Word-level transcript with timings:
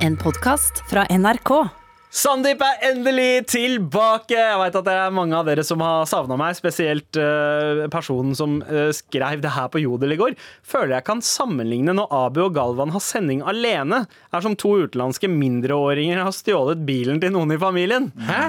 En 0.00 0.16
podkast 0.16 0.78
fra 0.88 1.02
NRK. 1.12 1.50
Sandeep 2.10 2.62
er 2.64 2.84
endelig 2.88 3.50
tilbake! 3.52 4.32
Jeg 4.32 4.56
vet 4.62 4.78
at 4.80 4.86
det 4.86 4.94
er 4.96 5.12
mange 5.12 5.36
av 5.36 5.44
dere 5.44 5.60
som 5.66 5.82
har 5.84 6.06
savna 6.08 6.38
meg. 6.40 6.56
Spesielt 6.56 7.18
eh, 7.20 7.82
personen 7.92 8.32
som 8.38 8.56
uh, 8.64 8.88
skrev 8.96 9.42
det 9.44 9.52
her 9.52 9.68
på 9.68 9.82
Jodel 9.82 10.16
i 10.16 10.18
går. 10.22 10.38
Føler 10.64 10.96
jeg 10.96 11.06
kan 11.10 11.20
sammenligne 11.20 11.92
når 11.98 12.16
Abu 12.16 12.40
og 12.46 12.56
Galvan 12.56 12.94
har 12.96 13.04
sending 13.04 13.44
alene. 13.44 14.06
Er 14.32 14.46
som 14.46 14.56
to 14.56 14.72
utenlandske 14.86 15.28
mindreåringer 15.28 16.24
har 16.24 16.32
stjålet 16.32 16.80
bilen 16.88 17.20
til 17.20 17.36
noen 17.36 17.52
i 17.52 17.60
familien. 17.60 18.08
Hæ? 18.24 18.46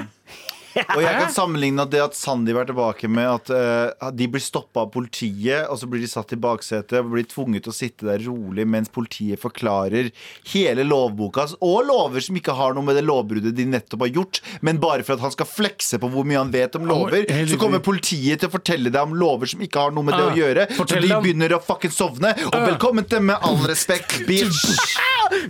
Og 0.80 1.02
jeg 1.02 1.14
kan 1.18 1.32
sammenligne 1.32 1.84
det 1.90 2.00
at 2.02 2.16
Sandeep 2.16 2.58
er 2.62 2.68
tilbake 2.70 3.10
med 3.10 3.28
at 3.28 3.52
uh, 3.52 4.10
de 4.14 4.28
blir 4.30 4.42
stoppa 4.42 4.86
av 4.86 4.92
politiet, 4.94 5.66
og 5.68 5.78
så 5.80 5.88
blir 5.90 6.02
de 6.02 6.10
satt 6.10 6.32
i 6.34 6.40
baksetet 6.40 6.98
og 7.00 7.12
blir 7.14 7.26
tvunget 7.28 7.66
til 7.66 7.72
å 7.72 7.76
sitte 7.76 8.08
der 8.08 8.22
rolig 8.26 8.66
mens 8.68 8.92
politiet 8.92 9.40
forklarer 9.42 10.10
hele 10.52 10.86
lovboka, 10.86 11.46
og 11.60 11.88
lover 11.88 12.24
som 12.24 12.38
ikke 12.38 12.56
har 12.56 12.76
noe 12.76 12.86
med 12.86 12.98
det 12.98 13.04
lovbruddet 13.06 13.56
de 13.56 13.68
nettopp 13.68 14.06
har 14.06 14.12
gjort, 14.16 14.42
men 14.64 14.80
bare 14.82 15.06
for 15.06 15.16
at 15.16 15.26
han 15.26 15.34
skal 15.34 15.48
flekse 15.50 16.00
på 16.02 16.10
hvor 16.12 16.26
mye 16.28 16.40
han 16.40 16.52
vet 16.54 16.78
om 16.78 16.88
lover. 16.88 17.26
Så 17.48 17.60
kommer 17.60 17.82
politiet 17.84 18.42
til 18.42 18.50
å 18.50 18.54
fortelle 18.56 18.92
deg 18.92 19.02
om 19.02 19.16
lover 19.18 19.50
som 19.50 19.62
ikke 19.64 19.86
har 19.86 19.94
noe 19.94 20.06
med 20.08 20.16
det 20.18 20.26
å 20.30 20.36
gjøre, 20.36 20.68
så 20.78 20.88
de 20.92 21.12
begynner 21.12 21.56
å 21.56 21.62
fucking 21.62 21.94
sovne. 21.94 22.34
Og 22.50 22.58
velkommen 22.66 23.06
til 23.08 23.22
Med 23.22 23.38
all 23.46 23.60
respekt, 23.68 24.18
bitch. 24.28 24.96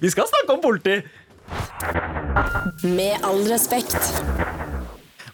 Vi 0.02 0.10
skal 0.12 0.28
snakke 0.28 0.58
om 0.58 0.62
politi! 0.64 1.00
Med 2.82 3.16
all 3.22 3.44
respekt. 3.48 3.96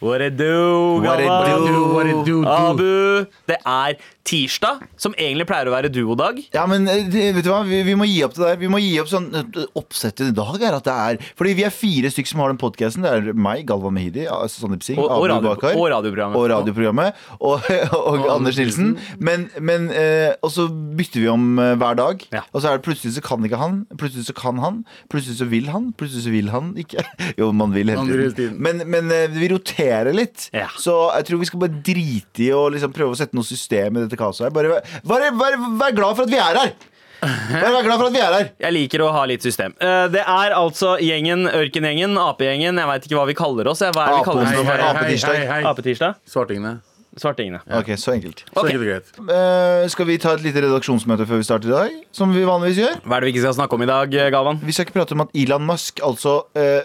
What 0.01 0.21
it 0.23 0.37
do, 0.39 1.01
What 1.03 1.19
it 1.21 1.27
do? 1.27 1.81
What 1.95 2.07
it 2.07 2.25
do, 2.25 2.43
do? 2.45 2.49
Abu, 2.49 3.27
det 3.51 3.57
er 3.67 3.97
tirsdag, 4.29 4.83
som 5.01 5.15
egentlig 5.17 5.47
pleier 5.49 5.67
å 5.71 5.73
være 5.73 5.89
duodag. 5.91 6.37
Ja, 6.55 6.67
men 6.69 6.85
eh, 6.93 7.07
vet 7.35 7.41
du 7.43 7.49
hva, 7.51 7.63
vi, 7.67 7.81
vi 7.87 7.95
må 7.97 8.05
gi 8.07 8.19
opp 8.27 8.35
det 8.37 8.45
der. 8.45 8.59
Vi 8.61 8.69
må 8.71 8.79
gi 8.83 8.93
opp 9.01 9.09
sånn 9.11 9.27
eh, 9.35 9.63
Oppsettet 9.81 10.29
i 10.31 10.35
dag 10.37 10.61
er 10.69 10.77
at 10.77 10.85
det 10.85 10.93
er 10.95 11.31
Fordi 11.39 11.55
vi 11.57 11.65
er 11.65 11.73
fire 11.73 12.11
stykker 12.13 12.31
som 12.35 12.43
har 12.45 12.53
den 12.53 12.61
podkasten. 12.61 13.07
Det 13.07 13.13
er 13.15 13.31
meg, 13.39 13.63
Galvan 13.71 13.97
Mehidi, 13.97 14.27
altså 14.29 14.63
Sandeep 14.67 14.85
Singh, 14.85 15.01
Og- 15.01 15.09
og 15.09 15.25
Abu 15.25 15.31
radio- 15.33 15.49
Bakar. 15.55 15.79
og 15.81 15.89
radioprogrammet. 15.95 16.37
Og 16.37 16.47
radioprogrammet. 16.53 17.25
Og, 17.41 17.71
og, 18.13 18.29
Anders 18.37 18.61
Nilsen. 18.61 18.93
Men, 19.19 19.49
men 19.65 19.89
eh, 19.97 20.35
Og 20.45 20.53
så 20.55 20.69
bytter 20.69 21.25
vi 21.25 21.33
om 21.33 21.49
eh, 21.65 21.73
hver 21.81 21.97
dag. 21.99 22.23
Ja. 22.37 22.45
Og 22.53 22.61
så 22.63 22.69
er 22.75 22.79
det 22.79 22.85
plutselig 22.87 23.17
så 23.17 23.25
kan 23.25 23.49
ikke 23.49 23.63
han, 23.65 23.81
plutselig 23.99 24.29
så 24.29 24.37
kan 24.37 24.61
han, 24.63 24.83
plutselig 25.11 25.41
så 25.41 25.49
vil 25.49 25.73
han, 25.73 25.91
plutselig 25.99 26.29
så 26.29 26.37
vil 26.37 26.53
han 26.55 26.75
ikke. 26.85 27.03
Jo, 27.41 27.49
man 27.57 27.73
vil 27.75 27.89
hele 27.97 28.29
tiden. 28.37 28.61
Men, 28.61 28.85
men 28.93 29.09
eh, 29.15 29.27
vi 29.33 29.49
roterer 29.57 29.88
litt. 30.15 30.49
Ja. 30.55 30.69
Så 30.79 30.95
jeg 31.17 31.27
tror 31.29 31.39
vi 31.43 31.49
skal 31.51 31.61
bare 31.65 31.83
drite 31.85 32.45
i 32.45 32.53
å 32.55 32.67
liksom 32.73 32.93
prøve 32.95 33.15
å 33.15 33.19
sette 33.19 33.35
noe 33.37 33.45
system 33.49 33.97
i 33.97 34.05
dette 34.07 34.17
kaoset 34.21 34.47
her. 34.49 34.51
Bare, 34.55 34.81
bare, 35.05 35.33
bare 35.37 35.59
vær 35.81 35.97
glad 35.97 36.17
for 36.17 36.25
at 36.29 36.33
vi 36.33 36.39
er 36.41 36.59
her! 36.63 36.73
Bare 37.19 37.73
vær 37.75 37.83
glad 37.83 37.99
for 37.99 38.07
at 38.07 38.15
vi 38.15 38.21
er 38.23 38.35
her. 38.37 38.51
Jeg 38.63 38.75
liker 38.77 39.03
å 39.03 39.09
ha 39.15 39.25
litt 39.27 39.43
system. 39.43 39.73
Eh, 39.83 40.05
Det 40.15 40.21
er 40.23 40.53
altså 40.55 40.93
gjengen, 41.03 41.49
Ørkengjengen, 41.51 42.15
Apegjengen. 42.23 42.79
Jeg 42.79 42.87
veit 42.93 43.09
ikke 43.09 43.19
hva 43.19 43.25
vi 43.27 43.35
kaller 43.35 43.67
oss. 43.73 43.83
Hva 43.83 43.91
er 43.91 44.13
det 44.13 44.21
vi 44.21 44.29
kaller 44.29 44.45
oss? 44.45 44.53
Hei, 44.55 44.63
hei, 44.63 44.77
hei, 44.77 44.93
Apetirsdag. 44.93 45.35
hei, 45.41 45.49
hei. 45.51 45.63
Apetirsdag? 45.73 46.15
Svartingene. 46.31 46.77
Svartingene. 47.19 47.59
Ok, 47.75 47.89
så 47.99 48.13
enkelt. 48.15 48.45
Så 48.55 48.63
enkelt. 48.71 49.09
Eh, 49.35 49.89
skal 49.91 50.07
vi 50.07 50.19
ta 50.23 50.37
et 50.39 50.45
lite 50.47 50.63
redaksjonsmøte 50.63 51.27
før 51.27 51.41
vi 51.43 51.47
starter 51.49 51.73
i 51.73 51.75
dag? 51.75 51.97
Som 52.15 52.31
vi 52.37 52.45
vanligvis 52.47 52.79
gjør? 52.85 53.01
Hva 53.03 53.17
er 53.19 53.25
det 53.25 53.31
vi 53.33 53.35
ikke 53.35 53.43
skal 53.49 53.57
snakke 53.59 53.75
om 53.75 53.83
i 53.83 53.91
dag, 53.91 54.15
Galvan? 54.31 54.61
Vi 54.63 54.77
skal 54.77 54.87
ikke 54.87 55.01
prate 55.01 55.17
om 55.19 55.25
at 55.27 55.35
Elon 55.35 55.67
Musk, 55.67 55.99
altså 56.07 56.37
eh, 56.55 56.85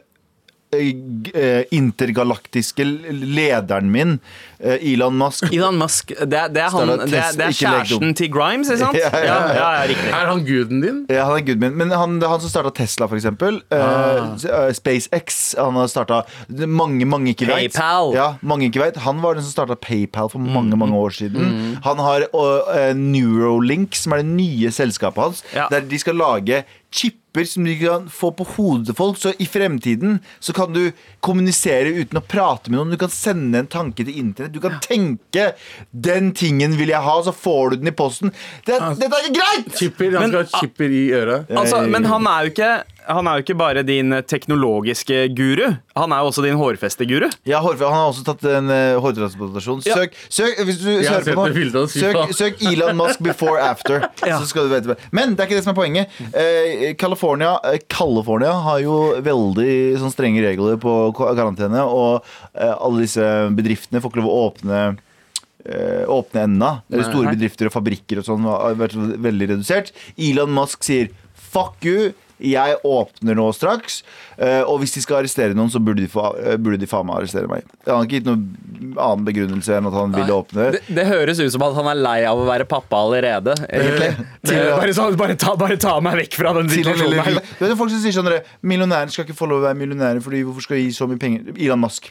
intergalaktiske 1.71 2.85
lederen 3.11 3.91
min, 3.91 4.13
eh, 4.13 4.52
Elon 4.63 5.15
Musk 5.19 5.43
Elon 5.51 5.75
Musk, 5.77 6.13
det 6.19 6.37
er, 6.39 6.47
det 6.53 6.61
er, 6.63 6.69
han, 6.71 6.87
det 6.87 7.17
er, 7.19 7.31
det 7.35 7.45
er 7.49 7.55
kjæresten 7.57 8.13
til 8.15 8.29
Grimes, 8.31 8.69
ikke 8.71 8.79
sant? 8.85 8.97
Ja, 9.03 9.09
ja, 9.11 9.23
ja. 9.25 9.37
ja, 9.57 9.71
ja. 9.91 10.11
Er 10.21 10.29
han 10.31 10.43
guden 10.47 10.81
din? 10.81 11.01
Ja, 11.11 11.25
han 11.27 11.37
er 11.41 11.45
guden 11.47 11.59
min. 11.65 11.75
Men 11.81 11.91
han, 11.91 12.15
han 12.21 12.39
som 12.43 12.49
starta 12.53 12.71
Tesla, 12.77 13.07
for 13.11 13.19
eksempel. 13.19 13.61
Eh, 13.71 13.83
Ah. 13.83 14.33
Uh, 14.39 14.71
SpaceX. 14.73 15.55
Han 15.59 15.75
har 15.75 15.87
starta 15.91 16.21
Mange, 16.67 17.05
mange 17.05 17.33
ikke 17.33 17.47
vet. 17.49 17.73
PayPal. 17.73 18.13
Ja, 18.15 18.27
mange 18.41 18.69
ikke 18.69 18.79
vet. 18.85 18.97
Han 19.03 19.19
var 19.23 19.35
den 19.35 19.43
som 19.43 19.51
starta 19.51 19.75
PayPal 19.75 20.29
for 20.31 20.39
Mm. 20.39 20.53
mange 20.53 20.77
mange 20.77 20.95
år 20.95 21.09
siden. 21.11 21.77
Han 21.83 21.99
har 21.99 22.25
uh, 22.33 22.61
eh, 22.77 22.93
Neurolink, 22.95 23.95
som 23.95 24.13
er 24.13 24.23
det 24.23 24.31
nye 24.31 24.71
selskapet 24.71 25.23
hans, 25.23 25.43
Ja. 25.55 25.67
der 25.71 25.81
de 25.81 25.99
skal 25.99 26.15
lage 26.15 26.63
chipper 26.93 27.45
som 27.49 27.65
de 27.65 27.73
kan 27.79 28.03
få 28.13 28.29
på 28.37 28.45
hodet 28.55 28.85
til 28.91 28.95
folk. 28.95 29.17
Så 29.17 29.31
i 29.41 29.45
fremtiden 29.49 30.19
så 30.39 30.53
kan 30.53 30.71
du 30.75 30.91
kommunisere 31.25 31.89
uten 31.89 32.19
å 32.19 32.21
prate 32.21 32.69
med 32.69 32.77
noen. 32.77 32.91
Du 32.93 32.97
kan 33.01 33.09
sende 33.09 33.57
en 33.63 33.67
tanke 33.67 34.05
til 34.05 34.13
internett. 34.21 34.52
Du 34.53 34.59
kan 34.61 34.77
tenke 34.81 35.53
'den 35.91 36.31
tingen 36.37 36.77
vil 36.77 36.87
jeg 36.93 37.01
ha', 37.01 37.17
så 37.25 37.33
får 37.33 37.69
du 37.71 37.75
den 37.81 37.87
i 37.87 37.91
posten. 37.91 38.31
Det, 38.65 38.77
dette 38.99 39.09
er 39.09 39.27
ikke 39.27 39.39
greit! 39.41 39.75
Chipper, 39.77 40.11
Han 40.19 40.29
Men- 40.29 40.29
skal 40.31 40.45
ha 40.53 40.59
chipper 40.61 40.89
i 40.89 41.03
øret. 41.11 41.45
Altså, 41.49 41.81
men 41.89 42.05
han 42.05 42.27
er 42.27 42.39
jo 42.45 42.53
ikke 42.53 42.71
han 43.07 43.27
er 43.27 43.39
jo 43.39 43.43
ikke 43.45 43.57
bare 43.59 43.83
din 43.85 44.13
teknologiske 44.29 45.25
guru. 45.35 45.65
Han 45.97 46.13
er 46.15 46.23
jo 46.23 46.31
også 46.31 46.43
din 46.45 46.57
hårfesteguru. 46.59 47.29
Ja, 47.49 47.59
hårfest. 47.63 47.85
Han 47.87 47.97
har 47.97 48.11
også 48.11 48.25
tatt 48.27 48.45
en 48.49 48.71
uh, 48.71 48.99
hårtransplantasjon. 49.03 49.83
Ja. 49.87 49.97
Søk, 49.99 50.17
søk, 50.29 50.61
hvis 50.67 50.81
du 50.81 50.89
Jeg 50.91 51.09
har 51.09 51.25
søker 51.25 51.39
på 51.39 51.47
nå, 51.77 51.85
søk, 51.91 52.33
søk 52.37 52.63
Elon 52.71 52.97
Musk 52.99 53.23
before 53.25 53.61
after. 53.61 54.03
Ja. 54.23 54.37
Så 54.39 54.47
skal 54.47 54.69
du 54.69 54.71
vite 54.71 54.95
Men 55.11 55.33
det 55.35 55.43
er 55.43 55.49
ikke 55.49 55.57
det 55.57 55.63
som 55.65 55.73
er 55.73 55.77
poenget. 55.77 56.13
Uh, 56.31 56.93
California, 56.99 57.57
uh, 57.59 57.75
California 57.91 58.53
har 58.63 58.79
jo 58.83 58.97
veldig 59.25 59.73
sånn 59.99 60.13
strenge 60.13 60.43
regler 60.45 60.77
på 60.81 60.93
karantene, 61.17 61.83
og 61.83 62.23
eh, 62.53 62.71
alle 62.71 63.03
disse 63.03 63.25
bedriftene 63.55 64.01
får 64.01 64.11
ikke 64.11 64.21
lov 64.21 64.29
å 64.29 64.37
åpne 64.47 64.79
eh, 64.87 66.03
Åpne 66.11 66.45
enda. 66.47 66.71
Eller 66.91 67.07
store 67.07 67.33
bedrifter 67.33 67.69
og 67.69 67.75
fabrikker 67.75 68.21
og 68.21 68.27
sånn 68.27 68.47
har 68.47 68.77
vært 68.79 68.95
veldig 68.97 69.53
redusert. 69.55 69.93
Elon 70.17 70.53
Musk 70.55 70.85
sier 70.87 71.11
'fuck 71.53 71.87
you'. 71.87 72.13
Jeg 72.43 72.77
åpner 72.87 73.37
nå 73.37 73.45
straks, 73.55 74.01
eh, 74.37 74.61
og 74.61 74.79
hvis 74.81 74.95
de 74.95 75.03
skal 75.03 75.21
arrestere 75.21 75.55
noen, 75.57 75.69
så 75.71 75.81
burde 75.83 76.01
de, 76.01 76.09
få, 76.11 76.31
eh, 76.41 76.57
burde 76.57 76.79
de 76.81 76.89
faen 76.89 77.05
meg 77.07 77.21
arrestere 77.21 77.49
meg. 77.51 77.67
Han 77.85 77.99
har 78.01 78.07
ikke 78.07 78.19
gitt 78.19 78.29
noen 78.29 78.95
annen 78.97 79.27
begrunnelse 79.27 79.77
enn 79.77 79.89
at 79.89 79.97
han 79.97 80.15
ville 80.15 80.39
åpne. 80.39 80.69
Det, 80.75 80.83
det 80.97 81.05
høres 81.09 81.41
ut 81.43 81.53
som 81.53 81.65
at 81.67 81.77
han 81.77 81.91
er 81.93 82.01
lei 82.01 82.17
av 82.29 82.41
å 82.41 82.47
være 82.49 82.67
pappa 82.69 83.03
allerede, 83.05 83.55
egentlig. 83.69 84.27
Til 84.49 84.73
bare, 84.73 84.95
så, 84.97 85.07
bare, 85.19 85.37
ta, 85.39 85.55
bare 85.59 85.77
ta 85.81 85.95
meg 86.03 86.19
vekk 86.23 86.39
fra 86.41 86.55
den 86.57 86.71
situasjonen. 86.71 87.21
her. 87.23 87.39
Du 87.61 87.77
folk 87.79 87.93
som 87.93 88.01
sier 88.03 88.15
sånn 88.15 88.31
Millionærer 88.65 89.11
skal 89.13 89.27
ikke 89.27 89.37
få 89.37 89.47
lov 89.49 89.61
å 89.61 89.65
være 89.67 89.77
millionærer 89.77 90.21
Fordi 90.23 90.41
hvorfor 90.45 90.65
skal 90.65 90.79
de 90.79 90.87
gi 90.87 90.93
så 90.95 91.07
mye 91.09 91.19
penger 91.21 91.53
Elon 91.55 91.81
Musk 91.81 92.09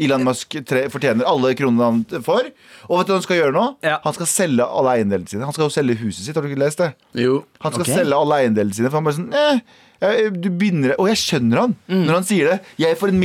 Elon 0.00 0.24
Musk 0.24 0.54
tre, 0.64 0.86
fortjener 0.88 1.26
alle 1.28 1.50
kronene 1.58 1.84
han 1.84 2.22
får 2.24 2.46
Og 2.88 2.98
vet 2.98 3.06
du 3.06 3.12
hva 3.12 3.18
han 3.18 3.24
skal 3.26 3.36
gjøre 3.42 3.52
nå? 3.52 3.64
Ja. 3.84 3.98
Han 4.06 4.14
skal 4.16 4.28
selge 4.30 4.64
alle 4.64 4.94
eiendelene 4.96 5.28
sine 5.28 5.44
Han 5.44 5.52
skal 5.52 5.66
jo 5.66 5.74
selge 5.74 5.98
huset 6.00 6.24
sitt, 6.24 6.34
har 6.38 6.42
du 6.44 6.48
ikke 6.48 6.62
lest 6.64 6.80
det? 6.80 6.92
Jo. 7.20 7.42
Han 7.60 7.74
skal 7.74 7.84
okay. 7.84 7.98
selge 8.00 8.16
alle 8.16 8.38
eiendelene 8.40 8.72
sine 8.78 8.88
For 8.88 8.96
han 9.02 9.04
bare 9.10 9.18
sånn, 9.18 9.34
eh, 9.36 10.30
du 10.32 10.48
begynner 10.48 10.94
Og 10.96 11.10
jeg 11.12 11.20
skjønner 11.26 11.60
han 11.66 11.76
Mm. 11.92 12.06
Når 12.08 12.14
han 12.14 12.24
sier 12.30 12.48
det 12.54 12.56
Jeg 12.86 12.96
får 13.02 13.12
en 13.12 13.20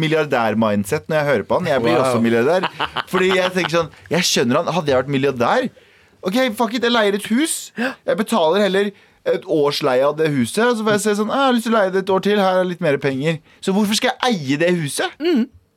milliardær-mindset 0.00 1.06
Når 1.10 1.18
jeg 1.20 1.28
hører 1.30 1.44
på 1.50 1.58
han 1.60 1.68
Jeg 1.70 1.82
blir 1.84 1.94
Wow. 1.98 2.06
også 2.06 2.22
milliardær 2.24 2.66
Fordi 3.10 3.30
jeg 3.36 3.52
tenker 3.58 3.76
sånn 3.76 3.92
Jeg 4.10 4.26
skjønner 4.30 4.60
han 4.62 4.72
Hadde 4.74 4.92
jeg 4.92 5.02
vært 5.02 5.12
milliardær 5.12 5.68
Ok, 6.20 6.36
fuck 6.56 6.74
it, 6.76 6.84
jeg 6.84 6.92
leier 6.92 7.16
et 7.20 7.28
hus 7.32 7.54
Jeg 7.76 8.16
betaler 8.20 8.64
heller 8.66 8.90
et 9.30 9.44
års 9.52 9.82
leie 9.84 10.04
av 10.06 10.14
det 10.16 10.30
huset 10.32 10.64
Og 10.64 10.78
så 10.78 10.84
får 10.86 10.94
jeg 10.96 11.02
se 11.04 11.14
sånn, 11.20 11.28
«Ah, 11.30 11.42
jeg 11.44 11.46
har 11.50 11.56
lyst 11.58 11.66
til 11.68 11.74
å 11.74 11.78
leie 11.78 11.92
det 11.92 12.02
et 12.06 12.12
år 12.16 12.22
til 12.24 12.40
Her 12.40 12.60
er 12.62 12.68
litt 12.72 12.80
mer 12.84 12.96
penger 13.02 13.36
Så 13.60 13.74
hvorfor 13.76 13.98
skal 13.98 14.14
jeg 14.16 14.32
eie 14.32 14.60
det 14.62 14.70
huset? 14.80 15.12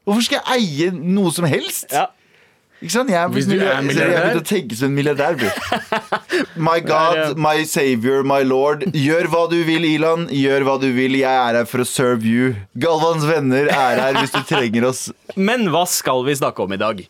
Hvorfor 0.04 0.26
skal 0.26 0.42
jeg 0.42 0.68
eie 0.68 0.92
noe 0.94 1.32
som 1.32 1.48
helst? 1.48 1.88
Ja. 1.94 2.10
Ikke 2.84 2.92
sant? 2.98 3.12
Jeg 3.14 3.30
Hvis 3.32 3.46
du 3.48 3.54
er 3.56 3.80
milliardær. 3.80 4.26
Jeg 4.28 4.40
å 4.42 4.44
tenke 4.44 4.76
som 4.76 4.90
en 4.90 4.96
milliardær. 4.98 5.38
bro. 5.40 5.52
My 6.68 6.82
God, 6.84 7.38
my 7.40 7.64
savior, 7.70 8.26
my 8.28 8.42
lord. 8.44 8.84
Gjør 8.92 9.30
hva 9.32 9.46
du 9.52 9.56
vil, 9.64 9.86
Ilan. 9.88 10.26
Gjør 10.28 10.66
hva 10.68 10.76
du 10.82 10.90
vil. 10.92 11.16
Jeg 11.22 11.32
er 11.32 11.62
her 11.62 11.70
for 11.70 11.86
å 11.86 11.88
serve 11.88 12.28
you. 12.28 12.52
Galvans 12.76 13.24
venner 13.30 13.72
er 13.72 14.02
her 14.04 14.20
hvis 14.20 14.36
du 14.36 14.42
trenger 14.50 14.90
oss. 14.90 15.06
Men 15.40 15.70
hva 15.72 15.86
skal 15.88 16.26
vi 16.28 16.36
snakke 16.36 16.66
om 16.66 16.76
i 16.76 16.82
dag? 16.82 17.06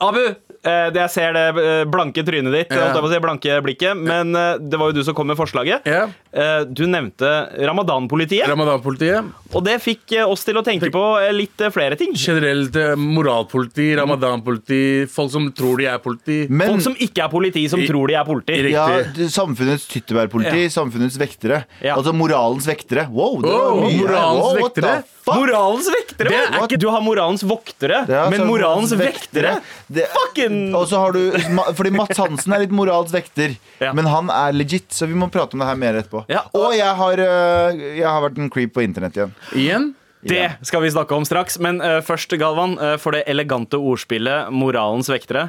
Abu, 0.00 0.22
jeg 0.62 1.08
ser 1.10 1.32
det 1.32 1.44
eh, 1.56 1.84
blanke 1.88 2.20
trynet 2.26 2.52
ditt, 2.52 2.68
yeah. 2.72 2.82
holdt 2.90 2.98
jeg 2.98 3.04
på 3.04 3.08
å 3.08 3.12
si, 3.14 3.20
blanke 3.24 3.60
blikket, 3.64 3.96
men 3.96 4.34
eh, 4.36 4.58
det 4.60 4.76
var 4.80 4.90
jo 4.90 4.98
du 4.98 5.04
som 5.06 5.14
kom 5.16 5.26
med 5.32 5.38
forslaget. 5.38 5.86
Yeah. 5.88 6.10
Eh, 6.32 6.64
Du 6.68 6.84
nevnte 6.86 7.30
ramadanpolitiet, 7.66 8.46
Ramadan-politiet. 8.46 9.24
og 9.56 9.64
det 9.64 9.78
fikk 9.82 10.12
eh, 10.18 10.26
oss 10.28 10.44
til 10.44 10.58
å 10.60 10.62
tenke 10.66 10.90
på 10.92 11.04
eh, 11.22 11.30
litt 11.32 11.60
eh, 11.64 11.72
flere 11.72 11.96
ting. 11.96 12.12
Generelt 12.12 12.76
eh, 12.76 12.92
moralpoliti, 13.00 13.88
ramadan-politi, 13.98 15.06
folk 15.10 15.32
som 15.32 15.48
tror 15.56 15.80
de 15.80 15.88
er 15.90 15.98
politi. 16.04 16.40
Men 16.50 16.74
Folk 16.74 16.84
som 16.90 16.96
ikke 17.00 17.24
er 17.24 17.32
politi, 17.32 17.64
som 17.72 17.80
I- 17.80 17.88
tror 17.88 18.12
de 18.12 18.18
er 18.20 18.24
politi. 18.28 18.58
ja, 18.70 18.86
samfunnets 19.32 19.88
tyttebærpoliti, 19.90 20.68
samfunnets 20.70 21.16
vektere. 21.20 21.64
Ja. 21.80 21.96
Altså 21.96 22.12
moralens 22.16 22.68
vektere. 22.68 23.08
Wow, 23.10 23.40
det 23.42 23.50
var 23.50 23.70
Oh, 23.70 23.80
mye 23.86 23.96
moralens 24.04 24.44
Wow, 24.44 24.60
what 24.60 24.74
the 24.74 24.82
vektere? 24.84 25.04
Fuck? 25.30 25.40
Moralens 25.40 25.88
vektere! 25.94 26.28
Det 26.30 26.40
er 26.40 26.64
ikke, 26.66 26.78
du 26.82 26.88
har 26.92 27.04
moralens 27.04 27.44
voktere, 27.46 28.02
Ja, 28.10 28.24
men 28.32 28.44
moralens 28.48 28.92
vektere 28.98 29.56
Det- 29.88 30.08
Fucking 30.14 30.74
Og 30.76 30.86
så 30.90 31.00
har 31.00 31.12
du 31.16 31.30
Fordi 31.78 31.90
Mats 31.94 32.18
Hansen 32.20 32.52
er 32.56 32.64
litt 32.64 32.74
moralens 32.74 33.14
vekter, 33.14 33.56
Ja. 33.80 33.92
men 33.96 34.06
han 34.10 34.28
er 34.30 34.52
legit, 34.52 34.90
så 34.92 35.06
vi 35.08 35.14
må 35.14 35.30
prate 35.32 35.54
om 35.56 35.62
det 35.62 35.68
her 35.70 35.78
mer 35.80 35.94
etterpå. 36.02 36.24
Ja. 36.28 36.42
Og 36.54 36.74
jeg 36.76 36.94
har, 37.00 37.12
øh, 37.24 37.80
jeg 37.96 38.06
har 38.06 38.20
vært 38.22 38.38
en 38.38 38.50
creep 38.50 38.74
på 38.74 38.82
internett 38.84 39.16
igjen. 39.16 39.32
Igjen? 39.54 39.88
Det 40.22 40.50
skal 40.68 40.82
vi 40.82 40.90
snakke 40.92 41.16
om 41.16 41.24
straks, 41.24 41.58
men 41.58 41.80
uh, 41.80 42.02
først, 42.04 42.28
Galvan, 42.38 42.76
uh, 42.78 42.96
for 43.00 43.16
det 43.16 43.24
elegante 43.26 43.80
ordspillet 43.80 44.50
'moralens 44.52 45.08
vektere'. 45.08 45.48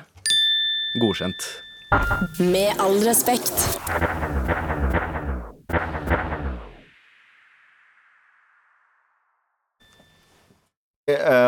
Godkjent. 0.95 1.43
Med 2.39 2.71
all 2.79 2.99
respekt. 3.03 3.51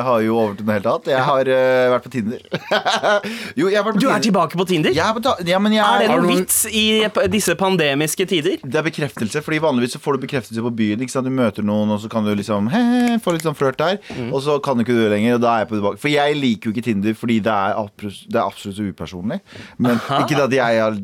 Har 0.08 0.24
jo 0.26 0.36
overtatt 0.40 0.68
noe 0.68 0.78
helt 0.78 0.90
annet. 0.92 1.10
Jeg 1.14 1.26
har 1.30 1.52
uh, 1.54 1.94
vært 1.94 2.08
på 2.08 2.14
Tinder. 2.14 2.44
jo, 3.60 3.70
jeg 3.70 3.80
har 3.80 3.88
vært 3.88 4.00
på 4.00 4.04
Du 4.04 4.10
er 4.12 4.24
tilbake 4.28 4.60
på 4.60 4.68
Tinder? 4.70 4.96
Jeg 4.96 5.06
er, 5.06 5.16
på 5.16 5.24
ta 5.24 5.36
ja, 5.48 5.62
men 5.64 5.76
jeg 5.76 5.84
Er 5.84 6.04
det 6.04 6.10
noen 6.14 6.30
vits 6.32 6.64
i 6.70 6.86
disse 7.34 7.56
pandemiske 7.60 8.28
tider? 8.30 8.60
det 8.64 8.80
er 8.80 8.86
bekreftelse, 8.86 9.42
fordi 9.46 9.60
vanligvis 9.64 9.96
så 9.96 10.02
får 10.02 10.18
du 10.18 10.26
bekreftelse 10.26 10.64
på 10.66 10.72
byen. 10.74 11.04
Ikke 11.04 11.14
sant? 11.14 11.28
Du 11.28 11.34
møter 11.34 11.66
noen, 11.66 11.92
og 11.94 12.02
så 12.04 12.10
kan 12.12 12.26
du 12.26 12.32
liksom 12.36 12.70
he, 12.74 12.82
he, 12.94 13.18
få 13.24 13.36
litt 13.36 13.46
sånn 13.46 13.58
flørt 13.58 13.80
der. 13.82 14.00
Mm. 14.16 14.32
Og 14.34 14.42
så 14.46 14.58
kan 14.64 14.78
du 14.78 14.86
ikke 14.86 14.96
det 14.98 15.12
lenger, 15.14 15.38
og 15.38 15.44
da 15.44 15.54
er 15.54 15.64
jeg 15.64 15.72
på 15.72 15.78
tilbake. 15.80 16.02
For 16.02 16.14
jeg 16.14 16.38
liker 16.40 16.70
jo 16.70 16.76
ikke 16.76 16.86
Tinder 16.88 17.18
fordi 17.18 17.40
det 17.46 17.54
er, 17.54 17.92
det 18.04 18.40
er 18.40 18.44
absolutt 18.44 18.82
upersonlig. 18.94 19.40
Men 19.78 20.00
ikke 20.24 20.40
at 20.44 20.58
jeg 20.58 20.82
har 20.82 21.00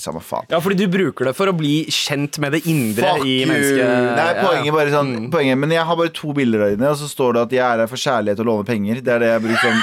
Samme 0.00 0.20
faen. 0.24 0.48
Ja, 0.50 0.60
fordi 0.62 0.84
du 0.84 0.90
bruker 0.90 1.30
det 1.30 1.34
for 1.38 1.50
å 1.50 1.54
bli 1.56 1.84
kjent 1.92 2.38
med 2.42 2.54
det 2.56 2.62
indre 2.70 3.14
Fuck 3.16 3.26
i 3.26 3.36
mennesket. 3.48 4.10
Nei, 4.18 4.28
poenget 4.40 4.74
bare 4.74 4.92
sånn 4.92 5.12
poenget, 5.32 5.58
Men 5.60 5.74
jeg 5.74 5.86
har 5.86 5.98
bare 5.98 6.12
to 6.14 6.34
bilder 6.36 6.64
der 6.64 6.76
inne, 6.76 6.92
og 6.92 6.98
så 7.00 7.08
står 7.10 7.36
det 7.36 7.44
at 7.46 7.54
jeg 7.56 7.64
er 7.64 7.79
her 7.82 7.90
for 7.90 8.00
kjærlighet 8.00 8.40
og 8.42 8.48
låne 8.48 8.66
penger. 8.68 9.02
Det 9.04 9.12
er 9.14 9.22
det 9.22 9.30
jeg 9.32 9.44
bruker 9.44 9.64
som 9.66 9.82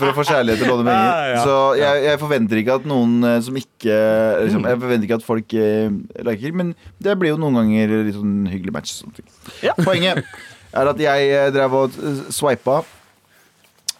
For 0.00 0.10
å 0.10 0.14
få 0.16 0.26
kjærlighet 0.28 0.64
og 0.64 0.72
låne 0.72 0.86
penger. 0.88 1.08
Ja, 1.08 1.26
ja. 1.32 1.40
Så 1.44 1.56
jeg, 1.80 2.04
jeg 2.08 2.20
forventer 2.22 2.62
ikke 2.62 2.78
at 2.80 2.88
noen 2.88 3.16
eh, 3.28 3.40
som 3.44 3.58
ikke 3.60 3.98
liksom, 4.44 4.68
Jeg 4.68 4.82
forventer 4.84 5.08
ikke 5.08 5.18
at 5.20 5.26
folk 5.26 5.56
eh, 5.58 5.98
liker, 6.30 6.56
men 6.60 6.72
det 7.02 7.18
blir 7.20 7.34
jo 7.34 7.42
noen 7.42 7.60
ganger 7.60 7.98
litt 8.08 8.18
sånn 8.18 8.38
hyggelig 8.50 8.74
match. 8.78 8.96
og 9.06 9.20
Ja. 9.64 9.76
Poenget 9.78 10.24
er 10.72 10.92
at 10.92 11.04
jeg 11.04 11.30
eh, 11.34 11.52
drev 11.54 11.78
og 11.82 12.00
eh, 12.00 12.24
swipa 12.34 12.82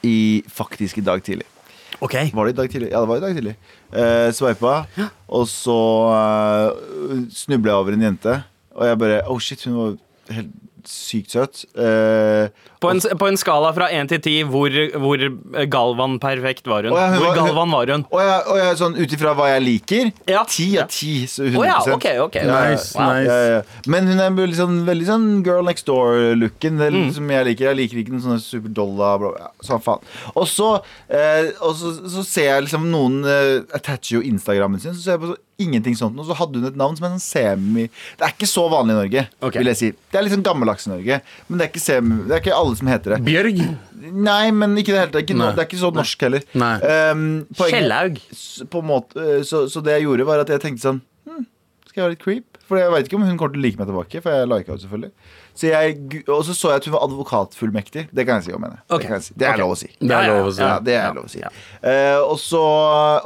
i 0.06 0.18
faktisk 0.52 1.00
i 1.00 1.06
dag 1.06 1.22
tidlig. 1.26 1.48
Ok. 2.00 2.14
Var 2.34 2.46
det 2.46 2.52
i 2.52 2.58
dag 2.60 2.70
tidlig? 2.70 2.90
Ja, 2.92 3.00
det 3.02 3.08
var 3.10 3.18
i 3.18 3.24
dag 3.24 3.34
tidlig. 3.34 3.56
Uh, 3.88 4.28
Sveipa, 4.36 4.74
og 5.26 5.48
så 5.48 5.78
uh, 6.12 7.24
snubla 7.34 7.72
jeg 7.72 7.82
over 7.82 7.96
en 7.96 8.04
jente. 8.04 8.34
Og 8.76 8.86
jeg 8.86 8.98
bare 9.00 9.22
Oh 9.26 9.38
shit, 9.42 9.64
hun 9.66 9.78
var 9.78 9.96
helt 10.36 10.52
sykt 10.86 11.30
søt. 11.34 11.64
Uh, 11.76 12.48
På 12.80 12.90
en, 12.92 13.00
på 13.00 13.26
en 13.26 13.36
skala 13.36 13.72
fra 13.74 13.88
1 13.90 14.08
til 14.12 14.20
10, 14.20 14.44
hvor, 14.52 14.70
hvor 15.02 15.22
Galvan-perfekt 15.66 16.66
var 16.70 16.86
hun? 16.86 16.92
Ja, 16.94 17.08
hun 17.10 17.18
hvor 17.18 17.26
var- 17.32 17.36
Galvan 17.40 17.70
var 17.74 17.86
hun? 17.92 18.04
og 18.12 18.20
jeg, 18.22 18.42
og 18.46 18.58
jeg 18.60 18.76
sånn 18.78 18.96
ut 18.98 19.12
ifra 19.16 19.34
hva 19.34 19.48
jeg 19.54 19.62
liker, 19.64 20.12
Ja. 20.28 20.44
ti 20.48 20.78
av 20.78 20.88
ti. 20.88 21.14
100 21.26 21.66
ja, 21.66 21.78
ok, 21.94 22.06
ok. 22.28 22.38
Nice, 22.46 22.94
Wow. 22.98 23.12
nice. 23.14 23.26
Ja, 23.32 23.56
ja. 23.56 23.62
Men 23.86 24.06
hun 24.06 24.20
er 24.20 24.54
sånn, 24.54 24.84
veldig 24.86 25.06
sånn 25.06 25.28
girl 25.44 25.64
next 25.64 25.86
door-looken. 25.86 26.80
Er 26.80 26.90
Mm. 26.98 27.12
Som 27.14 27.28
jeg 27.30 27.44
liker. 27.46 27.66
Jeg 27.68 27.76
liker 27.76 27.98
ikke 27.98 28.12
noen 28.14 28.22
sånne 28.22 28.42
superdolla 28.42 29.38
ja, 29.38 29.50
Sånn 29.62 29.82
faen. 29.82 30.00
Og 30.36 30.46
så, 30.46 30.80
uh, 31.10 31.50
og 31.62 31.74
så, 31.76 31.92
så 32.08 32.24
ser 32.24 32.44
jeg 32.54 32.62
liksom 32.68 32.90
noen 32.90 33.24
uh, 33.24 33.60
attacher 33.74 34.18
jo 34.18 34.22
Instagrammen 34.22 34.80
sin. 34.80 34.94
Så 34.94 35.02
ser 35.02 35.18
jeg 35.18 35.20
på 35.20 35.32
så, 35.34 35.36
ingenting 35.58 35.96
sånt. 35.98 36.18
Og 36.18 36.28
så 36.28 36.36
hadde 36.38 36.60
hun 36.60 36.68
et 36.70 36.78
navn 36.78 36.96
som 36.96 37.06
er 37.06 37.14
sånn 37.16 37.24
semi 37.24 37.86
Det 37.88 38.26
er 38.26 38.34
ikke 38.34 38.48
så 38.48 38.64
vanlig 38.70 38.94
i 38.94 38.98
Norge, 39.00 39.24
okay. 39.40 39.58
vil 39.60 39.70
jeg 39.72 39.80
si. 39.80 39.90
Det 40.10 40.20
er 40.20 40.26
litt 40.26 40.34
sånn 40.36 40.46
gammeldags 40.46 40.86
i 40.86 40.92
Norge. 40.92 41.20
Men 41.48 41.60
det 41.60 41.66
er 41.66 41.72
ikke, 41.72 41.82
semi, 41.82 42.18
det 42.28 42.36
er 42.36 42.44
ikke 42.44 42.58
alle 42.58 42.78
som 42.78 42.90
heter 42.92 43.14
det. 43.14 43.20
Bjørg? 43.26 43.62
Nei, 44.28 44.42
men 44.54 44.76
ikke 44.78 44.94
det 44.94 45.00
hele 45.02 45.12
tatt. 45.12 45.24
Ikke 45.24 45.38
no, 45.38 45.50
det 45.56 45.64
er 45.64 45.70
ikke 45.70 45.80
så 45.82 45.90
norsk 45.94 46.26
heller. 46.28 46.46
Nei. 46.62 46.74
Um, 47.10 47.26
Kjellaug. 47.58 48.22
på 48.70 48.84
en 48.84 48.90
måte, 48.92 49.24
eh, 49.24 49.42
så, 49.48 49.64
så 49.72 49.82
det 49.84 49.98
jeg 49.98 50.06
gjorde, 50.06 50.28
var 50.30 50.44
at 50.44 50.52
jeg 50.54 50.62
tenkte 50.62 50.84
sånn 50.84 51.02
hm, 51.26 51.42
Skal 51.88 52.00
jeg 52.00 52.04
være 52.04 52.14
litt 52.14 52.22
creep? 52.22 52.62
For 52.68 52.78
jeg 52.78 52.92
vet 52.92 53.08
ikke 53.08 53.18
om 53.18 53.24
hun 53.26 53.38
kommer 53.40 53.56
til 53.56 53.62
å 53.62 53.66
like 53.66 53.80
meg 53.80 53.90
tilbake. 53.90 54.22
For 54.22 54.38
jeg 54.38 54.50
lika 54.52 54.74
henne 54.74 54.84
selvfølgelig. 54.84 55.12
Så 55.58 55.66
jeg, 55.66 56.22
og 56.30 56.44
så 56.46 56.54
så 56.54 56.68
jeg 56.70 56.78
at 56.78 56.84
hun 56.86 56.92
var 56.94 57.04
advokatfullmektig. 57.08 58.04
Det 58.14 58.24
kan 58.26 58.38
jeg 58.38 58.44
si 58.46 58.52
om 58.54 58.62
henne. 58.62 58.76
Okay. 58.94 59.10
Det, 59.10 59.24
si. 59.24 59.32
det 59.34 59.46
er 59.48 59.56
okay. 59.56 59.62
lov 59.64 59.72
å 59.74 59.78
si. 59.80 59.88
Det 59.98 60.14
er 60.14 60.28
lov 60.28 60.46
å 60.46 60.52
si. 60.54 60.62
Ja, 60.62 60.74
det 60.86 60.94
er 60.94 61.16
lov 61.16 61.24
å 61.26 61.30
si. 61.32 61.40
Ja. 61.42 61.50
Eh, 61.82 62.18
og 62.22 62.36
så, 62.38 62.60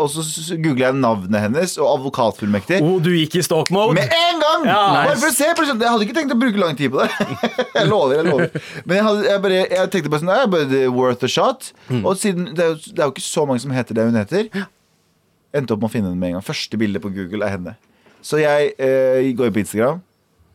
og 0.00 0.08
så 0.14 0.56
googla 0.64 0.86
jeg 0.86 0.96
navnet 0.96 1.44
hennes 1.44 1.74
og 1.76 1.90
advokatfullmektig. 1.90 2.78
Oh, 2.80 2.96
du 3.04 3.10
gikk 3.12 3.36
i 3.36 3.42
stalk-mode? 3.44 3.98
Med 3.98 4.14
en 4.16 4.40
gang! 4.40 4.64
Ja, 4.70 4.78
Bare 4.94 5.18
for 5.18 5.28
å 5.28 5.34
se 5.36 5.50
for 5.58 5.68
sånn. 5.68 5.84
Jeg 5.84 5.92
hadde 5.92 6.06
ikke 6.06 6.16
tenkt 6.22 6.32
å 6.32 6.38
bruke 6.40 6.62
lang 6.62 6.78
tid 6.78 6.94
på 6.94 7.02
det. 7.02 7.28
jeg 7.76 7.90
lover, 7.90 8.14
jeg 8.16 8.28
lover 8.30 8.64
Men 8.86 8.96
jeg, 8.96 9.04
hadde, 9.10 9.26
jeg, 9.28 9.42
bare, 9.44 9.58
jeg 9.60 9.92
tenkte 9.92 10.12
bare 10.14 10.24
sånn 10.24 10.54
bare 10.54 10.78
er 10.80 10.94
worth 10.96 11.28
a 11.28 11.30
shot. 11.34 11.68
Mm. 11.90 12.00
Og 12.00 12.16
siden 12.22 12.48
det 12.56 12.64
er, 12.64 12.72
jo, 12.72 12.94
det 12.96 13.02
er 13.02 13.10
jo 13.10 13.12
ikke 13.12 13.26
så 13.26 13.44
mange 13.50 13.66
som 13.66 13.74
heter 13.76 13.98
det 13.98 14.06
hun 14.08 14.16
heter, 14.16 14.48
endte 15.52 15.76
opp 15.76 15.84
med 15.84 15.90
å 15.90 15.92
finne 15.92 16.08
henne 16.08 16.22
med 16.24 16.32
en 16.32 16.38
gang. 16.38 16.48
Første 16.48 16.80
bilde 16.80 17.04
på 17.04 17.12
Google 17.12 17.44
er 17.44 17.58
henne. 17.58 17.76
Så 18.24 18.40
jeg 18.40 18.72
eh, 18.80 19.28
går 19.36 19.50
inn 19.50 19.58
på 19.58 19.62
Instagram. 19.66 20.00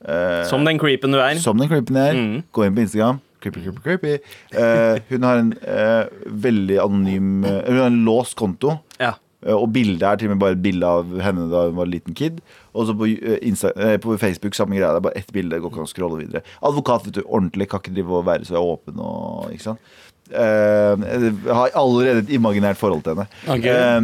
Eh, 0.06 0.44
Som 0.50 0.66
den 0.68 0.80
creepen 0.82 1.16
du 1.16 1.22
er? 1.22 1.40
som 1.42 1.58
den 1.58 1.70
creepen 1.72 1.98
jeg 1.98 2.14
er. 2.14 2.20
Mm. 2.20 2.44
Gå 2.52 2.66
inn 2.66 2.76
på 2.76 2.84
Instagram. 2.86 3.22
Creepy, 3.42 3.62
creepy, 3.64 3.82
creepy. 3.86 4.14
Uh, 4.58 4.98
hun 5.12 5.24
har 5.24 5.40
en 5.44 5.54
uh, 5.62 6.08
veldig 6.26 6.80
anonym 6.82 7.44
Hun 7.46 7.78
har 7.78 7.86
en 7.92 8.00
låst 8.08 8.36
konto. 8.36 8.80
Ja. 9.00 9.14
Og 9.54 9.70
bildet 9.72 10.02
er 10.02 10.18
til 10.18 10.28
og 10.28 10.34
med 10.34 10.42
bare 10.42 10.56
et 10.58 10.64
bilde 10.64 10.88
av 10.90 11.12
henne 11.22 11.46
da 11.52 11.68
hun 11.68 11.78
var 11.78 11.86
en 11.86 11.94
liten 11.94 12.18
kid. 12.18 12.40
Og 12.74 12.90
så 12.90 12.96
på, 12.98 13.06
Insta, 13.46 13.70
på 14.02 14.18
Facebook 14.18 14.58
samme 14.58 14.76
greia. 14.76 14.90
Det 14.96 15.04
er 15.04 15.06
bare 15.06 15.22
ett 15.22 15.30
bilde. 15.32 15.60
Går 15.62 15.72
ikke 15.72 15.84
an 15.84 15.88
å 15.88 15.92
scrolle 15.92 16.20
videre. 16.20 16.42
Advokat, 16.66 17.06
vet 17.06 17.20
du. 17.20 17.22
Ordentlig. 17.28 17.70
Kan 17.70 17.84
ikke 17.84 17.94
drive 17.94 18.18
og 18.18 18.26
være 18.28 18.50
så 18.50 18.58
åpen 18.60 18.98
og 18.98 19.54
Ikke 19.54 19.70
sant. 19.70 19.94
Jeg 20.28 21.34
har 21.46 21.78
allerede 21.78 22.26
et 22.26 22.34
imaginært 22.36 22.78
forhold 22.78 23.06
til 23.06 23.16
henne. 23.16 23.28
Okay. 23.48 23.72
Eh, 23.72 24.02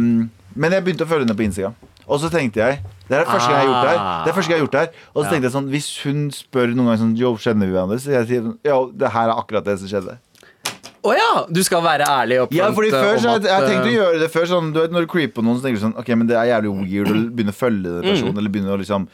men 0.54 0.72
jeg 0.72 0.84
begynte 0.86 1.04
å 1.04 1.10
følge 1.10 1.26
henne 1.26 1.36
på 1.36 1.46
Instagram. 1.48 1.74
Og 2.04 2.20
så 2.20 2.30
tenkte 2.32 2.62
jeg 2.62 2.80
Det 3.08 3.18
er 3.18 3.26
første 3.28 3.50
gang 3.50 3.58
jeg 3.58 3.64
har 3.64 3.70
gjort 3.70 3.84
det 3.84 3.94
her. 3.94 4.04
Det 4.24 4.30
er 4.30 4.36
første 4.38 4.48
gang 4.48 4.54
jeg 4.54 4.60
har 4.60 4.64
gjort 4.64 4.76
det 4.76 4.84
her 4.84 5.08
Og 5.12 5.18
så 5.18 5.30
tenkte 5.30 5.48
jeg 5.48 5.54
sånn 5.54 5.66
Hvis 5.74 5.88
hun 6.06 6.20
spør 6.32 6.70
noen 6.72 6.86
gang 6.88 7.00
sånn 7.02 7.16
Jo, 7.20 7.34
kjenner 7.40 7.68
vi 7.68 7.76
hverandre? 7.76 7.98
Så 8.00 8.14
jeg 8.14 8.30
sier 8.30 8.46
Ja, 8.64 8.78
det 8.88 9.10
her 9.12 9.32
er 9.32 9.40
akkurat 9.42 9.66
det 9.66 9.76
som 9.82 9.90
skjedde. 9.90 10.16
Å 11.04 11.12
ja! 11.12 11.32
Du 11.52 11.60
skal 11.66 11.82
være 11.84 12.06
ærlig 12.08 12.38
og 12.40 12.54
Ja, 12.56 12.70
fordi 12.72 12.92
før 12.94 13.18
så 13.20 13.34
jeg, 13.34 13.44
jeg 13.50 13.68
tenkte 13.68 13.88
å 13.88 13.90
eh, 13.90 13.96
gjøre 13.98 14.20
det 14.22 14.28
før 14.32 14.46
sånn, 14.48 14.70
du 14.72 14.80
vet, 14.80 14.94
Når 14.94 15.04
du 15.04 15.10
creeper 15.12 15.36
på 15.36 15.44
noen, 15.44 15.58
så 15.58 15.66
tenker 15.66 15.82
du 15.82 15.84
sånn 15.84 15.98
Ok, 16.00 16.12
men 16.16 16.30
det 16.30 16.38
er 16.40 16.48
jævlig 16.54 16.72
weird 16.78 17.10
å 17.12 17.18
begynne 17.36 17.52
å 17.52 17.58
følge 17.58 17.96
den 17.98 18.06
personen. 18.08 18.38
Eller 18.40 18.54
begynne 18.54 18.72
å 18.72 18.80
liksom 18.80 19.04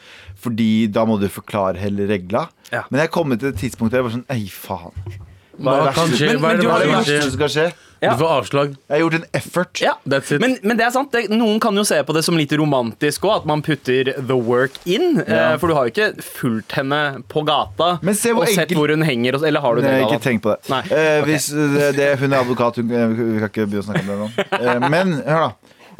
Fordi 0.45 0.69
da 0.95 1.03
må 1.09 1.19
du 1.19 1.27
forklare 1.31 1.81
hele 1.81 2.07
regla. 2.09 2.45
Ja. 2.71 2.85
Men 2.93 3.03
jeg 3.03 3.11
kom 3.11 3.35
til 3.35 3.51
et 3.51 3.59
tidspunkt 3.59 3.91
der 3.91 4.01
jeg 4.01 4.07
var 4.07 4.15
sånn 4.15 4.27
Ei, 4.31 4.45
faen. 4.47 5.27
Hva 5.61 5.93
kan 5.93 6.07
skje? 6.09 6.27
Men- 6.27 6.39
Hva 6.39 6.41
men 6.41 6.51
er 6.51 6.57
det 6.57 6.61
du 6.65 6.69
har 6.69 6.79
er 6.81 6.83
det 6.83 6.91
jo- 6.91 6.97
verste 6.97 7.11
verste 7.11 7.21
som 7.21 7.31
som 7.31 7.39
skal 7.39 7.49
skje? 7.55 7.73
Ja. 8.01 8.15
Du 8.15 8.23
får 8.23 8.29
avslag. 8.41 8.69
Jeg 8.89 8.95
har 8.95 8.99
gjort 9.03 9.13
en 9.13 9.25
effort. 9.37 9.81
ja. 9.81 9.91
That's 10.09 10.31
it. 10.33 10.41
Men, 10.41 10.57
men 10.63 10.75
det 10.77 10.85
er 10.87 10.89
sant, 10.89 11.11
det, 11.11 11.29
noen 11.29 11.59
kan 11.61 11.75
jo 11.77 11.83
se 11.85 11.99
på 12.01 12.13
det 12.15 12.23
som 12.25 12.35
litt 12.35 12.49
romantisk 12.57 13.21
òg, 13.29 13.35
at 13.41 13.45
man 13.45 13.61
putter 13.61 14.03
the 14.17 14.35
work 14.35 14.71
in. 14.85 15.19
Eh, 15.21 15.57
for 15.61 15.67
du 15.67 15.75
har 15.75 15.85
jo 15.85 15.91
ikke 15.93 16.23
fulgt 16.23 16.71
henne 16.71 17.21
på 17.29 17.43
gata 17.45 17.99
Men 18.01 18.15
se 18.15 18.33
hvor 18.33 18.41
og 18.41 18.47
sett 18.49 18.69
hvor 18.73 18.89
hun 18.89 19.03
henger. 19.05 19.35
og- 19.35 19.43
Eller 19.45 19.61
har 19.61 19.75
du 19.75 19.81
det? 19.81 19.91
Nei, 19.91 19.99
Galvan? 20.01 20.17
ikke 20.17 20.23
tenk 20.23 20.41
på 20.41 20.49
det. 20.55 20.69
Nei. 20.69 20.81
Eh, 20.89 21.21
Ok. 21.21 21.27
hvis 21.27 21.47
det, 21.53 21.95
det, 21.95 22.19
hun 22.19 22.33
er 22.33 22.37
advokat, 22.41 22.75
hun, 22.77 22.89
eh, 22.91 23.07
vi 23.07 23.39
kan 23.39 23.49
ikke 23.49 23.67
begynne 23.69 23.85
å 23.85 23.89
snakke 23.91 24.01
om 24.01 24.07
det 24.07 24.17
nå. 24.17 24.29
Eh, 24.65 24.89
men 24.89 25.13
hør, 25.21 25.45
da. 25.45 25.53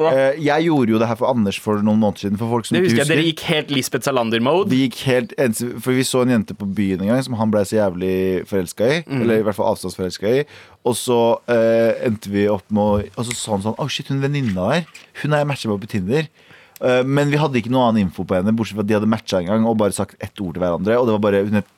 Eh, 0.10 0.40
jeg 0.42 0.66
gjorde 0.68 0.96
jo 0.96 1.00
det 1.02 1.08
her 1.10 1.20
for 1.20 1.30
Anders 1.32 1.60
for 1.62 1.82
noen 1.86 2.02
måneder 2.02 2.26
siden. 2.26 2.40
For 2.42 2.52
folk 2.52 2.68
som 2.68 2.78
Det 2.78 2.84
husker 2.86 3.02
jeg, 3.02 3.06
husker. 3.06 3.16
Dere 3.20 3.28
gikk 3.30 3.44
helt 3.48 3.74
Lisbeth 3.76 4.08
Salander-mode. 4.08 4.72
Vi 4.74 4.82
gikk 4.86 5.00
helt 5.08 5.36
For 5.84 5.94
vi 5.96 6.06
så 6.08 6.24
en 6.26 6.34
jente 6.36 6.58
på 6.58 6.68
byen 6.68 7.04
en 7.06 7.14
gang 7.14 7.24
som 7.26 7.38
han 7.40 7.54
ble 7.54 7.64
så 7.68 7.78
jævlig 7.80 8.16
forelska 8.50 8.88
i. 8.88 9.02
Mm. 9.06 9.22
Eller 9.22 9.42
i 9.42 9.48
hvert 9.48 9.60
fall 9.60 9.72
avstandsforelska 9.74 10.36
i. 10.42 10.46
Og 10.88 10.98
så 10.98 11.20
eh, 11.52 12.08
endte 12.08 12.32
vi 12.34 12.48
opp 12.50 12.66
med 12.74 13.12
Og 13.14 13.28
så 13.28 13.36
sa 13.38 13.54
han 13.54 13.66
sånn 13.68 13.78
Å, 13.78 13.86
shit, 13.92 14.10
hun 14.10 14.24
venninna 14.24 14.70
der. 14.72 15.04
Hun 15.22 15.36
har 15.36 15.44
jeg 15.44 15.52
matcha 15.52 15.70
med 15.70 15.84
på 15.84 15.92
Tinder. 15.94 16.32
Eh, 16.82 17.04
men 17.06 17.30
vi 17.30 17.40
hadde 17.42 17.62
ikke 17.62 17.74
noe 17.74 17.90
annen 17.90 18.08
info 18.08 18.26
på 18.26 18.40
henne, 18.40 18.56
bortsett 18.58 18.80
fra 18.80 18.86
at 18.86 18.90
de 18.90 18.98
hadde 18.98 19.10
matcha 19.10 19.42
en 19.42 19.52
gang 19.52 19.68
og 19.70 19.78
bare 19.82 19.94
sagt 19.96 20.18
ett 20.18 20.34
ord 20.42 20.56
til 20.56 20.64
hverandre. 20.64 20.98
Og 20.98 21.08
det 21.08 21.16
var 21.18 21.24
bare 21.28 21.44
Hun 21.46 21.62
het 21.62 21.70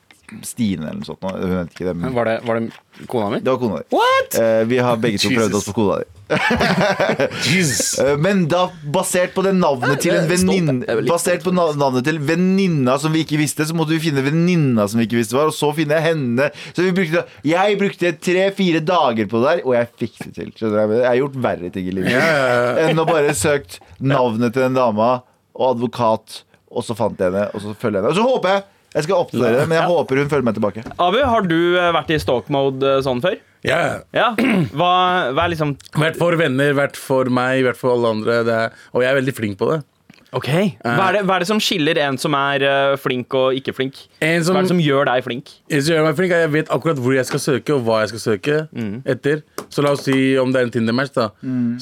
Stine 0.44 0.88
eller 0.88 1.00
noe 1.02 1.06
sånt. 1.06 1.20
Hun 1.24 1.52
het 1.60 1.72
ikke 1.74 1.86
det, 1.90 1.94
men 2.00 2.14
Var 2.16 2.24
det, 2.30 2.34
var 2.48 2.58
det 2.60 3.06
kona 3.10 3.28
mi? 3.34 3.38
det 3.44 3.50
var 3.52 3.58
kona 3.60 3.80
di. 3.82 3.84
What?! 3.94 4.36
Eh, 4.40 4.62
vi 4.70 4.78
har 4.82 4.96
begge 5.02 5.18
to 5.20 5.28
Jesus. 5.30 5.36
prøvd 5.38 5.58
oss 5.58 5.66
på 5.68 5.74
kona 5.76 5.98
di. 6.00 6.08
Jesus. 7.54 7.98
Eh, 7.98 8.16
Men 8.18 8.46
da, 8.48 8.62
basert 8.94 9.34
på 9.36 9.44
det 9.44 9.52
navnet 9.58 10.00
til 10.02 10.14
en 10.14 10.22
jeg 10.24 10.30
venninne 10.32 10.76
jeg 10.86 10.96
er 11.02 11.08
Basert 11.08 11.44
på 11.44 11.52
navnet 11.54 12.06
til 12.06 12.18
venninna 12.24 12.96
som 13.02 13.12
vi 13.14 13.24
ikke 13.26 13.38
visste, 13.40 13.66
så 13.68 13.76
måtte 13.76 13.92
vi 13.94 14.00
finne 14.06 14.24
venninna 14.24 14.86
som 14.88 15.00
vi 15.02 15.06
ikke 15.08 15.20
visste 15.20 15.36
var, 15.36 15.50
og 15.52 15.56
så 15.56 15.70
finne 15.76 16.00
henne. 16.04 16.48
Så 16.72 16.86
vi 16.86 16.94
brukte 16.96 17.24
Jeg 17.46 17.78
brukte 17.80 18.14
tre-fire 18.24 18.80
dager 18.84 19.28
på 19.30 19.42
det 19.44 19.50
der, 19.50 19.62
og 19.68 19.76
jeg 19.76 19.90
fikk 20.00 20.18
det 20.24 20.32
til. 20.40 20.52
Skjønner 20.56 20.88
du? 20.88 20.96
Jeg 21.02 21.08
har 21.10 21.20
gjort 21.20 21.38
verre 21.50 21.70
ting 21.74 21.90
i 21.90 21.96
livet 22.00 22.14
ja. 22.16 22.26
enn 22.88 23.00
å 23.00 23.06
bare 23.08 23.34
søkt 23.36 23.80
navnet 24.00 24.54
til 24.56 24.66
den 24.66 24.78
dama 24.80 25.12
og 25.54 25.74
advokat, 25.76 26.40
og 26.74 26.82
så 26.82 26.96
fant 26.98 27.20
jeg 27.20 27.30
henne, 27.30 27.50
og 27.54 27.62
så 27.62 27.74
følger 27.78 28.00
jeg 28.00 28.08
henne. 28.08 28.14
Og 28.14 28.18
så 28.18 28.24
håper 28.26 28.56
jeg 28.56 28.70
jeg 28.94 29.08
skal 29.08 29.16
oppdatere 29.24 29.56
det, 29.58 29.64
men 29.70 29.80
jeg 29.80 29.90
håper 29.90 30.20
hun 30.22 30.28
følger 30.30 30.46
meg 30.46 30.54
tilbake. 30.58 30.84
Abu, 31.02 31.16
har 31.26 31.48
du 31.50 31.56
eh, 31.74 31.88
vært 31.96 32.12
i 32.14 32.18
stalk-mode 32.22 32.92
eh, 32.92 33.00
sånn 33.02 33.22
før? 33.24 33.40
Ja. 33.66 33.80
Ja. 34.14 34.28
Hva, 34.76 34.90
hva 35.34 35.46
er 35.48 35.50
liksom 35.54 35.72
Vært 36.04 36.20
for 36.20 36.36
venner, 36.38 36.76
vært 36.78 37.00
for 37.00 37.30
meg, 37.32 37.64
vært 37.66 37.80
for 37.80 37.96
alle 37.96 38.12
andre. 38.14 38.36
Det 38.46 38.54
er, 38.66 38.78
og 38.94 39.02
jeg 39.02 39.10
er 39.10 39.18
veldig 39.18 39.34
flink 39.34 39.58
på 39.58 39.72
det. 39.72 39.80
Ok. 40.34 40.48
Hva 40.82 41.08
er, 41.08 41.16
det, 41.16 41.22
hva 41.26 41.36
er 41.36 41.44
det 41.44 41.48
som 41.48 41.60
skiller 41.62 41.98
en 42.02 42.16
som 42.18 42.34
er 42.38 42.62
eh, 42.66 42.94
flink 42.98 43.34
og 43.38 43.58
ikke 43.58 43.74
flink? 43.74 43.98
En 44.22 44.42
Hva 44.46 44.60
er 44.60 44.66
det 44.68 44.72
som 44.72 44.82
gjør 44.82 45.10
deg 45.10 45.26
flink? 45.26 45.52
en 45.70 45.82
som 45.86 45.94
gjør 45.94 46.06
meg 46.06 46.16
flink, 46.20 46.34
er 46.34 46.42
at 46.42 46.46
jeg 46.46 46.54
vet 46.54 46.72
akkurat 46.74 47.02
hvor 47.02 47.14
jeg 47.18 47.28
skal 47.30 47.42
søke, 47.42 47.74
og 47.74 47.82
hva 47.86 48.00
jeg 48.04 48.12
skal 48.14 48.22
søke 48.28 48.60
etter. 49.10 49.42
Så 49.70 49.82
la 49.82 49.94
oss 49.94 50.06
si 50.06 50.16
om 50.38 50.54
det 50.54 50.62
er 50.62 50.68
en 50.68 50.74
Tinder-match, 50.74 51.14
da. 51.18 51.28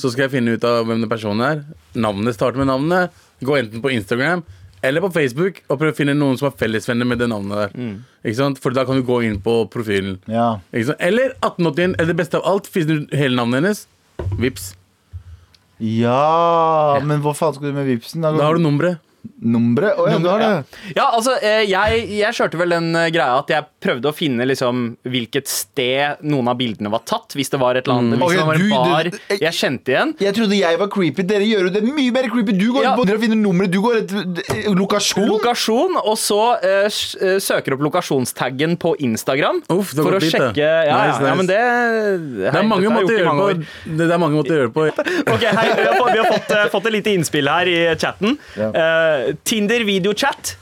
Så 0.00 0.12
skal 0.12 0.26
jeg 0.30 0.34
finne 0.38 0.56
ut 0.56 0.64
av 0.68 0.82
hvem 0.88 1.04
den 1.04 1.12
personen 1.12 1.44
er. 1.48 1.62
Navnet 1.96 2.36
starter 2.36 2.60
med 2.60 2.68
navnet. 2.72 3.24
Gå 3.42 3.56
enten 3.58 3.84
på 3.84 3.90
Instagram 3.92 4.44
eller 4.82 5.04
på 5.04 5.10
Facebook 5.14 5.60
og 5.68 5.78
prøve 5.80 5.94
å 5.94 5.96
finne 5.96 6.14
noen 6.18 6.36
som 6.40 6.48
er 6.50 6.56
fellesvenner 6.58 7.06
med 7.06 7.20
det 7.22 7.28
navnet 7.30 7.56
der. 7.74 7.96
Ikke 8.26 8.38
sant? 8.38 8.58
For 8.62 8.74
da 8.74 8.84
kan 8.88 8.98
du 8.98 9.04
gå 9.06 9.20
inn 9.28 9.38
på 9.42 9.60
profilen. 9.72 10.18
Ja. 10.30 10.58
Ikke 10.72 10.90
sant? 10.92 11.02
Eller 11.02 11.34
1881, 11.40 11.94
eller 11.98 12.12
det 12.12 12.18
beste 12.22 12.40
av 12.40 12.46
alt, 12.52 12.66
finner 12.70 13.02
du 13.04 13.16
hele 13.16 13.38
navnet 13.38 13.62
hennes. 13.62 13.84
Vips. 14.42 14.72
ja, 15.82 16.98
men 17.02 17.22
hva 17.24 17.32
faen 17.34 17.54
skal 17.56 17.70
du 17.72 17.78
med 17.78 17.88
vipsen? 17.88 18.22
Da 18.22 18.34
har 18.38 18.58
du 18.58 18.62
nummeret. 18.62 19.00
Numre? 19.42 19.90
Å 19.98 20.04
ja, 20.06 20.18
du 20.22 20.28
har 20.30 20.38
det. 20.38 20.50
Ja, 20.94 21.08
altså, 21.16 21.32
eh, 21.42 21.64
jeg, 21.66 22.02
jeg 22.14 22.36
kjørte 22.36 22.58
vel 22.60 22.74
den 22.74 22.92
eh, 22.94 23.08
greia 23.10 23.40
at 23.40 23.50
jeg 23.50 23.66
prøvde 23.82 24.10
å 24.10 24.14
finne 24.14 24.46
liksom 24.46 24.82
hvilket 25.02 25.50
sted 25.50 26.22
noen 26.30 26.50
av 26.52 26.58
bildene 26.60 26.90
var 26.92 27.02
tatt. 27.08 27.34
Hvis 27.34 27.50
det 27.50 27.58
var 27.62 27.78
et 27.78 27.88
eller 27.88 28.02
annet 28.04 28.22
Hvis 28.22 28.38
det 28.38 28.46
var 28.46 28.60
en 28.60 28.70
bar 28.70 29.10
du- 29.10 29.18
jeg 29.42 29.54
kjente 29.58 29.94
igjen. 29.94 30.12
Jeg 30.22 30.36
trodde 30.36 30.58
jeg 30.58 30.78
var 30.78 30.90
creepy. 30.94 31.24
Dere 31.26 31.46
gjør 31.48 31.66
jo 31.66 31.72
det 31.74 31.82
mye 31.86 32.14
mer 32.14 32.28
creepy. 32.30 32.54
Du 32.58 32.68
går 32.76 32.86
Ja. 32.86 32.94
på 32.98 33.06
dere 33.08 33.18
finner 33.22 33.40
nummeret, 33.40 33.70
du 33.74 33.80
går 33.82 33.98
etter 34.02 34.70
lokasjon. 34.78 35.26
Lokasjon, 35.30 35.98
og 36.02 36.16
så 36.18 36.40
uh, 36.62 36.86
eh, 36.86 37.38
søker 37.42 37.74
opp 37.74 37.82
lokasjonstaggen 37.88 38.76
på 38.78 38.94
Instagram. 39.02 39.62
Uff, 39.74 39.94
det 39.96 40.06
for 40.06 40.18
å 40.18 40.22
dit, 40.22 40.30
sjekke 40.34 40.62
ja, 40.62 40.98
Nice, 41.02 41.18
nice. 41.18 41.28
ja, 41.30 41.34
men 41.34 41.50
det 41.50 41.60
Det 42.52 42.54
er 42.62 42.68
mange 42.70 42.94
måter 42.94 43.18
gjøre 43.18 43.36
på. 43.38 43.48
Det 43.98 44.06
det 44.06 44.14
er 44.14 44.22
mange 44.22 44.38
måter 44.38 44.54
å 44.54 44.60
gjøre 44.60 44.70
det 44.70 44.76
på. 44.78 44.86
Ok, 45.34 45.44
hei, 45.46 45.66
vi 45.78 45.86
har, 45.86 45.98
fått, 45.98 46.12
vi 46.12 46.20
har 46.22 46.30
fått, 46.30 46.50
uh, 46.54 46.64
fått 46.76 46.86
et 46.90 46.96
lite 46.98 47.14
innspill 47.16 47.48
her 47.50 47.70
i 47.70 47.78
chatten. 47.98 48.38
Ja. 48.58 48.70
Tinder 49.48 49.84
videochat. 49.88 50.56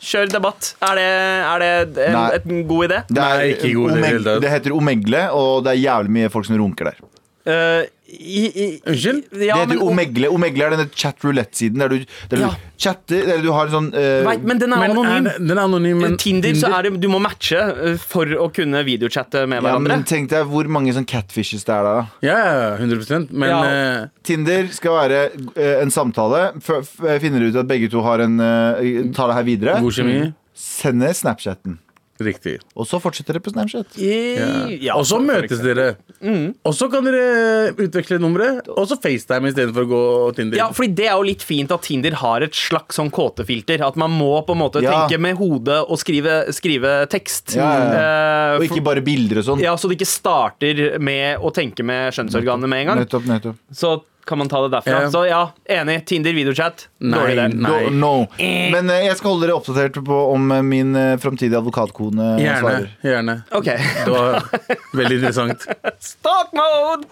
Kjør 0.00 0.30
debatt. 0.32 0.74
Er 0.80 0.96
det, 0.96 1.06
er 1.44 1.60
det 1.60 1.70
en, 2.06 2.14
Nei. 2.16 2.26
et 2.38 2.44
en 2.48 2.60
god 2.68 2.86
idé? 2.86 2.98
Det, 3.10 3.20
er, 3.20 3.38
Nei, 3.42 3.48
ikke 3.52 3.72
god 3.76 3.90
i 3.90 3.94
det 3.98 4.04
hele 4.06 4.24
tatt. 4.24 4.42
det 4.46 4.52
heter 4.54 4.72
Omegle, 4.72 5.24
og 5.36 5.64
det 5.66 5.74
er 5.74 5.80
jævlig 5.82 6.10
mye 6.16 6.30
folk 6.32 6.48
som 6.48 6.56
runker 6.56 6.88
der. 6.88 7.02
Eh, 7.50 7.82
i, 7.84 7.99
Unnskyld? 8.10 9.24
Ja, 9.40 9.56
det 9.60 9.74
heter 9.76 9.82
Omegle. 9.86 10.28
Omegle 10.34 10.66
er 10.66 10.74
denne 10.74 10.86
chat 10.96 11.20
roulette-siden 11.24 11.78
der 11.82 11.92
du, 11.92 12.04
der 12.30 12.36
du 12.36 12.42
Ja. 12.42 12.50
chatter 12.80 13.20
Eller 13.22 13.42
du 13.44 13.50
har 13.52 13.66
en 13.68 13.72
sånn 13.74 13.88
uh, 13.94 14.26
Vet, 14.26 14.42
men 14.44 14.58
den 14.58 14.72
er 14.72 14.80
Men 14.82 14.90
anonym. 14.96 15.26
er 15.30 15.38
den 15.38 15.50
er 15.58 15.62
anonym, 15.62 16.00
men 16.02 16.16
Tinder, 16.20 16.54
så 16.58 16.70
er 16.78 16.82
det, 16.88 17.00
du 17.00 17.08
må 17.12 17.20
matche 17.22 17.60
eh, 17.60 17.96
for 18.00 18.26
å 18.26 18.48
kunne 18.54 18.82
videochatte 18.86 19.46
med 19.46 19.62
hverandre. 19.62 19.90
ja, 19.92 19.96
men 20.00 20.04
Tenk 20.10 20.30
deg 20.32 20.46
hvor 20.50 20.68
mange 20.72 20.94
sånn 20.96 21.06
catfishes 21.08 21.64
det 21.68 21.74
er 21.76 21.86
da. 21.86 21.94
Ja, 22.26 22.38
ja, 22.38 22.76
100% 22.80 23.30
Men 23.30 23.48
Ja. 23.48 23.60
uh, 23.60 24.08
Tinder 24.26 24.66
skal 24.74 24.96
være 24.96 25.20
uh, 25.56 25.82
en 25.82 25.90
samtale. 25.94 26.42
F 26.60 26.98
finner 27.20 27.46
ut 27.48 27.56
at 27.56 27.68
begge 27.70 27.90
to 27.92 28.02
har 28.02 28.20
en 28.24 28.40
eh, 28.40 29.12
tar 29.14 29.28
det 29.30 29.36
her 29.38 29.46
videre. 29.46 29.80
god 29.80 29.92
kjemi. 29.92 30.32
Sender 30.54 31.12
Snapchatten. 31.16 31.78
Riktig. 32.20 32.58
Og 32.76 32.84
så 32.86 33.00
fortsetter 33.00 33.32
dere 33.38 33.40
på 33.40 33.52
Snapchat. 33.54 33.96
I- 33.96 34.76
ja, 34.84 34.94
og 34.94 35.06
så 35.08 35.16
møtes 35.24 35.62
dere. 35.64 35.96
Mm. 36.22 36.54
Og 36.68 36.74
så 36.76 36.90
kan 36.92 37.04
dere 37.06 37.72
utveksle 37.80 38.18
numre, 38.20 38.60
og 38.68 38.84
så 38.90 38.98
FaceTime 39.00 39.48
istedenfor 39.48 39.86
å 39.86 39.90
gå 39.90 40.02
Tinder. 40.36 40.56
Ja, 40.60 40.68
fordi 40.76 40.94
Det 41.00 41.06
er 41.06 41.16
jo 41.16 41.22
litt 41.22 41.40
fint 41.42 41.70
at 41.72 41.82
Tinder 41.82 42.12
har 42.20 42.42
et 42.42 42.52
slags 42.52 42.96
sånn 42.98 43.10
kåtefilter. 43.10 43.80
At 43.86 43.96
man 43.96 44.10
må 44.10 44.44
på 44.44 44.52
en 44.52 44.58
måte 44.60 44.82
Ja. 44.82 45.06
tenke 45.08 45.18
med 45.18 45.36
hodet 45.38 45.80
og 45.88 45.96
skrive, 45.98 46.48
skrive 46.52 47.08
tekst. 47.08 47.56
Ja, 47.56 47.62
ja, 47.78 48.00
Eh, 48.00 48.56
Og 48.60 48.66
for- 48.68 48.76
ikke 48.76 48.84
bare 48.84 49.00
bilder 49.00 49.38
og 49.38 49.44
sånn. 49.44 49.60
ja, 49.60 49.74
Så 49.76 49.88
det 49.88 49.98
ikke 49.98 50.06
starter 50.06 50.98
med 51.00 51.38
å 51.38 51.52
tenke 51.52 51.82
med 51.84 52.12
skjønnsorganene 52.12 52.68
med 52.68 52.80
en 52.80 52.86
gang. 52.86 52.98
Nettopp, 53.06 53.24
nettopp. 53.24 53.56
Så 53.72 54.02
kan 54.30 54.38
man 54.38 54.48
ta 54.48 54.62
det 54.62 54.68
derfra. 54.68 55.02
Ja. 55.02 55.10
Så 55.10 55.26
ja, 55.26 55.52
enig. 55.64 56.06
Tinder 56.06 56.32
videochat. 56.32 56.88
Dårlig 56.98 57.32
idé. 57.32 57.48
No. 57.90 58.26
Men 58.38 58.90
eh, 58.90 59.06
jeg 59.08 59.16
skal 59.18 59.32
holde 59.32 59.48
dere 59.48 59.56
oppdatert 59.58 59.98
på 60.06 60.18
om 60.30 60.52
eh, 60.54 60.62
min 60.62 60.94
uh, 60.94 61.16
framtidige 61.18 61.58
advokatkone 61.58 62.36
Gjerne. 62.38 62.60
svarer. 62.60 62.86
gjerne 63.02 63.36
Ok. 63.50 63.64
Det 64.04 64.14
var 64.14 64.46
veldig 64.94 65.18
interessant. 65.18 65.66
Stalk 65.98 66.54
mode! 66.54 67.10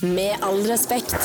Med 0.00 0.40
all 0.40 0.64
respekt. 0.64 1.20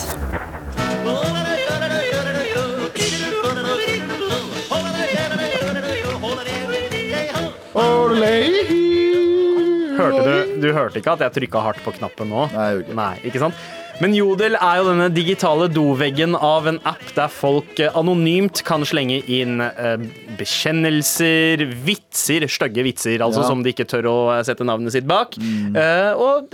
Hørte 9.98 10.24
du, 10.28 10.56
du 10.62 10.72
hørte 10.76 11.00
ikke 11.00 11.16
at 11.16 11.24
jeg 11.26 11.36
trykka 11.40 11.62
hardt 11.64 11.82
på 11.86 11.96
knappen 11.96 12.30
nå? 12.32 12.48
Nei, 12.54 12.68
jeg 12.68 12.78
gjorde 12.78 12.88
ikke. 12.88 12.98
Nei, 13.00 13.14
ikke 13.32 13.42
sant? 13.48 13.68
Men 13.98 14.14
Jodel 14.14 14.54
er 14.62 14.76
jo 14.78 14.84
denne 14.92 15.08
digitale 15.10 15.66
doveggen 15.74 16.36
av 16.38 16.68
en 16.70 16.78
app 16.86 17.02
der 17.16 17.32
folk 17.34 17.80
eh, 17.82 17.90
anonymt 17.98 18.62
kan 18.68 18.84
slenge 18.86 19.24
inn 19.26 19.58
eh, 19.64 19.96
bekjennelser, 20.38 21.64
vitser, 21.88 22.46
stygge 22.52 22.86
vitser, 22.86 23.18
altså 23.26 23.42
Ja. 23.42 23.48
Mm. 23.48 23.50
som 23.50 23.64
de 23.66 23.74
ikke 23.74 23.88
tør 23.90 24.10
å 24.12 24.16
eh, 24.36 24.44
sette 24.46 24.68
navnet 24.68 24.94
sitt 24.94 25.08
bak. 25.10 25.34
Eh, 25.42 26.12
og, 26.14 26.54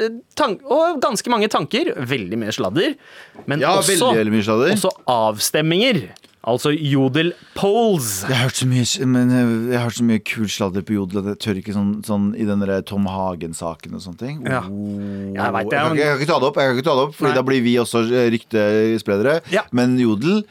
og 0.72 1.02
ganske 1.04 1.34
mange 1.34 1.52
tanker. 1.52 1.92
Veldig 2.00 2.40
mye 2.46 2.56
sladder. 2.56 2.96
Men 3.46 3.60
Ja, 3.60 3.76
også, 3.82 3.98
veldig, 4.14 4.24
veldig 4.24 4.44
sladder. 4.48 4.76
også 4.78 4.94
avstemminger. 5.12 6.06
Altså 6.44 6.74
Jodel 6.76 7.32
Poles. 7.56 8.26
Jeg 8.28 8.36
har 8.36 8.50
hørt 8.50 8.58
så 8.60 8.66
mye, 8.68 9.06
men 9.08 9.30
eh, 9.32 9.52
jeg 9.72 9.78
har 9.78 9.86
hørt 9.88 9.96
så 9.96 10.08
mye 10.08 10.24
kul 10.28 10.50
sladder 10.52 10.84
på 10.84 10.98
Jodel 10.98 11.30
jeg 11.32 11.40
tør 11.40 11.60
ikke 11.62 11.76
sånn, 11.76 11.94
sånn 12.04 12.26
i 12.36 12.48
den 12.48 12.60
der 12.66 12.84
Tom 12.84 13.08
Hagen-saken 13.08 13.96
og 13.96 14.04
sånne 14.04 14.20
ting. 14.20 14.42
Ja. 14.44 14.60
Oh. 14.68 15.32
Jeg 15.32 15.56
vet 15.56 15.72
det, 15.72 15.78
jeg, 15.80 15.88
kan 15.88 16.02
jeg 16.02 16.10
kan 16.10 16.20
ikke 16.20 16.32
ta 16.34 16.40
det 16.44 16.50
opp, 16.50 16.60
jeg 16.60 16.68
kan 16.68 16.82
ikke 16.82 16.88
ta 16.90 16.98
det 17.00 17.06
opp 17.08 17.16
Fordi 17.16 17.32
Nei. 17.32 17.38
da 17.38 17.46
blir 17.48 17.64
vi 17.64 17.78
også 17.80 18.04
eh, 18.10 18.28
ryktespredere. 18.36 19.38
Ja. 19.56 19.64
Men 19.72 19.96
Jodel 20.02 20.44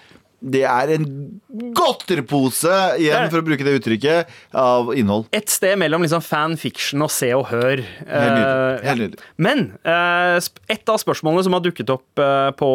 det 0.43 0.65
er 0.67 0.91
en 0.97 1.07
godterpose, 1.77 2.73
igjen 3.01 3.29
for 3.31 3.43
å 3.43 3.47
bruke 3.47 3.67
det 3.67 3.77
uttrykket, 3.79 4.31
av 4.59 4.91
innhold. 4.99 5.29
Et 5.37 5.49
sted 5.51 5.79
mellom 5.81 6.03
liksom 6.05 6.23
fanfiction 6.25 7.05
og 7.05 7.13
Se 7.15 7.31
og 7.37 7.47
Hør. 7.53 7.83
Helt 7.83 8.35
nydelig. 8.37 8.49
Eh, 8.49 8.87
Helt 8.89 9.03
nydelig. 9.05 9.21
Men 9.43 9.65
eh, 9.87 10.39
et 10.75 10.93
av 10.93 10.99
spørsmålene 11.03 11.47
som 11.47 11.57
har 11.57 11.63
dukket 11.65 11.93
opp 11.95 12.23
eh, 12.23 12.51
på 12.59 12.71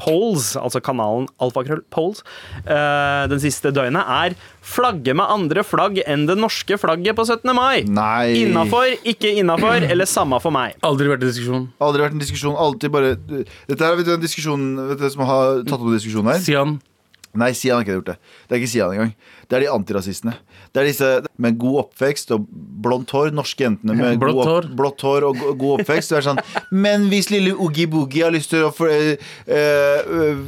polls, 0.00 0.52
altså 0.60 0.82
kanalen 0.84 1.26
Alfakrøll 1.42 1.82
Polls, 1.92 2.22
den 2.64 3.40
siste 3.42 3.72
døgnet, 3.74 4.06
er 4.06 4.36
flagge 4.64 5.14
med 5.16 5.26
andre 5.32 5.64
flagg 5.66 5.98
enn 6.04 6.26
det 6.28 6.36
norske 6.38 6.76
flagget 6.80 7.16
på 7.18 7.24
17. 7.26 7.50
mai. 7.56 7.82
Nei. 7.88 8.44
Innafor, 8.44 8.92
ikke 9.08 9.32
innafor, 9.40 9.82
eller 9.86 10.08
samme 10.08 10.38
for 10.42 10.54
meg. 10.54 10.76
Aldri 10.86 11.10
vært 11.10 11.24
i 11.24 11.30
diskusjon. 11.30 11.66
Aldri 11.82 12.04
vært 12.04 12.16
en 12.16 12.22
diskusjon. 12.22 12.58
Alltid 12.60 12.92
bare 12.94 13.16
Dette 13.24 13.80
er 13.86 13.98
vet 13.98 14.06
du, 14.06 14.14
en 14.14 14.22
diskusjon 14.22 14.62
Vet 14.90 15.00
du 15.00 15.08
som 15.12 15.24
har 15.28 15.60
tatt 15.66 15.80
opp 15.80 15.90
diskusjonen 15.94 16.34
her? 16.34 16.42
Sian. 16.44 16.78
Nei, 17.38 17.52
Sian 17.54 17.78
har 17.78 17.84
ikke 17.84 17.98
gjort 18.00 18.08
det. 18.10 18.16
Det 18.48 18.56
er 18.56 18.58
ikke 18.60 18.70
Sian 18.72 18.94
engang. 18.94 19.12
Det 19.50 19.56
er 19.58 19.62
de 19.64 19.68
antirasistene. 19.70 20.32
Det 20.70 20.80
er 20.82 20.86
disse 20.86 21.10
med 21.42 21.56
god 21.58 21.76
oppvekst 21.84 22.32
og 22.34 22.44
blondt 22.82 23.10
hår. 23.14 23.30
Norske 23.34 23.64
jentene 23.64 23.94
med 23.98 24.18
Blått 24.22 24.36
god, 24.38 24.48
hår. 24.50 24.66
blått 24.78 25.04
hår 25.06 25.26
og 25.28 25.40
god 25.58 25.80
oppvekst. 25.80 26.12
Det 26.12 26.18
er 26.20 26.26
sånn, 26.26 26.40
Men 26.70 27.06
hvis 27.10 27.30
lille 27.30 27.54
Oogie 27.54 27.90
Boogie 27.90 28.26
har 28.26 28.34
lyst 28.34 28.50
til 28.50 28.66
å 28.66 28.70
øh, 28.70 29.14
øh, 29.46 30.42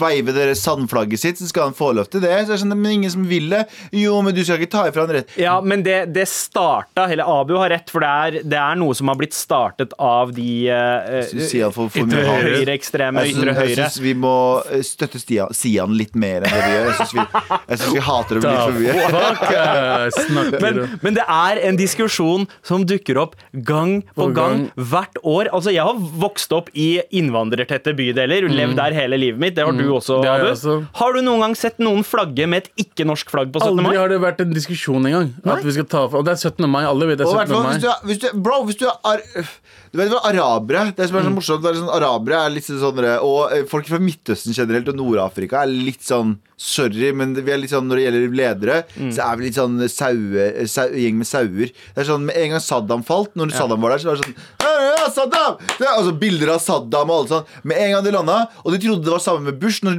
veive 0.00 0.34
dere 0.36 0.56
sandflagget 0.58 1.20
sitt, 1.20 1.40
så 1.40 1.48
skal 1.50 1.70
han 1.70 1.76
få 1.76 1.90
lov 1.96 2.08
til 2.12 2.24
det. 2.24 2.32
Så 2.48 2.56
er 2.56 2.62
sånn, 2.64 2.76
men 2.76 2.98
ingen 2.98 3.12
som 3.12 3.26
vil 3.28 3.48
det. 3.52 3.64
Jo, 3.96 4.16
men 4.24 4.36
du 4.36 4.42
skal 4.44 4.60
ikke 4.60 4.72
ta 4.76 4.86
ifra 4.88 5.04
han 5.04 5.14
rett. 5.18 5.36
Ja, 5.40 5.58
men 5.64 5.84
det, 5.84 5.98
det 6.16 6.26
starta 6.30 7.06
Eller 7.12 7.28
Abu 7.28 7.56
har 7.60 7.72
rett, 7.72 7.92
for 7.92 8.04
det 8.04 8.12
er, 8.12 8.40
det 8.48 8.60
er 8.60 8.80
noe 8.80 8.96
som 8.96 9.12
har 9.12 9.20
blitt 9.20 9.36
startet 9.36 9.92
av 10.00 10.32
de 10.36 10.48
for 11.74 11.92
Ytre 11.92 12.24
høyreekstreme, 12.24 13.24
ytre 13.28 13.54
høyre. 13.56 13.68
jeg 13.70 13.78
syns 13.78 14.00
vi 14.02 14.14
må 14.18 14.34
øh, 14.64 14.82
støtte 14.84 15.20
Sian 15.54 15.94
litt 15.96 16.13
mer 16.14 16.44
enn 16.46 16.52
det 16.54 16.62
vi 16.64 16.72
gjør. 16.74 16.86
Jeg 16.88 16.96
syns 16.98 17.14
vi, 17.14 17.24
jeg 17.68 17.78
synes 17.78 17.94
vi 17.94 18.02
hater 18.08 18.40
dem 18.40 18.46
litt 18.50 18.64
for 18.64 18.74
mye. 18.80 18.94
Fuck, 19.14 19.42
eh, 19.54 20.60
Men, 20.64 20.98
men 21.02 21.14
det 21.18 21.24
er 21.28 21.60
en 21.68 21.76
diskusjon 21.80 22.46
som 22.66 22.84
dukker 22.88 23.18
opp 23.22 23.36
gang 23.66 24.02
på 24.16 24.28
gang 24.34 24.34
gang. 24.34 24.64
hvert 24.76 25.16
år. 25.24 25.48
Altså, 25.52 25.72
Jeg 25.74 25.84
har 25.86 25.94
vokst 26.20 26.52
opp 26.52 26.68
i 26.74 27.00
innvandrertette 27.14 27.94
bydeler, 27.96 28.46
levd 28.50 28.76
der 28.78 28.92
hele 28.96 29.18
livet 29.20 29.40
mitt. 29.40 29.54
Det 29.56 29.64
har 29.64 29.72
du 29.72 29.84
også, 29.94 30.20
har 30.24 30.40
Abu. 30.44 30.50
også. 30.52 30.76
Har 31.00 31.12
du 31.16 31.20
noen 31.22 31.40
gang 31.44 31.54
sett 31.58 31.78
noen 31.82 32.04
flagge 32.06 32.46
med 32.50 32.64
et 32.64 32.86
ikke-norsk 32.86 33.30
flagg 33.32 33.52
på 33.54 33.62
17. 33.62 33.76
mai? 33.76 33.90
Aldri 33.94 34.00
har 34.02 34.08
det 34.14 34.20
vært 34.24 34.40
en 34.44 34.52
diskusjon 34.54 35.08
engang. 35.10 35.32
At 35.44 35.64
vi 35.64 35.72
skal 35.78 35.88
ta 35.90 36.04
Og 36.04 36.24
det 36.26 36.34
er 36.36 36.42
17. 36.50 36.68
mai. 36.70 36.84
Alle 36.84 37.06
vet 37.10 37.18
det 37.18 37.26
er 37.26 37.32
17. 37.32 37.48
fall, 37.48 37.62
mai. 37.64 37.72
hvis 37.74 37.82
du 37.82 37.88
er, 37.88 37.98
hvis 38.10 38.18
du, 38.24 38.28
bro, 38.44 38.60
hvis 38.68 38.76
du 38.80 38.86
er 38.90 39.24
Du 39.94 39.98
vet 40.00 40.10
hva 40.10 40.20
arabere 40.26 40.88
Det 40.96 41.06
som 41.08 41.16
er 41.18 41.22
så 41.22 41.30
Mm. 41.30 41.36
morsomt, 41.38 41.62
det 41.62 41.70
er 41.70 41.78
sånn, 41.80 41.92
arabere 41.94 42.40
er 42.46 42.50
litt 42.50 42.66
sånn 42.66 42.98
Og 43.22 43.52
eh, 43.54 43.64
folk 43.70 43.86
fra 43.88 43.98
Midtøsten 44.02 44.52
generelt 44.56 44.88
og 44.90 44.96
Nord-Afrika 44.98 45.62
er 45.62 45.70
litt 45.72 46.02
sånn 46.08 46.36
Sorry, 46.64 47.08
men 47.12 47.32
vi 47.34 47.50
er 47.50 47.58
litt 47.58 47.72
sånn 47.72 47.88
når 47.90 47.98
det 47.98 48.02
gjelder 48.04 48.34
ledere, 48.38 48.74
Mm. 48.94 49.08
så 49.12 49.24
er 49.26 49.36
vi 49.36 49.44
litt 49.48 49.56
sånn 49.58 49.74
saue, 49.90 50.66
sau, 50.70 50.86
gjeng 50.94 51.16
med 51.18 51.26
sauer. 51.26 51.66
Det 51.74 51.98
er 51.98 52.06
sånn, 52.06 52.22
Med 52.24 52.36
en 52.38 52.50
gang 52.54 52.60
Saddam 52.62 53.02
falt, 53.04 53.34
når 53.34 53.50
Saddam 53.52 53.80
var 53.82 53.90
der, 53.90 53.98
så 53.98 54.06
var 54.12 54.16
det 54.16 54.22
sånn 54.22 54.36
«Hei, 54.62 54.94
ja, 54.94 55.08
Saddam! 55.10 55.58
Det 55.76 55.82
er, 55.82 55.90
altså 55.98 56.12
Bilder 56.18 56.52
av 56.54 56.60
Saddam 56.62 57.10
og 57.10 57.16
alle 57.18 57.28
sånn. 57.32 57.44
Med 57.64 57.76
en 57.82 57.90
gang 57.96 58.04
de 58.06 58.12
landa, 58.14 58.36
og 58.64 58.70
de 58.72 58.78
trodde 58.78 59.02
det 59.04 59.10
var 59.12 59.18
samme 59.24 59.42
med 59.50 59.58
Bush, 59.60 59.80
når 59.82 59.98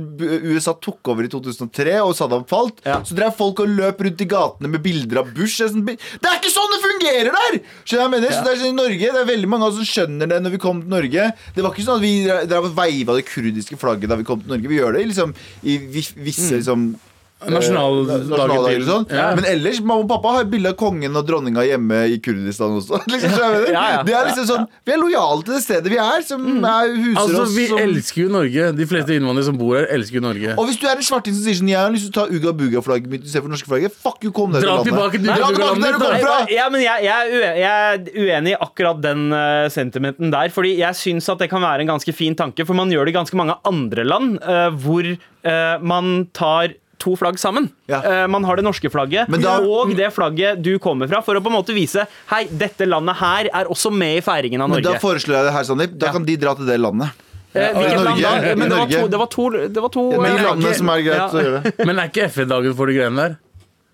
USA 0.55 0.73
tok 0.79 1.11
over 1.11 1.27
i 1.27 1.27
2003 1.27 1.97
og 2.05 2.15
Saddam 2.15 2.47
falt, 2.47 2.79
Ja. 2.85 3.01
så 3.03 3.13
drev 3.19 3.35
folk 3.35 3.59
og 3.59 3.67
løp 3.75 3.99
rundt 4.07 4.21
i 4.23 4.25
gatene 4.25 4.69
med 4.71 4.81
bilder 4.81 5.19
av 5.19 5.33
Bush. 5.35 5.57
Det 5.59 5.67
er, 5.67 5.73
sånn, 5.75 5.85
det 5.85 5.99
er 6.31 6.39
ikke 6.39 6.55
sånn 6.55 6.71
det 6.71 6.81
fungerer 6.87 7.31
der! 7.35 7.59
Skjønner 7.83 8.07
jeg 8.07 8.11
mener? 8.15 8.31
Så 8.31 8.43
det 8.47 8.51
er 8.55 8.61
sånn 8.63 8.73
i 8.73 8.79
Norge, 8.79 9.11
det 9.11 9.21
er 9.21 9.29
veldig 9.35 9.49
mange 9.51 9.71
som 9.75 9.83
skjønner 9.83 10.27
det 10.31 10.39
når 10.41 10.51
vi 10.55 10.57
kom 10.63 10.81
til 10.81 10.89
Norge. 10.89 11.27
Det 11.53 11.61
var 11.61 11.71
ikke 11.75 11.85
sånn 11.85 11.99
at 11.99 12.01
vi 12.01 12.15
drev 12.47 12.63
og 12.71 12.75
veiva 12.79 13.19
det 13.19 13.27
kurdiske 13.27 13.75
flagget 13.77 14.07
da 14.09 14.15
vi 14.15 14.23
kom 14.23 14.39
til 14.39 14.55
Norge. 14.55 14.67
Vi 14.71 14.79
gjør 14.79 14.93
det 14.95 15.05
liksom, 15.11 15.35
i 15.67 15.77
visse 16.15 16.55
liksom 16.55 16.95
Nasjonaldagen 17.43 18.29
nasjonaldager 18.31 18.83
sånn. 18.87 19.05
Ja. 19.11 19.25
Men 19.35 19.45
ellers, 19.49 19.81
mamma 19.83 20.05
og 20.05 20.07
pappa 20.07 20.31
har 20.37 20.45
bilde 20.47 20.71
av 20.71 20.77
kongen 20.79 21.19
og 21.19 21.25
dronninga 21.27 21.65
hjemme 21.67 21.97
i 22.13 22.15
Kurdistan 22.23 22.77
også. 22.77 23.01
liksom, 23.11 23.33
så. 23.35 23.49
Ja, 23.73 23.83
ja. 23.91 23.97
Det 24.07 24.15
er 24.15 24.29
liksom 24.29 24.47
sånn 24.47 24.63
Vi 24.87 24.93
er 24.95 25.01
lojale 25.01 25.43
til 25.43 25.57
det 25.57 25.59
stedet 25.65 25.91
vi 25.91 25.99
er, 25.99 26.23
som 26.25 26.45
er 26.55 26.93
huser 26.93 27.19
Altså, 27.21 27.41
oss 27.43 27.55
Vi 27.57 27.65
som 27.69 27.81
elsker 27.83 28.21
jo 28.23 28.29
Norge. 28.31 28.69
De 28.79 28.87
fleste 28.87 29.17
innvandrere 29.19 29.49
som 29.49 29.59
bor 29.59 29.75
her, 29.75 29.89
elsker 29.97 30.21
jo 30.21 30.23
Norge. 30.23 30.55
Og 30.55 30.69
hvis 30.69 30.79
du 30.79 30.87
er 30.87 30.95
en 30.95 31.07
svarting 31.09 31.35
som 31.35 31.43
sier 31.43 31.59
sånn 31.59 31.73
Jeg 31.73 31.79
har 31.81 31.91
lyst 31.93 32.07
til 32.07 32.13
å 32.13 32.17
ta 32.21 32.39
Uga 32.39 32.55
Buga-flagget 32.55 33.11
mitt 33.11 33.27
istedenfor 33.27 33.51
norske 33.51 33.69
flagget, 33.69 33.99
fuck 34.05 34.23
you, 34.23 34.31
kom 34.35 34.55
deg 34.55 34.63
til 34.63 34.71
landet. 34.71 34.89
tilbake 34.93 35.19
til 35.19 35.27
Dra 35.27 35.51
tilbake 35.51 35.75
der 35.83 35.99
du 35.99 35.99
Buga-landet, 35.99 36.23
fra! 36.23 36.39
Ja, 36.55 36.69
men 36.71 36.85
jeg, 36.85 37.11
er 37.11 37.35
jeg 37.59 37.91
er 37.91 38.07
uenig 38.15 38.55
i 38.55 38.57
akkurat 38.63 39.03
den 39.03 39.27
uh, 39.35 39.67
sentimenten 39.75 40.31
der. 40.33 40.55
Fordi 40.55 40.77
jeg 40.79 41.01
syns 41.01 41.27
at 41.35 41.43
det 41.43 41.51
kan 41.51 41.63
være 41.65 41.83
en 41.83 41.93
ganske 41.95 42.15
fin 42.15 42.39
tanke, 42.39 42.63
for 42.63 42.79
man 42.79 42.95
gjør 42.95 43.09
det 43.09 43.15
i 43.15 43.19
ganske 43.19 43.43
mange 43.43 43.59
andre 43.67 44.07
land 44.07 44.39
uh, 44.39 44.71
hvor 44.71 45.11
uh, 45.11 45.77
man 45.83 46.29
tar 46.31 46.79
to 46.99 47.15
flagg 47.19 47.37
sammen. 47.41 47.69
Ja. 47.91 47.99
Uh, 48.03 48.27
man 48.31 48.43
har 48.47 48.55
det 48.59 48.65
norske 48.65 48.89
flagget 48.91 49.27
da- 49.41 49.59
og 49.61 49.91
det 49.95 50.11
flagget 50.13 50.61
du 50.61 50.77
kommer 50.79 51.07
fra, 51.11 51.21
for 51.21 51.35
å 51.35 51.41
på 51.43 51.51
en 51.51 51.57
måte 51.57 51.73
vise 51.75 52.05
Hei, 52.31 52.45
dette 52.49 52.85
landet 52.87 53.15
her 53.19 53.49
er 53.53 53.65
også 53.71 53.91
med 53.93 54.17
i 54.17 54.21
feiringen 54.25 54.61
av 54.61 54.69
Norge. 54.69 54.83
Men 54.83 54.93
da 54.93 54.99
foreslår 54.99 55.39
jeg 55.39 55.45
det 55.49 55.53
her, 55.53 55.63
Sandeep. 55.63 55.97
Da 55.99 56.05
Ja. 56.07 56.11
kan 56.11 56.25
de 56.25 56.35
dra 56.37 56.53
til 56.55 56.65
det 56.65 56.79
landet. 56.79 57.09
Eh, 57.55 57.71
land 58.03 58.21
da? 58.21 58.55
Men 58.55 58.67
det 58.69 58.77
var 58.77 58.87
to, 58.87 58.99
Norge. 58.99 59.09
det 59.09 59.19
var 59.19 59.27
to, 59.27 59.49
det 59.49 59.81
var 59.81 59.89
to 59.89 60.11
De 60.11 60.17
eh, 60.27 60.43
landene 60.43 60.73
som 60.75 60.89
er 60.89 61.01
greit 61.05 61.17
Ja. 61.17 61.29
å 61.29 61.43
gjøre. 61.45 61.85
Men 61.85 61.99
er 61.99 62.09
ikke 62.11 62.25
FN-dagen 62.29 62.75
for 62.75 62.85
de 62.87 62.93
greiene 62.97 63.15
der? 63.15 63.37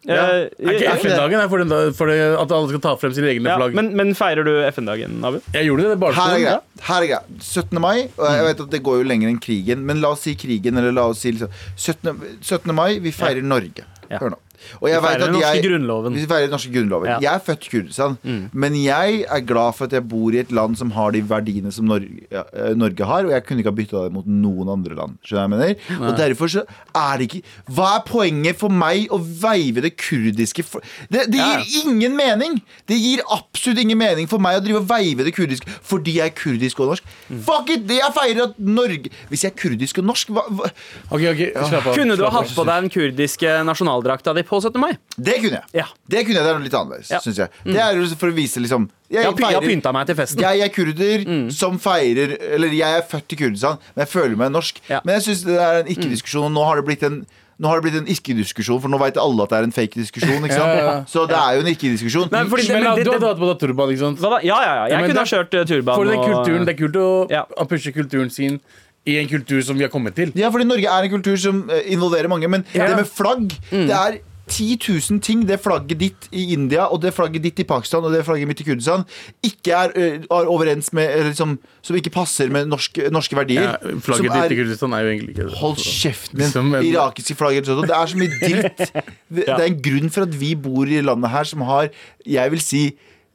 Eh, 0.10 0.50
Er 0.58 0.78
ikke 0.78 0.94
FN-dagen 0.98 1.40
er 1.40 1.50
for, 1.52 1.62
den, 1.62 1.94
for 1.98 2.10
det, 2.10 2.18
at 2.42 2.54
alle 2.58 2.72
skal 2.72 2.84
ta 2.84 2.94
frem 3.02 3.14
sine 3.14 3.30
egne 3.34 3.52
ja, 3.52 3.58
flagg? 3.60 3.76
men, 3.78 3.92
men 3.98 4.14
feirer 4.18 4.48
du 4.48 4.52
FN-dagen, 4.72 5.20
Abu? 5.28 5.40
jeg 5.54 5.70
gjorde 5.70 5.88
det 5.88 5.98
det 6.02 6.14
Her 6.18 6.36
er 6.36 6.44
greia. 6.46 6.60
Her 6.88 7.06
er 7.06 7.10
greia. 7.12 7.22
17. 7.40 7.82
mai, 7.84 7.98
og 8.18 8.26
jeg 8.30 8.48
vet 8.50 8.64
at 8.66 8.76
det 8.78 8.84
går 8.88 9.02
jo 9.02 9.10
lenger 9.14 9.32
enn 9.32 9.42
krigen, 9.44 9.86
men 9.86 10.02
la 10.04 10.14
oss 10.16 10.26
si 10.28 10.36
krigen, 10.40 10.80
eller 10.82 10.96
la 10.96 11.08
oss 11.12 11.22
si 11.26 11.36
liksom 11.36 11.52
17. 11.76 12.40
17. 12.42 12.76
mai, 12.76 12.90
vi 13.04 13.14
feirer 13.16 13.46
Norge. 13.46 13.86
Ja. 14.10 14.20
Hør 14.20 14.36
nå. 14.36 14.42
Og 14.82 14.90
jeg 14.90 15.02
Vi 15.02 15.08
feirer 15.08 15.20
den 15.26 15.34
norske 15.34 15.54
jeg- 15.56 15.64
grunnloven. 15.66 16.14
Vi 16.14 16.26
feirer 16.26 16.48
den 16.48 16.52
norske 16.56 16.72
grunnloven. 16.74 17.08
Ja. 17.08 17.18
Jeg 17.20 17.34
er 17.36 17.40
født 17.46 17.66
i 17.68 17.70
Kurdistan, 17.72 18.18
men 18.54 18.76
jeg 18.76 19.26
er 19.30 19.40
glad 19.42 19.76
for 19.76 19.86
at 19.86 19.92
jeg 19.92 20.08
bor 20.08 20.32
i 20.34 20.38
et 20.40 20.52
land 20.52 20.78
som 20.78 20.92
har 20.92 21.12
de 21.12 21.22
verdiene 21.22 21.72
som 21.74 21.86
Norge, 21.86 22.26
ja, 22.32 22.44
eh, 22.54 22.74
Norge 22.76 23.06
har, 23.06 23.26
og 23.26 23.32
jeg 23.32 23.46
kunne 23.46 23.60
ikke 23.64 23.72
ha 23.72 23.78
bytta 23.82 24.04
det 24.06 24.14
mot 24.14 24.26
noen 24.28 24.70
andre 24.70 24.96
land. 24.96 25.18
Skjønner 25.26 25.50
jeg 25.66 25.78
mener? 25.90 26.08
Og 26.10 26.18
derfor 26.18 26.48
så 26.48 26.64
er 26.96 27.18
det 27.18 27.30
ikke 27.30 27.44
Hva 27.72 27.96
er 27.98 28.04
poenget 28.08 28.56
for 28.58 28.70
meg 28.70 29.08
å 29.10 29.20
veive 29.20 29.82
det 29.82 29.96
kurdiske 29.98 30.64
for, 30.64 30.82
Det, 31.10 31.30
det 31.32 31.38
Ja. 31.40 31.58
gir 31.60 31.86
ingen 31.90 32.16
mening! 32.16 32.62
Det 32.88 32.98
gir 33.00 33.22
absolutt 33.30 33.80
ingen 33.80 33.98
mening 33.98 34.28
for 34.28 34.40
meg 34.40 34.60
å 34.62 34.64
drive 34.64 34.78
og 34.82 34.88
veive 34.88 35.24
det 35.24 35.34
kurdiske 35.36 35.68
fordi 35.84 36.16
jeg 36.20 36.32
er 36.32 36.36
kurdisk 36.36 36.80
og 36.80 36.90
norsk. 36.92 37.04
Fuck 37.44 37.70
it! 37.70 37.88
Det 37.88 37.98
jeg 38.00 38.14
feirer 38.14 38.44
at 38.50 38.60
Norge 38.60 39.10
Hvis 39.30 39.42
jeg 39.44 39.52
er 39.52 39.58
kurdisk 39.58 39.98
og 40.00 40.06
norsk, 40.06 40.28
hva, 40.30 40.44
hva? 40.50 40.70
Ok, 41.12 41.22
ok, 41.32 41.42
slapp 41.70 41.86
av. 41.88 41.96
Kunne 41.96 42.16
du 42.18 42.24
ha 42.24 42.30
hatt 42.30 42.48
på 42.56 42.66
deg 42.66 42.82
den 42.82 42.90
kurdiske 42.90 43.52
nasjonaldrakta 43.66 44.34
di 44.36 44.44
på 44.52 44.60
17. 44.62 44.80
mai? 44.84 44.92
Det 45.18 45.38
kunne 45.42 45.58
jeg. 45.62 45.66
Ja. 45.80 45.86
Det 46.12 46.26
kunne 46.28 46.36
jeg, 46.38 46.44
det 46.44 46.52
er 46.52 46.60
noe 46.60 46.68
litt 46.68 46.76
annerledes, 46.78 47.10
Ja. 47.16 47.20
synes 47.24 47.38
jeg. 47.42 47.50
Det 47.66 47.80
er 47.82 47.96
jo 47.98 48.06
for 48.20 48.28
å 48.30 48.36
vise 48.36 48.60
liksom 48.60 48.90
Jeg 49.12 49.26
py- 49.36 49.48
jeg 49.48 49.58
har 49.60 49.62
pynta 49.68 49.92
meg 49.96 50.08
til 50.08 50.16
festen. 50.20 50.40
Jeg 50.44 50.62
er 50.62 50.70
kurder 50.76 51.52
som 51.52 51.80
feirer 51.80 52.38
Eller 52.54 52.68
jeg 52.76 52.98
er 53.00 53.02
født 53.08 53.34
i 53.34 53.36
Kurdistan, 53.40 53.78
men 53.96 54.06
jeg 54.06 54.12
føler 54.12 54.36
meg 54.38 54.52
norsk. 54.52 54.80
Ja. 54.90 55.00
Men 55.04 55.16
jeg 55.20 55.24
syns 55.30 55.46
det 55.48 55.58
er 55.60 55.80
en 55.84 55.88
ikke-diskusjon, 55.96 56.46
og 56.46 56.52
nå 56.52 56.66
har 56.68 56.76
det 56.82 56.86
blitt 56.86 57.04
en 57.08 57.26
nå 57.62 57.70
har 57.70 57.78
det 57.80 57.92
blitt 57.92 58.02
en 58.02 58.08
ikke-diskusjon, 58.10 58.80
for 58.82 58.90
nå 58.90 58.98
vet 58.98 59.18
alle 59.22 59.44
at 59.44 59.50
det 59.52 59.58
er 59.60 59.64
en 59.68 59.72
fake 59.76 59.94
diskusjon. 59.94 60.42
Ikke 60.48 60.56
sant? 60.58 60.72
Ja, 60.74 60.78
ja, 60.82 60.94
ja. 60.98 61.04
Så 61.06 61.28
det 61.30 61.38
er 61.38 61.54
jo 61.54 61.62
en 61.62 61.68
ikke-diskusjon. 61.70 62.32
Men 62.32 62.50
men 62.50 63.04
du 63.06 63.12
hadde 63.12 63.28
hatt 63.28 63.38
på 63.38 63.50
deg 63.52 63.60
turban, 63.62 63.92
ikke 63.94 64.00
sant? 64.02 64.18
Da? 64.24 64.40
Ja, 64.42 64.58
ja, 64.66 64.72
ja. 64.80 64.86
Jeg 64.90 64.98
men 65.04 65.12
kunne 65.12 65.22
ha 65.22 65.30
kjørt 65.30 65.54
uh, 65.54 65.66
turban. 65.70 65.96
For 65.96 66.06
den 66.10 66.18
og- 66.18 66.26
kulturen, 66.26 66.66
Det 66.66 66.74
er 66.74 66.80
kult 66.88 66.96
å, 66.98 67.30
Ja. 67.30 67.44
pushe 67.70 67.94
kulturen 67.94 68.32
sin 68.32 68.60
i 69.06 69.18
en 69.20 69.28
kultur 69.30 69.62
som 69.62 69.78
vi 69.78 69.84
har 69.86 69.90
kommet 69.94 70.16
til. 70.16 70.32
Ja, 70.34 70.50
fordi 70.50 70.66
Norge 70.66 70.90
er 70.90 71.04
en 71.06 71.10
kultur 71.12 71.38
som 71.38 71.70
eh, 71.70 71.84
involverer 71.94 72.28
mange. 72.30 72.50
Men 72.50 72.66
Ja. 72.74 72.88
det 72.88 72.96
med 72.98 73.06
flagg 73.06 73.50
Det 73.70 73.90
er 73.94 74.20
10 74.52 74.78
000 75.10 75.22
ting 75.24 75.46
det 75.48 75.58
flagget 75.64 75.98
ditt 76.02 76.26
i 76.36 76.50
India 76.54 76.86
og 76.92 77.00
det 77.04 77.14
flagget 77.16 77.46
ditt 77.46 77.62
i 77.64 77.66
Pakistan 77.70 78.04
og 78.04 78.12
det 78.12 78.26
flagget 78.28 78.50
mitt 78.50 78.60
i 78.60 78.66
Kurdistan 78.68 79.06
ikke 79.48 79.72
er, 79.78 79.94
eh, 79.96 80.18
er 80.28 80.50
overens 80.52 80.92
med 80.98 81.08
liksom, 81.32 81.58
Som 81.82 81.96
ikke 81.98 82.12
passer 82.14 82.52
med 82.54 82.68
norske, 82.70 83.08
norske 83.10 83.36
verdier. 83.40 83.64
Ja, 83.72 83.96
flagget 84.06 84.36
ditt 84.36 84.52
i 84.54 84.58
Kurdistan 84.60 84.94
er 84.94 85.06
jo 85.08 85.14
egentlig 85.16 85.34
ikke 85.36 85.48
det. 85.48 85.58
Hold 85.62 85.78
kjeften 85.82 86.38
din. 86.44 86.52
En- 86.76 86.86
Irakiske 86.92 87.36
flagg 87.40 87.64
sånn. 87.66 87.88
Det 87.88 87.96
er 87.98 88.12
så 88.12 88.20
mye 88.22 88.40
dritt. 88.44 88.92
Det, 89.32 89.46
Ja. 89.48 89.56
det 89.56 89.64
er 89.64 89.70
en 89.72 89.82
grunn 89.82 90.10
for 90.12 90.28
at 90.28 90.34
vi 90.36 90.54
bor 90.60 90.86
i 90.92 91.00
landet 91.02 91.32
her 91.32 91.46
som 91.48 91.62
har, 91.64 91.88
jeg 92.28 92.52
vil 92.52 92.60
si 92.60 92.82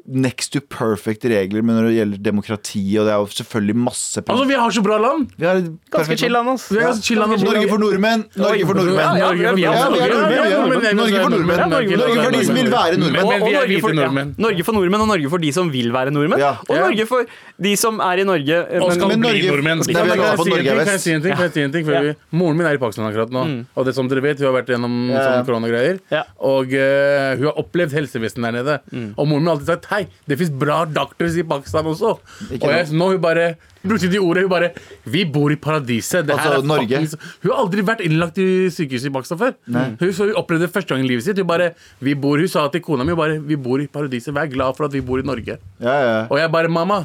Next 0.06 0.52
to 0.54 0.60
perfect 0.60 1.24
regler 1.26 1.62
men 1.66 1.74
når 1.80 1.86
det 1.88 1.94
gjelder 1.96 2.18
demokrati, 2.22 2.82
og 3.00 3.06
det 3.08 3.12
er 3.12 3.18
jo 3.18 3.26
selvfølgelig 3.26 3.74
masse 3.76 4.22
Altså, 4.22 4.44
vi 4.46 4.54
har 4.54 4.70
så 4.70 4.82
bra 4.86 4.98
land! 5.02 5.30
Vi 5.36 5.46
har 5.46 5.58
Ganske 5.90 6.16
chill 6.20 6.30
land. 6.32 6.48
ass. 6.52 6.68
Vi 6.70 6.78
er 6.78 6.86
ganske 6.92 7.02
chill 7.02 7.18
land 7.18 7.32
å. 7.34 7.38
Norge 7.42 7.68
for 7.72 7.78
nordmenn! 7.82 8.22
Norge 8.38 8.66
for 8.68 8.74
nordmenn. 8.78 9.18
Ja, 9.18 9.32
ja, 9.34 9.52
vi 9.56 9.64
er 9.66 9.72
Ja, 9.72 9.72
er 9.72 9.90
nordmenn. 9.90 10.86
er. 10.86 10.94
Norge 10.94 11.22
for 11.24 11.30
nordmenn. 11.34 11.70
Norge 11.74 11.96
for 12.22 12.30
de 12.36 12.44
som 12.46 12.54
vil 12.54 12.70
være 12.70 12.96
nordmenn. 13.02 13.16
Men, 13.16 13.26
men 13.26 13.42
vi 13.42 13.50
er 13.50 13.56
Norge 13.56 13.66
hvite 13.66 13.82
for, 13.82 13.90
ja, 13.90 14.00
nordmenn. 14.06 14.30
Norge 14.46 14.64
for 14.68 14.72
nordmenn 14.78 15.00
og 15.02 15.08
Norge 15.10 15.30
for 15.34 15.38
de 15.42 15.50
som 15.58 15.70
vil 15.74 15.90
være 15.96 16.14
nordmenn. 16.14 16.38
Ja. 16.42 16.52
Og 16.68 16.76
Norge 16.76 17.06
for 17.10 17.26
de 17.66 17.74
som 17.82 18.00
er 18.06 18.22
i 18.22 18.26
Norge. 18.30 18.56
men 18.70 18.82
Og 18.86 18.92
skal 18.94 19.08
men 19.10 19.20
bli 19.26 19.42
nordmenn. 19.50 19.82
Er 19.82 20.06
Kan 20.06 20.06
jeg 20.06 20.30
si 20.30 20.46
en 20.46 20.46
ting? 20.46 20.70
er 20.70 20.84
Kan 20.86 20.94
jeg 20.94 21.00
si 21.02 21.10
en 21.10 21.22
ting? 21.26 21.34
Kan 21.34 21.42
jeg 21.48 21.52
si 21.56 21.60
en 21.66 21.72
ting? 21.72 21.86
Før 21.86 22.06
Ja. 22.06 22.14
moren 22.30 22.56
min 22.56 22.66
er 22.66 22.74
i 22.74 22.78
Pakistan 22.78 23.10
akkurat 23.10 23.30
nå. 23.34 23.66
Og 23.76 23.84
det 23.86 23.94
som 23.94 24.08
dere 24.08 24.20
vet, 24.22 24.38
hun 24.38 24.52
har 24.52 24.62
vært 24.62 24.70
gjennom 24.70 24.94
Ja. 25.10 25.18
sånne 25.26 25.46
koronagreier. 25.46 25.98
Ja. 26.10 26.22
Og 26.40 26.72
eh, 26.72 27.36
hun 27.36 27.46
har 27.50 27.56
opplevd 27.58 27.92
helsevesenet 27.92 28.42
der 28.46 28.52
nede. 28.62 29.14
Og 29.18 29.26
moren 29.26 29.42
min 29.42 29.46
har 29.50 29.56
alltid 29.56 29.66
sagt 29.66 29.86
hei, 29.96 30.06
det 30.28 30.38
fins 30.40 30.52
bra 30.62 30.84
doctors 30.86 31.36
i 31.40 31.44
Pakistan 31.48 31.88
også. 31.90 32.14
Ikke 32.50 32.68
og 32.68 32.74
jeg, 32.76 32.86
nå 32.92 33.08
hun 33.14 33.20
bare 33.24 33.48
brukte 33.86 34.08
de 34.10 34.18
ordene. 34.20 34.46
Hun 34.46 34.52
bare 34.52 34.70
Vi 35.06 35.24
bor 35.24 35.50
i 35.52 35.56
paradiset. 35.56 36.28
Altså, 36.30 36.62
Norge. 36.66 36.86
fuckings- 36.88 37.16
Hun 37.42 37.52
har 37.52 37.60
aldri 37.64 37.82
vært 37.86 38.00
innlagt 38.06 38.38
i 38.42 38.48
sykehuset 38.74 39.10
i 39.10 39.14
Pakistan 39.14 39.38
før. 39.42 39.54
Hun, 39.70 40.12
så 40.12 40.26
hun 40.30 40.34
opplevde 40.40 40.66
det 40.66 40.72
første 40.74 40.94
gang 40.94 41.04
i 41.04 41.08
livet 41.08 41.24
sitt. 41.24 41.38
Hun 41.38 41.46
bare 41.46 41.72
Vi 42.00 42.14
bor 42.14 42.38
Hun 42.38 42.48
sa 42.48 42.68
til 42.68 42.80
kona 42.82 43.04
mi 43.04 43.14
bare 43.14 43.38
Vi 43.40 43.56
bor 43.56 43.78
i 43.80 43.86
paradiset. 43.86 44.34
Vær 44.34 44.50
glad 44.50 44.76
for 44.76 44.86
at 44.86 44.92
vi 44.92 45.00
bor 45.00 45.18
i 45.18 45.22
Norge. 45.22 45.58
Ja, 45.80 45.96
ja. 46.08 46.26
Og 46.30 46.38
jeg 46.38 46.50
bare 46.52 46.68
Mamma, 46.68 47.04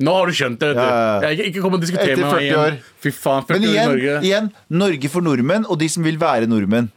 nå 0.00 0.12
har 0.14 0.26
du 0.26 0.32
skjønt 0.32 0.60
det. 0.60 0.74
Ja, 0.76 0.84
ja. 1.22 1.30
Jeg, 1.32 1.48
ikke 1.52 1.60
kom 1.64 1.74
og 1.74 1.80
diskutere 1.82 2.14
med 2.16 2.26
meg 2.28 2.34
40 2.36 2.58
år. 2.60 2.68
igjen. 2.68 2.78
Fy 3.02 3.10
faen, 3.10 3.42
40 3.48 3.58
Men 3.60 3.68
år 3.68 3.72
i 3.72 3.86
Norge. 3.88 4.20
igjen, 4.28 4.52
Norge 4.70 5.08
for 5.10 5.20
nordmenn 5.26 5.64
og 5.68 5.78
de 5.80 5.88
som 5.88 6.04
vil 6.04 6.16
være 6.20 6.46
nordmenn. 6.46 6.90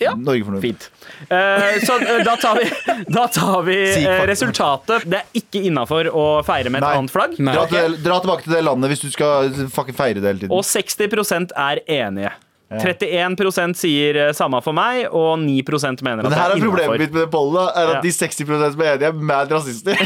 Ja. 0.00 0.14
Norge 0.16 0.46
fornøyd. 0.46 0.62
Fint. 0.64 0.86
Eh, 1.28 1.78
så 1.84 1.98
eh, 2.00 2.22
da 2.24 2.36
tar 2.40 2.56
vi, 2.56 2.68
da 3.18 3.26
tar 3.32 3.64
vi 3.66 3.78
eh, 4.00 4.22
resultatet. 4.30 5.04
Det 5.10 5.20
er 5.20 5.40
ikke 5.42 5.62
innafor 5.68 6.08
å 6.08 6.26
feire 6.46 6.72
med 6.72 6.80
et 6.80 6.88
Nei. 6.88 6.94
annet 7.02 7.14
flagg. 7.14 7.36
Nei. 7.38 7.56
Dra, 7.56 7.66
til, 7.70 7.98
dra 8.04 8.20
tilbake 8.24 8.46
til 8.46 8.56
det 8.56 8.62
landet 8.64 8.94
hvis 8.94 9.04
du 9.04 9.10
skal 9.12 9.52
fucking 9.74 9.98
feire 9.98 10.22
det 10.22 10.32
hele 10.32 10.44
tiden. 10.46 10.54
Og 10.56 10.64
60% 10.64 11.52
er 11.68 11.82
enige. 12.00 12.32
31 12.70 13.74
sier 13.74 14.14
eh, 14.14 14.32
samme 14.36 14.60
for 14.62 14.72
meg, 14.76 15.08
og 15.10 15.38
9 15.42 15.62
mener 16.06 16.22
Men 16.22 16.30
at 16.30 16.30
det 16.30 16.30
innafor. 16.30 16.30
det 16.30 16.38
her 16.38 16.50
er 16.54 16.60
problemet 16.62 17.00
mitt 17.02 17.12
med 17.12 17.22
det 17.24 17.30
pollet, 17.32 17.72
er 17.74 17.88
at 17.88 17.94
Ja. 17.96 18.00
de 18.00 18.12
60 18.12 18.72
som 18.72 18.80
er 18.80 18.92
enige, 18.94 19.08
er 19.08 19.12
mad 19.12 19.50
rasister. 19.50 19.94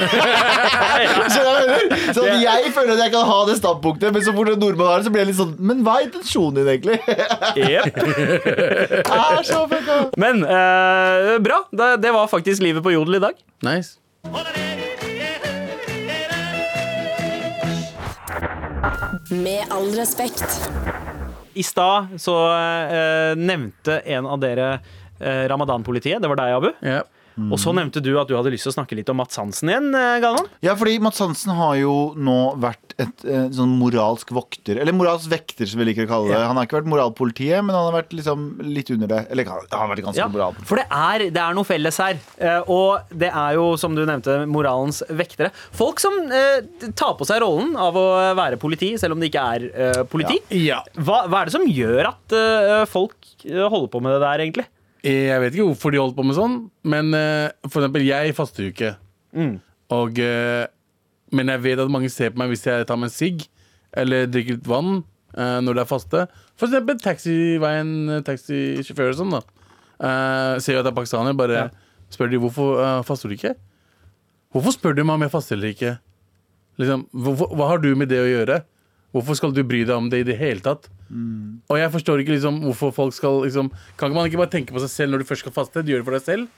Hva 0.75 0.99
jeg? 0.99 2.15
Så 2.15 2.25
at 2.25 2.41
jeg 2.41 2.73
føler 2.73 2.93
at 2.95 3.03
jeg 3.05 3.13
kan 3.13 3.27
ha 3.29 3.39
det 3.49 3.57
standpunktet, 3.59 4.13
men 4.15 4.25
så 4.25 4.33
fort 4.33 4.49
en 4.49 4.59
nordmann 4.59 4.89
har 4.89 4.97
det, 5.03 5.05
så 5.05 5.13
blir 5.13 5.25
jeg 5.25 5.33
litt 5.33 5.41
sånn 5.43 5.55
Men 5.59 5.83
hva 5.85 5.99
er 6.01 6.09
intensjonen 6.09 6.55
din, 6.55 6.69
egentlig? 6.73 6.99
Er 9.15 9.43
så 9.45 9.67
fucka. 9.69 9.99
Men 10.17 10.41
uh, 10.45 11.37
bra. 11.45 11.61
Det, 11.71 11.91
det 12.03 12.13
var 12.15 12.27
faktisk 12.33 12.63
livet 12.65 12.83
på 12.83 12.95
Jodel 12.95 13.19
i 13.21 13.23
dag. 13.29 13.37
Nice. 13.65 13.99
Med 19.31 19.65
all 19.71 19.91
respekt. 19.99 20.45
I 21.55 21.63
stad 21.63 22.17
så 22.21 22.37
eh, 22.53 23.33
nevnte 23.39 23.99
en 23.99 24.27
av 24.27 24.41
dere 24.43 24.69
eh, 25.21 25.45
Ramadan-politiet. 25.51 26.23
Det 26.23 26.31
var 26.31 26.41
deg, 26.41 26.55
Abu. 26.57 26.71
Ja. 27.35 27.49
Og 27.51 27.59
så 27.59 27.73
nevnte 27.75 28.03
du 28.05 28.13
at 28.21 28.29
du 28.31 28.37
hadde 28.39 28.53
lyst 28.55 28.67
til 28.69 28.73
å 28.73 28.77
snakke 28.77 28.95
litt 28.99 29.09
om 29.11 29.19
Mats 29.19 29.37
Hansen 29.41 29.69
igjen, 29.73 29.89
eh, 29.99 30.21
Galvan. 30.23 30.47
Ja, 30.63 30.77
fordi 30.79 31.01
Mats 31.03 31.19
Hansen 31.19 31.55
har 31.59 31.75
jo 31.81 32.15
nå 32.17 32.39
vært 32.63 32.95
et 32.99 33.25
et 33.25 33.55
sånn 33.57 33.73
moralsk 33.81 34.29
vokter, 34.31 34.79
eller 34.79 34.95
moralsk 34.95 35.27
vekter, 35.33 35.67
som 35.67 35.81
vi 35.81 35.87
liker 35.89 36.07
å 36.07 36.11
kalle 36.13 36.29
det. 36.31 36.37
Ja. 36.39 36.47
Han 36.47 36.57
har 36.61 36.67
ikke 36.69 36.77
vært 36.79 36.91
moralpolitiet, 36.93 37.59
men 37.65 37.75
han 37.75 37.89
har 37.89 37.97
vært 37.97 38.13
liksom 38.15 38.45
litt 38.63 38.91
under 38.95 39.11
det. 39.11 39.21
Eller 39.35 39.49
han 39.51 39.65
har 39.73 39.89
vært 39.91 40.05
ganske 40.05 40.21
Ja, 40.23 40.29
moral. 40.31 40.55
for 40.63 40.79
det 40.79 40.85
er, 40.91 41.25
det 41.35 41.43
er 41.43 41.55
noe 41.59 41.67
felles 41.67 41.99
her. 41.99 42.21
Eh, 42.39 42.61
og 42.71 43.11
det 43.11 43.33
er 43.35 43.55
jo, 43.59 43.65
som 43.81 43.97
du 43.97 44.05
nevnte, 44.07 44.37
moralens 44.47 45.03
vektere. 45.11 45.51
Folk 45.75 45.99
som 46.03 46.15
eh, 46.31 46.61
tar 46.95 47.17
på 47.19 47.27
seg 47.27 47.43
rollen 47.43 47.75
av 47.75 47.99
å 47.99 48.07
være 48.39 48.61
politi, 48.63 48.93
selv 49.01 49.17
om 49.17 49.21
det 49.25 49.33
ikke 49.33 49.47
er 49.57 49.67
eh, 49.75 50.03
politi. 50.05 50.39
ja. 50.69 50.83
Hva, 50.95 51.25
hva 51.27 51.43
er 51.43 51.51
det 51.51 51.57
som 51.57 51.67
gjør 51.67 52.13
at 52.13 52.39
eh, 52.39 52.85
folk 52.91 53.17
eh, 53.45 53.65
holder 53.67 53.91
på 53.91 54.01
med 54.05 54.15
det 54.15 54.23
der, 54.23 54.45
egentlig? 54.47 54.67
Jeg 55.05 55.41
vet 55.43 55.53
ikke 55.53 55.67
hvorfor 55.69 55.93
de 55.93 55.99
holdt 56.01 56.17
på 56.17 56.25
med 56.25 56.37
sånn, 56.39 56.55
men 56.89 57.11
uh, 57.13 57.51
for 57.69 57.83
eksempel, 57.83 58.07
jeg 58.09 58.35
faster 58.37 58.65
jo 58.65 58.71
ikke. 58.73 58.93
Mm. 59.37 59.57
Og, 59.93 60.21
uh, 60.25 60.65
men 61.37 61.51
jeg 61.53 61.61
vet 61.67 61.83
at 61.83 61.91
mange 61.93 62.09
ser 62.13 62.33
på 62.33 62.41
meg 62.41 62.55
hvis 62.55 62.65
jeg 62.65 62.87
tar 62.89 62.97
meg 63.01 63.11
en 63.11 63.15
sigg 63.19 63.45
eller 63.95 64.25
drikker 64.33 64.57
litt 64.57 64.67
vann 64.71 65.03
uh, 65.37 65.59
når 65.61 65.77
det 65.77 65.83
er 65.85 65.91
faste. 65.91 66.25
For 66.57 66.71
eksempel 66.71 66.99
taxiveien, 67.03 67.93
eh, 68.17 68.23
taxisjåfør 68.27 69.13
og 69.13 69.21
sånn. 69.21 69.37
da 69.37 69.43
Eh, 70.05 70.57
Ser 70.59 70.75
jo 70.75 70.81
at 70.81 70.87
jeg 70.89 70.91
er 70.91 70.97
pakistaner, 70.97 71.37
bare 71.39 71.55
Ja. 71.55 71.69
spør 72.11 72.31
de 72.33 72.39
hvorfor 72.43 72.81
eh, 72.83 73.03
faster 73.07 73.29
du 73.31 73.35
ikke. 73.37 73.53
Hvorfor 74.53 74.75
spør 74.75 74.95
du 74.97 75.05
meg 75.05 75.15
om 75.15 75.23
jeg 75.23 75.31
faster 75.31 75.57
eller 75.57 75.71
ikke? 75.75 75.93
Liksom, 76.83 77.05
hvorfor, 77.15 77.53
hva 77.55 77.69
har 77.71 77.79
du 77.79 77.95
med 77.95 78.09
det 78.11 78.19
å 78.19 78.27
gjøre? 78.27 78.57
Hvorfor 79.15 79.39
skal 79.39 79.53
du 79.55 79.63
bry 79.63 79.85
deg 79.87 79.95
om 79.95 80.09
det 80.11 80.21
i 80.25 80.27
det 80.27 80.37
hele 80.41 80.61
tatt? 80.61 80.89
Og 81.71 81.79
jeg 81.79 81.93
forstår 81.95 82.23
ikke 82.23 82.35
liksom 82.35 82.61
hvorfor 82.65 82.91
folk 82.97 83.15
skal 83.15 83.45
liksom 83.45 83.69
Kan 84.01 84.11
ikke 84.11 84.19
man 84.19 84.27
ikke 84.27 84.41
bare 84.41 84.51
tenke 84.51 84.75
på 84.75 84.83
seg 84.83 84.91
selv 84.91 85.15
når 85.15 85.23
du 85.23 85.29
først 85.29 85.45
skal 85.45 85.55
faste? 85.55 85.85
Du 85.85 85.93
gjør 85.93 86.03
det 86.03 86.09
for 86.09 86.17
deg 86.19 86.27
selv, 86.27 86.49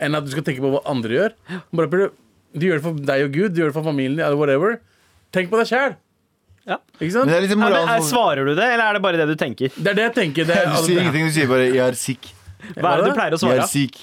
enn 0.00 0.16
at 0.16 0.24
du 0.24 0.32
skal 0.32 0.46
tenke 0.46 0.64
på 0.64 0.72
hva 0.72 0.80
andre 0.88 1.18
gjør. 1.18 1.36
Bare 1.76 2.08
Du 2.56 2.64
gjør 2.64 2.80
det 2.80 2.86
for 2.86 3.06
deg 3.12 3.26
og 3.26 3.36
Gud, 3.36 3.52
du 3.52 3.60
gjør 3.60 3.72
det 3.72 3.76
for 3.76 3.84
familien 3.86 4.16
din, 4.16 4.24
eller 4.24 4.40
whatever. 4.40 4.78
Tenk 5.36 5.50
på 5.52 5.60
deg 5.60 5.68
sjæl. 5.68 5.96
Ja. 6.66 6.80
Ikke 6.98 7.12
sant? 7.14 7.28
Men 7.28 7.34
det 7.34 7.36
er 7.36 7.44
liksom 7.46 7.62
Ja, 7.62 7.68
men, 7.70 7.92
er, 7.92 8.08
svarer 8.08 8.48
du 8.48 8.54
det, 8.56 8.64
eller 8.64 8.88
er 8.88 8.96
det 8.96 9.02
bare 9.04 9.20
det 9.20 9.28
du 9.28 9.36
tenker? 9.38 9.70
Det 9.76 9.92
er 9.92 9.98
det 10.00 10.08
jeg 10.08 10.14
tenker. 10.16 10.48
Det 10.48 10.56
er, 10.56 10.72
Du 10.74 10.88
sier 10.88 11.02
ingenting, 11.04 11.28
du 11.28 11.34
sier 11.36 11.50
bare 11.50 11.68
'jeg 11.70 11.84
er 11.84 11.98
sikk'. 12.00 12.32
Hva 12.74 12.92
er 12.96 13.02
det 13.02 13.10
du 13.12 13.14
pleier 13.14 13.36
å 13.36 13.38
svare? 13.38 13.60
Jeg 13.60 13.66
er 13.66 13.70
syk. 13.70 13.98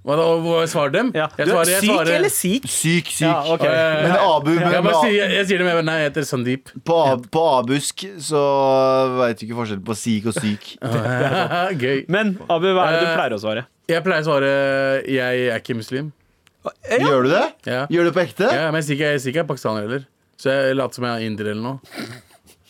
Hva 0.00 0.14
da, 0.16 0.26
hva 0.40 0.60
svarer 0.70 0.92
dem? 0.94 1.08
Ja. 1.12 1.26
Jeg 1.36 1.44
er 1.44 1.50
svarer, 1.50 1.70
jeg 1.74 1.82
syk 1.84 1.90
svarer, 1.90 2.10
eller 2.16 2.32
syk? 2.32 2.68
Syk, 2.72 3.08
syk. 3.12 3.24
Ja, 3.26 3.34
ok. 3.52 3.64
Eh, 3.68 3.96
Men 4.06 4.14
Abu 4.16 4.48
men, 4.54 4.72
jeg, 4.72 4.94
sier, 5.04 5.34
jeg 5.36 5.48
sier 5.50 5.60
det 5.60 5.66
med 5.68 5.84
Nei, 5.84 5.96
jeg 6.00 6.08
heter 6.08 6.24
Sandeep. 6.28 6.70
på, 6.88 6.96
på 7.36 7.42
abusk 7.58 8.06
så 8.24 8.44
veit 9.18 9.42
du 9.42 9.44
ikke 9.44 9.58
forskjell 9.58 9.82
på 9.84 9.96
syk 10.00 10.30
og 10.32 10.38
syk. 10.40 10.70
Gøy. 11.82 12.06
Men 12.08 12.32
Abu, 12.48 12.70
hva 12.72 12.86
er 12.88 12.96
det 12.96 13.02
du 13.04 13.10
Eh, 13.10 13.16
pleier 13.18 13.36
å 13.36 13.40
svare? 13.42 13.66
Jeg 13.90 14.04
pleier 14.06 14.24
å 14.24 14.28
svare 14.30 14.54
jeg 15.04 15.44
er 15.50 15.60
ikke 15.60 15.76
muslim. 15.76 16.08
Gjør 16.88 17.28
du 17.28 17.30
det? 17.34 17.44
Ja. 17.68 17.84
Gjør 17.92 18.08
du 18.08 18.10
det 18.10 18.16
på 18.16 18.24
ekte? 18.24 18.48
Ja, 18.56 18.66
men 18.72 18.80
jeg 18.80 18.96
jeg 19.00 19.20
sier 19.20 19.32
ikke 19.34 19.42
jeg 19.42 19.44
er 19.44 19.50
pakistaner 19.52 19.84
heller. 19.84 20.08
Så 20.40 20.48
jeg 20.52 20.76
later 20.80 20.96
som 20.96 21.04
jeg 21.10 21.12
er 21.20 21.28
inder 21.28 21.52
eller 21.52 21.64
noe. 21.74 22.16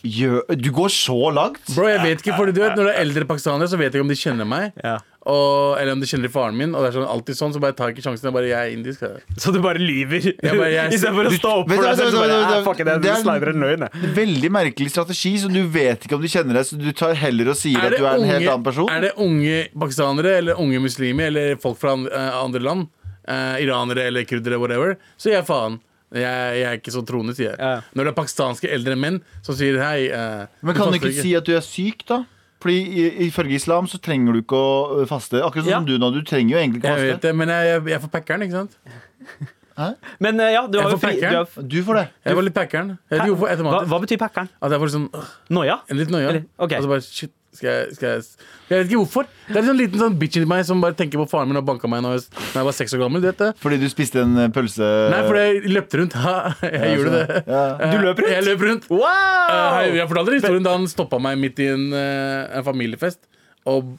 Gjør, 0.01 0.39
du 0.57 0.69
går 0.73 0.89
så 0.91 1.15
langt? 1.31 1.61
Bro, 1.75 1.85
jeg 1.91 2.01
vet 2.01 2.23
ikke, 2.23 2.33
fordi 2.39 2.55
du 2.57 2.61
vet 2.63 2.73
Når 2.75 2.87
det 2.89 2.93
er 2.95 3.01
eldre 3.03 3.25
pakistanere, 3.29 3.67
så 3.69 3.77
vet 3.77 3.91
jeg 3.93 3.99
ikke 4.01 4.07
om 4.07 4.11
de 4.11 4.17
kjenner 4.17 4.47
meg. 4.49 4.71
Ja. 4.81 4.95
Og, 5.21 5.75
eller 5.77 5.93
om 5.93 5.99
de 6.01 6.07
kjenner 6.09 6.31
faren 6.33 6.55
min. 6.57 6.71
Og 6.73 6.81
det 6.81 6.87
er 6.89 6.95
sånn, 6.95 7.03
alltid 7.13 7.37
sånn, 7.37 7.51
så 7.53 7.59
bare 7.61 7.75
tar 7.77 7.91
jeg 7.91 7.97
ikke 7.99 8.05
sjansen. 8.07 8.25
Jeg 8.25 8.33
bare, 8.33 8.47
jeg 8.49 8.57
er 8.57 8.71
indisk. 8.73 9.03
jeg. 9.05 9.35
Så 9.43 9.51
du 9.53 9.59
bare 9.61 9.77
lyver? 9.81 10.23
Istedenfor 10.95 11.29
å 11.29 11.33
stå 11.35 11.51
opp 11.59 11.69
for 11.69 11.83
deg 11.85 11.99
selv? 11.99 12.17
"Ah, 12.17 12.73
det 12.79 12.95
det 13.05 13.11
er 13.11 13.51
en 13.51 13.61
løgn. 13.65 13.85
Veldig 14.17 14.51
merkelig 14.57 14.89
strategi, 14.95 15.35
så 15.43 15.51
du 15.53 15.61
vet 15.69 16.07
ikke 16.07 16.17
om 16.17 16.25
du 16.25 16.29
kjenner 16.31 16.57
deg, 16.57 16.65
så 16.71 16.79
du 16.81 16.89
tar 16.97 17.13
heller 17.21 17.53
og 17.53 17.59
sier 17.59 17.77
at 17.85 17.93
du 17.93 18.01
er 18.01 18.17
en 18.17 18.25
helt 18.31 18.47
annen 18.49 18.65
person. 18.65 18.89
er 18.89 19.05
det 19.05 19.13
unge 19.21 19.61
pakistanere 19.77 20.33
eller 20.41 20.59
unge 20.61 20.81
muslimer 20.81 21.29
eller 21.29 21.55
folk 21.61 21.77
fra 21.77 21.93
eh, 21.93 22.41
andre 22.41 22.59
land, 22.65 22.87
eh, 23.27 23.61
iranere 23.61 24.07
eller 24.09 24.25
kurdere, 24.25 24.57
whatever, 24.57 24.97
så 25.21 25.29
gir 25.29 25.37
jeg 25.37 25.45
faen. 25.45 25.79
Jeg, 26.11 26.25
jeg 26.59 26.65
er 26.67 26.75
ikke 26.81 26.91
så 26.91 27.05
troende, 27.07 27.31
sier 27.37 27.53
jeg. 27.53 27.59
Ja. 27.61 27.77
Når 27.95 28.03
det 28.03 28.11
er 28.11 28.17
pakistanske 28.17 28.67
eldre 28.73 28.97
menn 28.99 29.21
som 29.45 29.55
sier 29.55 29.77
hei 29.79 30.09
eh, 30.11 30.41
Men 30.65 30.75
kan 30.75 30.89
du 30.91 30.97
ikke 30.97 31.13
si 31.21 31.31
at 31.37 31.45
du 31.47 31.53
er 31.55 31.63
syk, 31.63 32.03
da? 32.09 32.23
Fordi 32.61 32.75
i- 33.01 33.27
Ifølge 33.27 33.55
islam 33.57 33.87
så 33.89 33.97
trenger 33.99 34.33
du 34.37 34.41
ikke 34.43 34.57
å 34.59 35.05
faste. 35.09 35.41
Akkurat 35.41 35.65
som 35.65 35.71
Ja. 35.71 35.79
du 35.81 35.97
nå. 35.97 36.11
Du 36.13 36.21
trenger 36.21 36.55
jo 36.55 36.57
egentlig 36.61 36.81
ikke 36.83 36.91
å 36.91 36.95
faste. 36.95 37.07
Jeg 37.07 37.15
vet 37.15 37.21
det, 37.25 37.35
men 37.35 37.49
jeg, 37.49 37.65
jeg, 37.71 37.83
jeg 37.89 37.97
er 38.03 38.07
packeren, 38.13 38.41
ikke 38.45 38.51
sant? 38.59 38.77
Hæ? 39.77 39.87
Men 40.19 40.39
eh, 40.43 40.51
ja, 40.53 40.67
du 40.67 40.77
har 40.77 40.89
jo 40.91 40.97
får 40.97 41.01
fri... 41.07 41.19
Du 41.21 41.35
har, 41.35 41.47
Du 41.73 41.77
får 41.87 41.95
det. 42.01 42.07
Jeg 42.27 42.35
var 42.37 42.43
litt 42.43 42.53
packeren. 42.53 42.97
Hva, 43.09 43.83
hva 43.87 43.99
betyr 44.03 44.19
packeren? 44.21 44.49
At 44.61 44.71
jeg 44.75 44.81
får 44.83 44.91
sånn 44.93 45.07
øh, 45.15 45.29
Noia? 45.57 45.79
En 45.89 45.97
litt 45.97 46.11
noia. 46.13 46.29
Okay. 46.35 46.43
ok. 46.59 46.71
Altså 46.77 46.91
bare, 46.91 47.01
shit, 47.07 47.31
skal 47.53 47.67
jeg, 47.69 47.95
skal 47.97 48.07
jeg 48.09 48.21
Jeg 48.71 48.77
vet 48.77 48.89
ikke 48.91 48.99
hvorfor. 49.01 49.25
Det 49.47 49.55
er 49.57 49.61
en 49.61 49.69
sånn 49.71 49.79
liten 49.81 49.99
sånn 49.99 50.17
bitch 50.21 50.37
i 50.39 50.43
meg 50.47 50.63
som 50.67 50.79
bare 50.83 50.95
tenker 50.97 51.19
på 51.19 51.25
faren 51.31 51.49
min 51.51 51.59
og 51.59 51.65
banka 51.67 51.89
meg 51.91 52.05
da 52.05 52.13
jeg, 52.15 52.23
jeg 52.55 52.67
var 52.67 52.75
seks 52.77 52.95
år 52.95 53.03
gammel. 53.03 53.23
Du 53.23 53.27
vet 53.27 53.41
det? 53.43 53.49
Fordi 53.63 53.79
du 53.81 53.87
spiste 53.91 54.23
en 54.23 54.37
pølse 54.55 54.87
Nei, 55.11 55.19
fordi 55.27 55.41
jeg 55.47 55.73
løpte 55.75 56.01
rundt. 56.01 56.15
Ha, 56.25 56.35
jeg 56.63 56.93
gjorde 56.99 57.17
det. 57.17 57.41
Ja. 57.49 57.63
Eh, 57.75 57.91
Du 57.91 57.97
løp 58.05 58.21
rundt? 58.21 58.31
Jeg 58.35 58.45
løp 58.47 58.63
rundt. 58.69 58.87
Wow! 58.93 59.81
Eh, 59.81 59.97
jeg 59.99 60.07
fortalte 60.11 60.37
historien 60.37 60.65
da 60.69 60.77
han 60.77 60.87
stoppa 60.91 61.19
meg 61.23 61.39
midt 61.41 61.59
i 61.63 61.67
en, 61.73 61.87
eh, 61.97 62.47
en 62.59 62.65
familiefest 62.67 63.19
og 63.69 63.91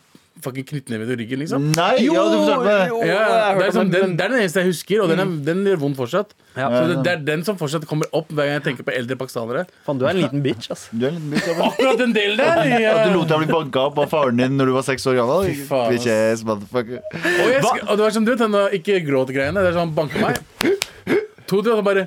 fucking 0.44 0.66
knyttneve 0.68 1.06
til 1.08 1.18
ryggen, 1.20 1.42
liksom. 1.42 1.68
Nei, 1.76 1.90
ja, 2.04 2.24
du 2.28 2.36
fortalte 2.42 2.64
meg 2.66 2.72
det. 2.72 2.88
jo, 2.90 3.00
Ja, 3.08 3.22
det, 3.58 3.66
er 3.66 3.74
sånn, 3.76 3.92
den, 3.92 4.04
den, 4.06 4.16
det 4.18 4.26
er 4.26 4.34
den 4.34 4.42
eneste 4.44 4.64
jeg 4.64 4.72
husker, 4.72 5.04
og 5.04 5.12
den, 5.12 5.22
er, 5.24 5.32
den 5.48 5.62
gjør 5.70 5.80
vondt 5.84 6.00
fortsatt. 6.00 6.34
Ja. 6.56 6.68
Så 6.68 6.82
det, 6.90 6.98
det 7.06 7.12
er 7.14 7.24
den 7.30 7.44
som 7.46 7.58
fortsatt 7.60 7.86
kommer 7.88 8.10
opp 8.12 8.28
hver 8.32 8.50
gang 8.50 8.58
jeg 8.58 8.66
tenker 8.68 8.88
på 8.88 8.94
eldre 8.96 9.16
pakistanere. 9.20 9.64
Faen, 9.86 10.00
du 10.00 10.06
er 10.06 10.12
en 10.12 10.20
liten 10.20 10.44
bitch, 10.44 10.70
ass. 10.74 10.88
Du 10.92 11.06
er 11.06 11.14
en 11.14 11.18
liten 11.18 11.32
bitch, 11.32 11.50
Akkurat 11.68 12.00
den 12.02 12.14
delen 12.16 12.40
der! 12.40 12.62
Ja. 12.82 12.94
At 12.98 13.10
du 13.10 13.16
lot 13.16 13.30
deg 13.30 13.44
bli 13.44 13.50
banka 13.52 13.86
opp 13.88 14.00
av 14.02 14.10
faren 14.12 14.40
din 14.40 14.58
når 14.58 14.70
du 14.70 14.76
var 14.76 14.86
seks 14.86 15.06
år 15.10 15.20
gammel? 15.20 15.52
Bitches, 15.92 16.44
motherfucker. 16.48 17.02
Og, 17.02 17.52
jeg, 17.52 17.62
og 17.86 17.92
det 17.96 18.02
var 18.04 18.16
som 18.16 18.26
du 18.26 18.34
vet, 18.34 18.42
den 18.42 18.80
ikke 18.80 19.02
gråt-greiene. 19.06 19.62
Det 19.62 19.72
er 19.72 19.78
sånn, 19.78 19.92
han 19.92 19.96
banker 19.96 20.22
meg. 20.24 20.42
To, 21.52 21.60
tre, 21.60 21.74
og 21.74 21.80
så 21.80 21.84
bare 21.84 22.06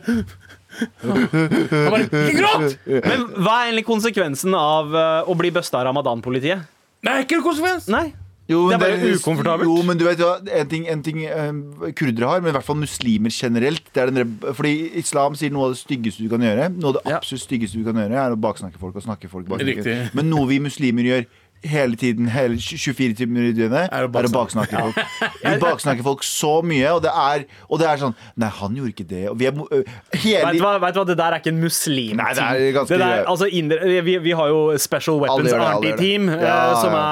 Han 1.05 1.91
bare 1.93 2.05
Ikke 2.07 2.37
gråt! 2.39 2.77
Men 2.85 3.25
hva 3.37 3.59
er 3.59 3.69
egentlig 3.69 3.85
konsekvensen 3.87 4.55
av 4.57 4.91
uh, 4.95 5.29
å 5.29 5.35
bli 5.37 5.51
busta 5.55 5.79
av 5.81 5.89
Ramadan-politiet? 5.89 6.65
Nei, 7.05 7.19
ikke 7.23 7.39
noen 7.39 7.49
konsekvens! 7.51 7.89
Nei. 7.93 8.07
Jo, 8.47 8.67
Det 8.69 8.75
er 8.75 8.79
bare 8.83 8.97
bare 9.01 9.13
ukomfortabelt. 9.17 9.65
Jo, 9.65 9.75
men 9.87 9.97
du 9.97 10.03
vet 10.05 10.19
hva, 10.21 10.35
en 10.59 10.67
ting, 10.69 10.83
en 10.87 10.99
ting 11.01 11.23
uh, 11.25 11.87
kurdere 11.97 12.27
har, 12.29 12.41
men 12.43 12.51
i 12.51 12.53
hvert 12.53 12.67
fall 12.67 12.77
muslimer 12.77 13.33
generelt 13.33 13.87
det 13.95 14.03
er 14.03 14.11
den, 14.11 14.19
der- 14.21 14.53
Fordi 14.53 14.73
islam 15.01 15.33
sier 15.39 15.49
noe 15.55 15.65
av 15.71 15.73
det 15.73 15.79
styggeste 15.81 16.21
du 16.21 16.29
kan 16.29 16.45
gjøre. 16.45 16.67
Noe 16.75 16.91
av 16.91 16.99
det 16.99 17.03
Ja. 17.09 17.17
absolutt 17.17 17.41
styggeste 17.47 17.81
du 17.81 17.83
kan 17.87 17.97
gjøre, 17.97 18.13
er 18.13 18.35
å 18.35 18.37
baksnakke 18.37 18.77
folk 18.77 18.95
og 18.95 19.01
snakke 19.07 19.29
folk 19.31 19.47
baksnakke. 19.49 20.11
Men 20.13 20.29
noe 20.29 20.45
vi 20.51 20.59
muslimer 20.59 21.01
gjør 21.09 21.25
hele 21.69 21.95
tiden, 21.99 22.27
hele 22.31 22.55
24 22.61 23.15
timer 23.19 23.49
i 23.49 23.53
døgnet, 23.57 23.89
Er 23.91 24.05
å 24.07 24.09
baksnakke 24.11 24.79
folk. 24.79 24.99
Vi 25.43 25.53
baksnakker 25.65 26.03
folk 26.05 26.23
så 26.23 26.61
mye, 26.65 26.91
og 26.95 27.01
det 27.05 27.11
er, 27.11 27.45
og 27.69 27.79
det 27.81 27.87
er 27.89 28.01
sånn 28.01 28.15
Nei, 28.41 28.49
han 28.59 28.75
gjorde 28.77 28.93
ikke 28.95 29.07
det. 29.09 29.23
Og 29.31 29.37
vi 29.39 29.47
er 29.49 29.53
hele 29.55 30.45
Vet 30.45 30.57
du, 30.57 30.63
hva, 30.63 30.73
vet 30.83 30.93
du 30.95 30.99
hva, 31.01 31.05
det 31.09 31.17
der 31.19 31.35
er 31.37 31.43
ikke 31.43 31.53
en 31.53 31.61
muslim 31.63 32.17
Nei, 32.21 32.31
det 32.37 32.43
er 32.45 32.71
ganske- 32.79 32.95
det 32.95 32.99
der, 33.03 33.25
altså, 33.31 33.49
vi, 34.09 34.17
vi 34.25 34.31
har 34.37 34.47
jo 34.53 34.61
Special 34.81 35.19
Weapons. 35.21 35.51
Army-team, 35.55 36.29
ja, 36.29 36.39
Ja, 36.45 36.75
som, 36.81 36.93
ja. 36.93 37.03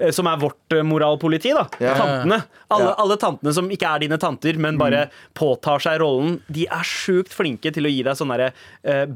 er, 0.00 0.10
som 0.14 0.26
er 0.30 0.36
vårt 0.42 0.78
moralpoliti. 0.86 1.52
da 1.56 1.66
Ja. 1.82 1.94
Tantene. 1.98 2.42
Alle, 2.72 2.84
Ja. 2.88 2.94
alle 3.04 3.16
tantene 3.20 3.52
som 3.52 3.68
ikke 3.68 3.84
er 3.94 3.98
dine 4.06 4.16
tanter, 4.18 4.56
men 4.58 4.78
bare 4.80 5.08
påtar 5.36 5.80
seg 5.84 5.98
rollen. 6.00 6.38
De 6.48 6.64
er 6.70 6.86
sjukt 6.88 7.28
flinke 7.36 7.72
til 7.74 7.84
å 7.84 7.90
gi 7.92 8.02
deg 8.06 8.16
sånne 8.16 8.50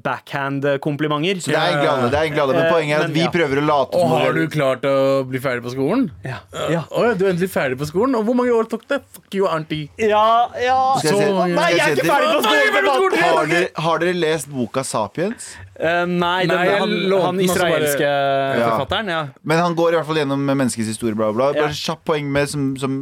backhand-komplimenter. 0.05 1.40
Så 1.40 1.50
det 1.52 1.57
er 1.57 1.70
egentlig 1.72 1.90
alle, 1.90 2.11
det 2.11 2.18
er 2.18 2.26
egentlig 2.26 2.42
alle. 2.44 2.55
Men 2.57 2.66
Eh, 2.66 2.72
poenget 2.72 2.96
er 2.96 3.05
at 3.05 3.11
men 3.11 3.14
vi 3.16 3.26
prøver 3.38 3.61
å 3.61 3.64
late 3.66 4.00
som 4.00 4.11
har 4.11 4.33
du 4.33 4.46
klart 4.57 4.87
å 4.88 4.95
bli 5.29 5.38
ferdig 5.45 5.62
på 5.66 5.73
skolen? 5.77 6.07
Ja. 6.25 6.40
Ja. 6.73 6.83
Oh, 6.90 7.05
ja, 7.07 7.12
du 7.14 7.25
er 7.27 7.33
endelig 7.35 7.51
ferdig 7.53 7.79
på 7.81 7.87
skolen? 7.90 8.16
Og 8.19 8.25
hvor 8.29 8.37
mange 8.38 8.53
år 8.57 8.69
tok 8.73 8.87
det? 8.90 9.01
Fuck 9.16 9.37
you, 9.38 9.47
auntie. 9.49 9.87
Ja, 10.01 10.25
ja. 10.61 10.79
Skal 10.99 11.12
jeg 11.12 11.21
si- 11.21 11.31
Så 11.31 11.47
Nei, 11.55 11.71
jeg 11.77 11.85
er 11.85 11.97
ikke 11.97 12.09
ferdig 12.11 12.33
på 12.35 12.42
skolen! 12.49 13.19
har 13.27 13.47
dere, 13.53 13.69
har 13.87 13.99
dere 14.03 14.16
lest 14.19 14.49
boka 14.53 14.81
'Sapiens'? 14.87 15.53
Eh, 15.79 16.07
nei, 16.09 16.47
den, 16.49 16.57
Nei, 16.57 16.69
han, 16.81 16.93
han 17.21 17.41
israelske 17.45 18.01
bare- 18.01 18.59
Ja. 18.59 18.69
forfatteren. 18.71 19.09
Ja. 19.12 19.19
Men 19.45 19.59
han 19.61 19.75
går 19.77 19.93
i 19.93 19.97
hvert 19.99 20.07
fall 20.09 20.17
gjennom 20.23 20.41
menneskets 20.49 20.89
historie. 20.89 21.15
Bla, 21.15 21.33
bla. 21.37 21.51
Ja. 21.53 21.67
Bare 21.67 21.77
kjapt 21.77 22.05
poeng 22.09 22.31
med, 22.33 22.49
som, 22.49 22.71
som 22.81 22.95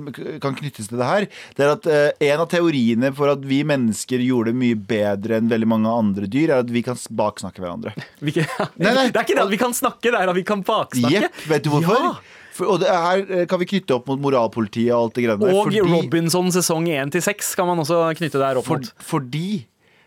kan 0.42 0.56
knyttes 0.58 0.88
til 0.90 0.98
det 0.98 1.06
her. 1.06 1.26
Det 1.54 1.62
er 1.66 1.72
at 1.76 1.86
uh, 1.86 2.10
En 2.32 2.40
av 2.42 2.48
teoriene 2.50 3.12
for 3.14 3.30
at 3.30 3.44
vi 3.46 3.62
mennesker 3.62 4.18
gjorde 4.26 4.50
det 4.50 4.58
mye 4.58 4.74
bedre 4.90 5.38
enn 5.38 5.48
veldig 5.52 5.68
mange 5.70 5.86
andre 5.94 6.26
dyr, 6.26 6.50
er 6.50 6.64
at 6.64 6.70
vi 6.74 6.82
kan 6.82 6.98
baksnakke 7.14 7.62
hverandre. 7.62 7.94
Vi, 8.20 8.32
kan- 8.40 8.70
Nei, 8.82 8.90
nei. 8.94 9.06
Det 9.14 9.20
er 9.20 9.26
ikke 9.28 9.36
det 9.38 9.44
at 9.46 9.52
vi 9.54 9.60
kan 9.62 9.72
snakke, 9.76 10.10
det 10.10 10.18
er 10.18 10.32
at 10.34 10.34
vi 10.40 10.42
kan 10.50 10.64
baksnakke. 10.66 11.20
Jepp, 11.28 11.44
vet 11.54 11.62
du 11.62 11.70
hvorfor? 11.76 12.00
Ja. 12.10 12.14
For, 12.54 12.68
og 12.70 12.80
det 12.84 12.90
her 12.90 13.22
eh, 13.34 13.46
kan 13.50 13.58
vi 13.58 13.66
knytte 13.66 13.96
opp 13.96 14.06
mot 14.06 14.20
moralpolitiet 14.22 14.92
og 14.94 15.08
alt 15.08 15.16
det 15.16 15.24
greiene 15.24 15.42
der. 15.42 15.54
Og 15.58 15.66
fordi- 15.66 15.80
Robinson 15.90 16.50
sesong 16.54 16.86
1 16.90 17.10
til 17.16 17.22
6 17.26 17.54
kan 17.58 17.66
man 17.66 17.78
også 17.82 18.02
knytte 18.18 18.38
der 18.38 18.60
opp 18.60 18.66
For, 18.68 18.78
mot. 18.78 18.92
fordi 19.02 19.64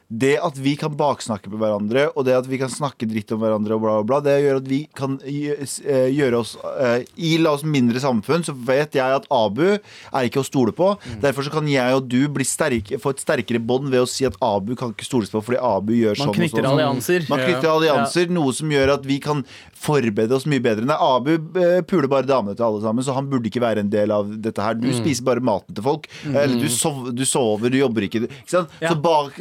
det 0.10 0.38
at 0.40 0.56
vi 0.56 0.76
kan 0.80 0.94
baksnakke 0.96 1.50
på 1.52 1.58
hverandre, 1.60 2.06
og 2.16 2.24
det 2.24 2.36
at 2.38 2.46
vi 2.48 2.56
kan 2.62 2.70
snakke 2.72 3.04
dritt 3.10 3.32
om 3.36 3.42
hverandre, 3.44 3.76
og 3.76 3.82
bla, 3.84 3.96
bla, 4.00 4.04
bla, 4.08 4.20
det 4.24 4.38
gjør 4.46 4.60
at 4.62 4.68
vi 4.72 4.78
kan 4.96 5.18
eh, 5.28 6.08
gjøre 6.16 6.40
oss 6.40 6.54
uh, 6.64 7.02
I 7.20 7.34
la 7.44 7.52
oss 7.58 7.66
mindre 7.68 8.00
samfunn, 8.00 8.46
så 8.48 8.56
vet 8.56 8.96
jeg 8.96 9.04
at 9.18 9.28
Abu 9.36 9.66
er 9.76 10.30
ikke 10.30 10.40
å 10.40 10.48
stole 10.48 10.72
på. 10.72 10.94
Mm. 11.04 11.18
Derfor 11.26 11.44
så 11.44 11.52
kan 11.52 11.68
jeg 11.68 11.98
og 11.98 12.08
du 12.08 12.22
bli 12.32 12.48
sterk, 12.48 12.94
få 13.04 13.12
et 13.12 13.20
sterkere 13.26 13.60
bånd 13.60 13.92
ved 13.92 14.06
å 14.06 14.08
si 14.08 14.24
at 14.30 14.38
Abu 14.40 14.76
kan 14.80 14.94
ikke 14.96 15.06
stoles 15.10 15.30
på 15.34 15.42
fordi 15.44 15.60
Abu 15.60 15.92
gjør 15.98 16.16
Man 16.16 16.22
sånn 16.24 16.32
og 16.32 16.40
knytter 16.40 16.64
sånn. 16.64 16.72
allianser. 16.72 17.28
Man 17.28 17.44
knytter 17.44 17.68
Ja. 17.68 17.76
allianser, 17.76 18.32
noe 18.32 18.54
som 18.56 18.72
gjør 18.72 18.94
at 18.96 19.06
vi 19.12 19.20
kan 19.20 19.44
forberede 19.78 20.32
oss 20.34 20.48
mye 20.50 20.64
bedre. 20.64 20.88
Nei, 20.88 20.96
Abu 20.98 21.36
uh, 21.36 21.82
puler 21.86 22.08
bare 22.10 22.26
damene 22.32 22.56
til 22.58 22.66
alle 22.66 22.82
sammen, 22.82 23.04
så 23.06 23.14
han 23.14 23.28
burde 23.30 23.52
ikke 23.52 23.62
være 23.62 23.84
en 23.84 23.92
del 23.92 24.16
av 24.16 24.32
dette 24.42 24.64
her. 24.64 24.80
Du 24.80 24.88
Mm. 24.88 24.96
spiser 25.04 25.24
bare 25.28 25.44
maten 25.44 25.76
til 25.76 25.84
folk. 25.84 26.08
Eller 26.26 26.56
du, 26.64 26.70
sov, 26.72 27.12
du 27.14 27.26
sover, 27.28 27.70
du 27.70 27.78
jobber 27.78 28.08
ikke. 28.08 28.24
ikke 28.32 28.50
sant? 28.56 28.72
Ja. 28.82 28.94
Så 28.96 29.02
bak, 29.04 29.36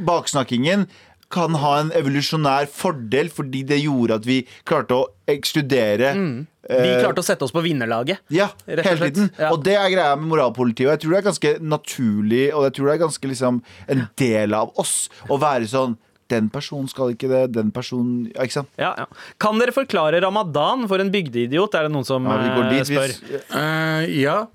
baksnakkingen 0.57 0.87
kan 1.29 1.57
ha 1.59 1.81
en 1.81 1.88
evolusjonær 1.90 2.69
fordel 2.71 3.29
fordi 3.35 3.64
det 3.66 3.81
gjorde 3.83 4.21
at 4.21 4.27
vi 4.27 4.47
klarte 4.64 4.95
å 4.95 5.09
ekskludere 5.27 6.14
Mm. 6.14 6.47
Vi 6.66 6.75
eh, 6.90 6.99
klarte 6.99 7.23
å 7.23 7.25
sette 7.25 7.45
oss 7.45 7.53
på 7.55 7.62
vinnerlaget. 7.62 8.19
ja, 8.29 8.49
hele 8.66 9.11
tiden. 9.11 9.31
Ja. 9.38 9.53
Og 9.53 9.62
det 9.62 9.77
er 9.77 9.87
greia 9.88 10.16
med 10.16 10.27
moralpolitiet. 10.27 10.88
Og 10.88 10.90
jeg 10.97 11.01
tror 11.01 11.12
det 11.12 11.19
er 11.19 11.27
ganske 11.29 11.53
naturlig, 11.62 12.55
og 12.55 12.64
jeg 12.64 12.73
tror 12.75 12.87
det 12.87 12.95
er 12.95 13.03
ganske 13.05 13.29
liksom 13.31 13.61
en 13.87 14.03
del 14.19 14.55
av 14.55 14.73
oss 14.75 15.09
å 15.31 15.38
være 15.38 15.66
sånn 15.71 15.97
Den 16.27 16.49
personen 16.51 16.88
skal 16.90 17.12
ikke 17.12 17.29
det, 17.31 17.55
den 17.55 17.71
personen 17.71 18.33
ja, 18.35 18.42
Ikke 18.42 18.57
sant? 18.57 18.71
Ja, 18.75 18.97
ja. 18.99 19.07
Kan 19.38 19.61
dere 19.61 19.71
forklare 19.71 20.19
ramadan 20.21 20.88
for 20.90 20.99
en 20.99 21.12
bygdeidiot? 21.14 21.75
Er 21.79 21.87
det 21.87 21.92
noen 21.95 22.05
som 22.05 22.27
går 22.27 22.64
eh, 22.64 22.73
dit 22.75 22.90
spør? 22.90 23.14
hvis 23.14 23.47
Uh, 23.55 24.03
ja. 24.11 24.49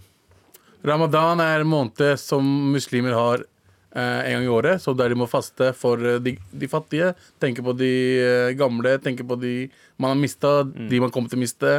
Ramadan 0.84 1.40
er 1.40 1.62
en 1.62 1.72
måned 1.72 2.20
som 2.20 2.44
muslimer 2.74 3.16
har 3.16 3.46
en 4.00 4.38
gang 4.38 4.46
i 4.46 4.52
året. 4.52 4.82
Så 4.82 4.94
der 4.98 5.12
de 5.12 5.18
må 5.20 5.28
faste 5.30 5.72
for 5.78 6.00
eh, 6.00 6.20
de, 6.24 6.36
de 6.38 6.70
fattige. 6.72 7.12
Tenke 7.42 7.64
på 7.66 7.76
de 7.78 7.92
eh, 8.22 8.54
gamle, 8.60 8.98
tenke 9.04 9.26
på 9.28 9.38
de 9.42 9.56
man 10.02 10.16
har 10.16 10.22
mista, 10.22 10.54
de 10.64 11.02
man 11.04 11.12
kommer 11.14 11.32
til 11.32 11.42
å 11.42 11.44
miste. 11.44 11.74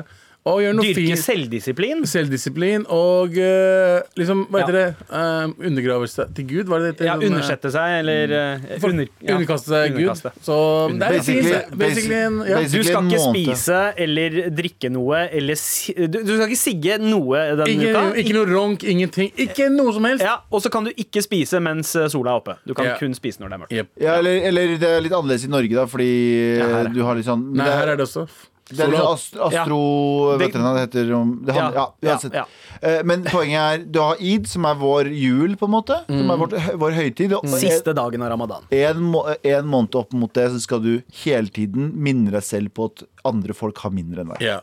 Og 0.45 0.57
gjør 0.59 0.73
noe 0.75 0.83
Dyrke 0.89 0.95
fint. 1.15 1.21
selvdisiplin. 1.23 2.01
Selvdisiplin 2.09 2.83
og 2.91 3.37
eh, 3.39 4.01
liksom, 4.19 4.41
hva 4.51 4.63
heter 4.65 4.75
Ja. 4.75 4.87
det? 4.91 5.07
Uh, 5.13 5.53
undergravelse 5.69 6.25
til 6.35 6.45
Gud, 6.51 6.67
var 6.67 6.81
det 6.83 6.89
det? 6.89 6.95
heter? 6.97 7.05
Ja, 7.07 7.15
Sånn, 7.15 7.23
eh, 7.23 7.31
undersette 7.31 7.71
seg, 7.71 7.99
eller 8.01 8.33
eh, 8.39 8.79
for- 8.83 8.91
under, 8.91 9.07
ja, 9.23 9.37
Underkaste 9.37 9.71
seg 9.71 9.93
Gud. 9.95 10.01
underkaste. 10.03 10.33
Så 10.43 10.57
det 10.91 11.03
er 11.03 11.13
Basically- 11.13 11.53
basically, 11.53 11.79
basically 11.79 12.15
en 12.17 12.39
ja. 12.49 12.59
Du 12.73 12.83
skal 12.83 12.97
en 13.05 13.11
ikke 13.11 13.23
måned. 13.23 13.47
spise 13.55 13.95
eller 13.97 14.31
drikke 14.51 14.91
noe 14.91 15.29
eller 15.31 15.55
si, 15.55 15.93
du, 15.95 16.19
du 16.23 16.35
skal 16.35 16.49
ikke 16.49 16.63
sigge 16.65 16.99
noe 16.99 17.39
denne 17.63 17.69
ikke, 17.71 17.95
uka. 17.95 18.05
ikke 18.25 18.35
noe 18.41 18.47
ronk, 18.51 18.83
ingenting. 18.85 19.31
Ikke 19.39 19.71
noe 19.71 19.93
som 19.95 20.05
helst. 20.05 20.23
Ja, 20.27 20.39
Og 20.51 20.61
så 20.63 20.71
kan 20.73 20.85
du 20.85 20.91
ikke 20.91 21.23
spise 21.23 21.61
mens 21.63 21.95
eh, 21.95 22.09
sola 22.09 22.35
er 22.35 22.43
oppe. 22.43 22.57
Du 22.67 22.75
kan 22.75 22.85
Ja. 22.87 22.97
kun 22.99 23.15
spise 23.15 23.39
når 23.39 23.49
det 23.49 23.53
er 23.55 23.63
mørkt. 23.63 23.71
Jep. 23.79 23.89
Ja, 24.01 24.19
eller, 24.19 24.43
eller 24.51 24.77
det 24.79 24.89
er 24.91 25.01
litt 25.01 25.13
annerledes 25.13 25.45
i 25.47 25.49
Norge, 25.49 25.71
da, 25.75 25.87
fordi 25.87 26.11
Ja, 26.59 26.67
her 26.67 26.75
er- 26.83 26.87
eh, 26.87 26.93
du 26.93 27.03
har 27.05 27.15
litt 27.15 27.27
sånn 27.27 27.53
Nei, 27.55 27.65
det 27.65 27.73
her 27.79 27.89
er 27.93 27.97
det 27.97 28.07
også. 28.09 28.27
Det 28.77 28.85
er 28.87 28.93
sånn 28.97 29.13
ast 29.13 29.37
astro... 29.49 29.81
Det- 30.39 30.39
Vet 30.47 30.53
dere 30.57 30.63
hva 30.67 30.73
det 30.77 30.85
heter? 30.87 31.13
Om, 31.19 31.33
det 31.47 31.55
handler, 31.57 31.75
ja, 31.79 31.87
Ja, 32.03 32.13
uansett. 32.15 32.33
ja, 32.41 32.45
Eh, 32.83 33.03
Men 33.07 33.23
poenget 33.23 33.61
er, 33.63 33.85
du 33.87 33.99
har 34.03 34.17
id, 34.19 34.49
som 34.51 34.65
er 34.67 34.75
vår 34.75 35.11
jul, 35.15 35.55
på 35.57 35.69
en 35.69 35.75
måte. 35.77 36.01
Som 36.09 36.31
er 36.35 36.37
vårt, 36.41 36.57
vår 36.83 36.97
høytid. 36.97 37.31
Mm. 37.45 37.53
Siste 37.61 37.95
dagen 37.95 38.23
av 38.23 38.31
ramadan. 38.35 38.63
en, 38.73 38.97
må- 39.13 39.27
en 39.45 39.67
måned 39.71 39.95
opp 39.95 40.13
mot 40.13 40.33
det, 40.35 40.49
så 40.51 40.61
skal 40.61 40.81
du 40.83 41.03
hele 41.25 41.47
tiden 41.49 41.93
minne 41.95 42.31
deg 42.35 42.43
selv 42.43 42.73
på 42.75 42.89
at 42.91 43.05
andre 43.25 43.55
folk 43.55 43.79
har 43.79 43.91
mindre 43.95 44.23
enn 44.25 44.33
deg. 44.35 44.41
Ja. 44.43 44.61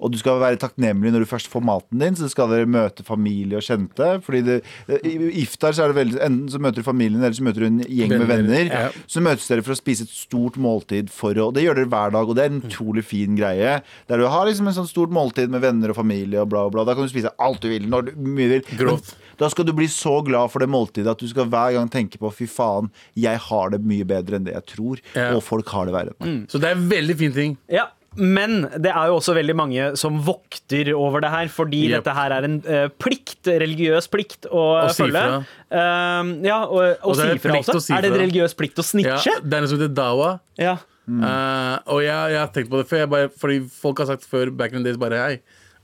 Og 0.00 0.10
du 0.12 0.18
skal 0.18 0.40
være 0.42 0.58
takknemlig 0.60 1.12
når 1.14 1.24
du 1.24 1.28
først 1.30 1.48
får 1.52 1.62
maten 1.64 1.98
din. 2.02 2.16
Så 2.18 2.28
skal 2.32 2.48
dere 2.50 2.66
møte 2.70 3.04
familie 3.06 3.58
og 3.60 3.66
kjente. 3.66 4.08
Fordi 4.24 4.42
det, 4.46 4.56
I 5.04 5.14
iftar 5.44 5.72
så 5.76 5.84
er 5.86 5.92
det 5.92 5.98
veldig 6.00 6.20
Enten 6.24 6.48
så 6.52 6.60
møter 6.62 6.82
du 6.82 6.86
familien, 6.86 7.20
eller 7.22 7.36
så 7.36 7.44
møter 7.46 7.64
du 7.64 7.66
en 7.68 7.80
gjeng 7.84 8.10
med 8.14 8.26
Venner, 8.28 8.48
venner. 8.50 8.72
ja. 8.72 9.04
Så 9.10 9.22
møtes 9.24 9.46
dere 9.50 9.62
for 9.66 9.74
å 9.74 9.78
spise 9.78 10.06
et 10.06 10.12
stort 10.14 10.56
måltid 10.60 11.10
for 11.12 11.34
å 11.40 11.50
Det 11.54 11.64
gjør 11.64 11.80
dere 11.82 11.90
hver 11.92 12.14
dag, 12.14 12.28
og 12.28 12.36
det 12.38 12.44
er 12.44 12.52
en 12.52 12.62
utrolig 12.64 13.04
fin 13.06 13.36
greie. 13.38 13.76
Der 14.08 14.18
du 14.22 14.26
har 14.30 14.46
liksom 14.48 14.68
en 14.70 14.76
sånn 14.76 14.88
stort 14.90 15.12
måltid 15.14 15.50
med 15.52 15.62
venner 15.64 15.90
og 15.94 15.96
familie 16.00 16.40
og 16.42 16.48
bla, 16.52 16.66
bla. 16.72 16.84
Da 16.88 16.94
kan 16.96 17.06
du 17.06 17.12
spise 17.12 17.32
alt 17.38 17.60
du 17.64 17.68
vil. 17.72 17.86
Når 17.90 18.10
du 18.10 18.12
mye 18.24 18.48
vil. 18.56 18.62
Men 18.70 18.78
Grovt. 18.84 19.14
da 19.40 19.48
skal 19.50 19.64
du 19.68 19.72
bli 19.76 19.86
så 19.90 20.18
glad 20.26 20.50
for 20.52 20.62
det 20.62 20.68
måltidet 20.70 21.10
at 21.14 21.18
du 21.20 21.28
skal 21.30 21.46
hver 21.50 21.72
gang 21.76 21.88
tenke 21.92 22.18
på 22.22 22.30
fy 22.34 22.46
faen, 22.50 22.90
jeg 23.18 23.38
har 23.48 23.70
det 23.74 23.80
mye 23.84 24.04
bedre 24.08 24.38
enn 24.38 24.44
det 24.46 24.54
jeg 24.54 24.66
tror, 24.76 25.00
Ja. 25.14 25.30
og 25.36 25.42
folk 25.42 25.68
har 25.74 25.86
det 25.86 25.94
verre 25.94 26.14
enn 26.20 26.40
meg. 26.40 26.48
Så 26.50 26.58
det 26.60 26.70
er 26.70 26.76
en 26.78 26.88
veldig 26.90 27.16
fin 27.18 27.32
ting. 27.32 27.56
Ja, 27.70 27.88
men 28.16 28.64
det 28.80 28.90
er 28.92 29.10
jo 29.10 29.18
også 29.18 29.34
veldig 29.36 29.54
mange 29.58 29.86
som 30.00 30.16
vokter 30.26 30.92
over 30.96 31.24
det 31.24 31.30
her, 31.32 31.48
fordi 31.52 31.82
Yep. 31.88 31.96
dette 31.98 32.14
her 32.16 32.34
er 32.36 32.46
en 32.48 32.56
uh, 32.66 32.86
plikt, 33.02 33.40
religiøs 33.46 34.08
plikt 34.12 34.48
å 34.50 34.64
og 34.84 34.94
følge. 34.96 35.24
Uh, 35.72 36.32
ja, 36.46 36.60
og, 36.64 36.96
og 37.02 37.12
Og 37.12 37.18
si 37.20 37.38
fra 37.42 37.58
også. 37.60 37.80
Sifra. 37.80 37.98
er 37.98 38.06
det 38.06 38.12
en 38.12 38.20
religiøs 38.26 38.56
plikt 38.58 38.80
å 38.80 38.86
Ja, 39.02 39.18
det 39.42 39.58
er 39.58 39.64
noe 39.64 39.70
som 39.72 39.80
heter 39.80 39.94
dawa. 39.94 40.32
Ja. 40.60 40.76
Uh, 41.04 41.76
og 41.92 42.00
jeg, 42.00 42.16
jeg 42.32 42.40
har 42.40 42.48
tenkt 42.54 42.70
på 42.72 42.80
det 42.80 42.88
før. 42.88 43.04
Bare, 43.12 43.28
fordi 43.40 43.60
folk 43.68 44.00
har 44.00 44.08
sagt 44.14 44.24
før 44.28 44.50
back 44.50 44.72
in 44.72 44.80
the 44.82 44.88
days 44.90 45.00
bare 45.00 45.20
hei. 45.20 45.34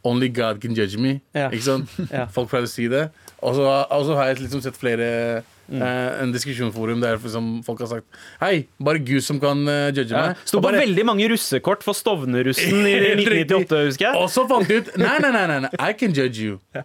Only 0.06 0.30
God 0.32 0.62
can 0.62 0.72
judge 0.72 0.96
me. 0.96 1.18
Ja. 1.36 1.50
Ikke 1.52 1.66
sant? 1.66 1.96
Ja. 2.14 2.24
Folk 2.32 2.48
pleier 2.52 2.64
å 2.64 2.70
si 2.72 2.86
det. 2.88 3.08
Og 3.44 3.56
så 3.58 4.14
har 4.16 4.30
jeg 4.30 4.40
liksom 4.46 4.62
sett 4.64 4.78
flere 4.80 5.42
Mm. 5.70 5.82
eh, 5.86 6.22
En 6.24 6.32
diskusjonsforum 6.34 7.00
der 7.00 7.16
liksom 7.16 7.62
folk 7.64 7.78
har 7.84 7.86
sagt 7.86 8.06
Hei, 8.40 8.66
bare 8.82 8.98
Gud 8.98 9.22
som 9.22 9.38
kan 9.40 9.60
uh, 9.68 9.90
judge 9.94 10.10
Ja. 10.10 10.26
meg. 10.32 10.36
Sto 10.44 10.58
Og 10.58 10.64
bare- 10.64 10.80
veldig 10.82 11.04
mange 11.06 11.28
russekort 11.30 11.82
for 11.86 11.94
Stovner-russen 11.94 12.82
i 12.86 12.94
1998, 13.14 13.84
husker 13.86 14.06
jeg. 14.08 14.16
Og 14.18 14.28
så 14.34 14.46
fant 14.50 14.66
de 14.68 14.80
ut 14.82 14.90
Nei, 14.98 15.18
nei, 15.22 15.30
nei, 15.30 15.46
nei, 15.46 15.60
nei, 15.60 15.70
I 15.78 15.92
can 15.94 16.12
judge 16.12 16.42
you. 16.42 16.58
Ja. 16.74 16.82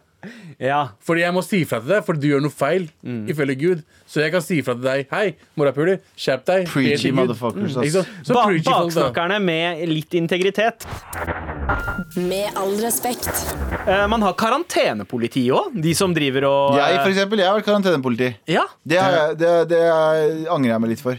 Fordi 1.05 1.21
jeg 1.21 1.33
må 1.35 1.43
si 1.45 1.63
fra 1.65 1.79
til 1.83 1.89
deg, 1.95 2.03
fordi 2.07 2.21
du 2.21 2.27
gjør 2.31 2.41
noe 2.45 2.53
feil. 2.53 2.87
Mm. 3.05 3.25
Ifølge 3.31 3.55
Gud. 3.59 3.83
Så 4.07 4.21
jeg 4.21 4.31
kan 4.35 4.41
si 4.45 4.61
fra 4.65 4.73
til 4.77 4.83
deg. 4.85 5.07
Hei, 5.11 5.35
morapuler, 5.57 5.99
skjerp 6.15 6.45
deg. 6.45 6.65
be 6.65 6.71
Preachy 6.71 6.97
til 7.07 7.11
Gud. 7.15 7.19
motherfuckers, 7.23 7.75
Ikke 7.81 7.85
ass. 7.85 7.93
sant? 8.05 8.25
Så 8.29 8.33
Ba 8.37 8.45
preachy 8.47 8.63
folk, 8.69 8.93
da. 8.93 9.01
baksnakkerne 9.09 9.39
med 9.43 9.87
litt 9.89 10.13
integritet. 10.13 10.85
Med 12.15 12.49
all 12.57 12.75
respekt. 12.83 13.29
Eh, 13.87 14.05
man 14.11 14.21
har 14.25 14.33
karantenepoliti 14.37 15.47
òg, 15.53 15.75
de 15.81 15.93
som 15.97 16.13
driver 16.15 16.45
og 16.49 16.75
Jeg, 16.77 16.99
for 17.01 17.09
eh, 17.09 17.13
eksempel, 17.15 17.39
jeg 17.41 17.47
har 17.49 17.57
vært 17.59 17.67
karantenepoliti. 17.69 18.29
Ja. 18.51 18.65
Det, 18.87 18.99
har 19.01 19.11
jeg, 19.11 19.37
det, 19.41 19.53
det 19.73 19.79
er- 19.81 20.51
angrer 20.53 20.71
jeg 20.75 20.81
meg 20.85 20.89
litt 20.93 21.01
for. 21.01 21.17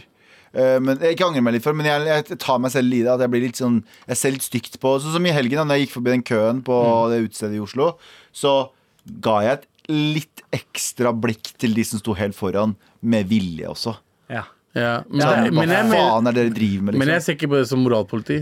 Eh, 0.57 0.77
men, 0.79 0.97
jeg 1.03 1.17
ikke 1.17 1.27
angrer 1.27 1.43
meg 1.43 1.53
litt 1.57 1.63
for, 1.67 1.73
men 1.77 1.85
jeg, 1.85 2.07
jeg 2.07 2.39
tar 2.39 2.57
meg 2.63 2.71
selv 2.73 2.93
i 2.95 3.01
det. 3.03 3.11
At 3.13 3.19
jeg 3.25 3.29
blir 3.33 3.43
litt 3.43 3.59
sånn 3.59 3.81
Jeg 4.07 4.17
ser 4.17 4.31
litt 4.31 4.45
stygt 4.47 4.79
på 4.81 4.95
Sånn 5.03 5.13
som 5.17 5.25
i 5.27 5.33
helgen, 5.35 5.59
da 5.59 5.65
når 5.67 5.77
jeg 5.77 5.87
gikk 5.87 5.95
forbi 5.99 6.13
den 6.15 6.23
køen 6.25 6.63
på 6.65 6.77
det 7.11 7.19
utestedet 7.27 7.59
i 7.59 7.63
Oslo, 7.63 7.91
så 8.33 8.69
ga 9.23 9.39
jeg 9.45 9.59
et 9.59 9.67
litt 9.87 10.43
ekstra 10.55 11.13
blikk 11.15 11.53
til 11.61 11.73
de 11.77 11.83
som 11.87 12.01
sto 12.01 12.15
helt 12.17 12.35
foran, 12.37 12.75
med 13.01 13.27
vilje 13.31 13.67
også. 13.71 13.97
ja. 14.33 14.45
Ja, 14.77 14.99
men, 15.09 15.23
Sånn, 15.23 15.45
jeg, 15.47 15.53
men, 15.55 15.71
hva 15.71 15.79
faen 15.89 16.27
er 16.29 16.35
det 16.35 16.41
dere 16.43 16.53
driver 16.53 16.83
med, 16.85 16.97
men 16.99 17.09
jeg 17.09 17.15
liksom? 17.15 17.25
ser 17.25 17.35
ikke 17.39 17.47
på 17.49 17.57
det 17.57 17.67
som 17.69 17.79
moralpoliti. 17.81 18.35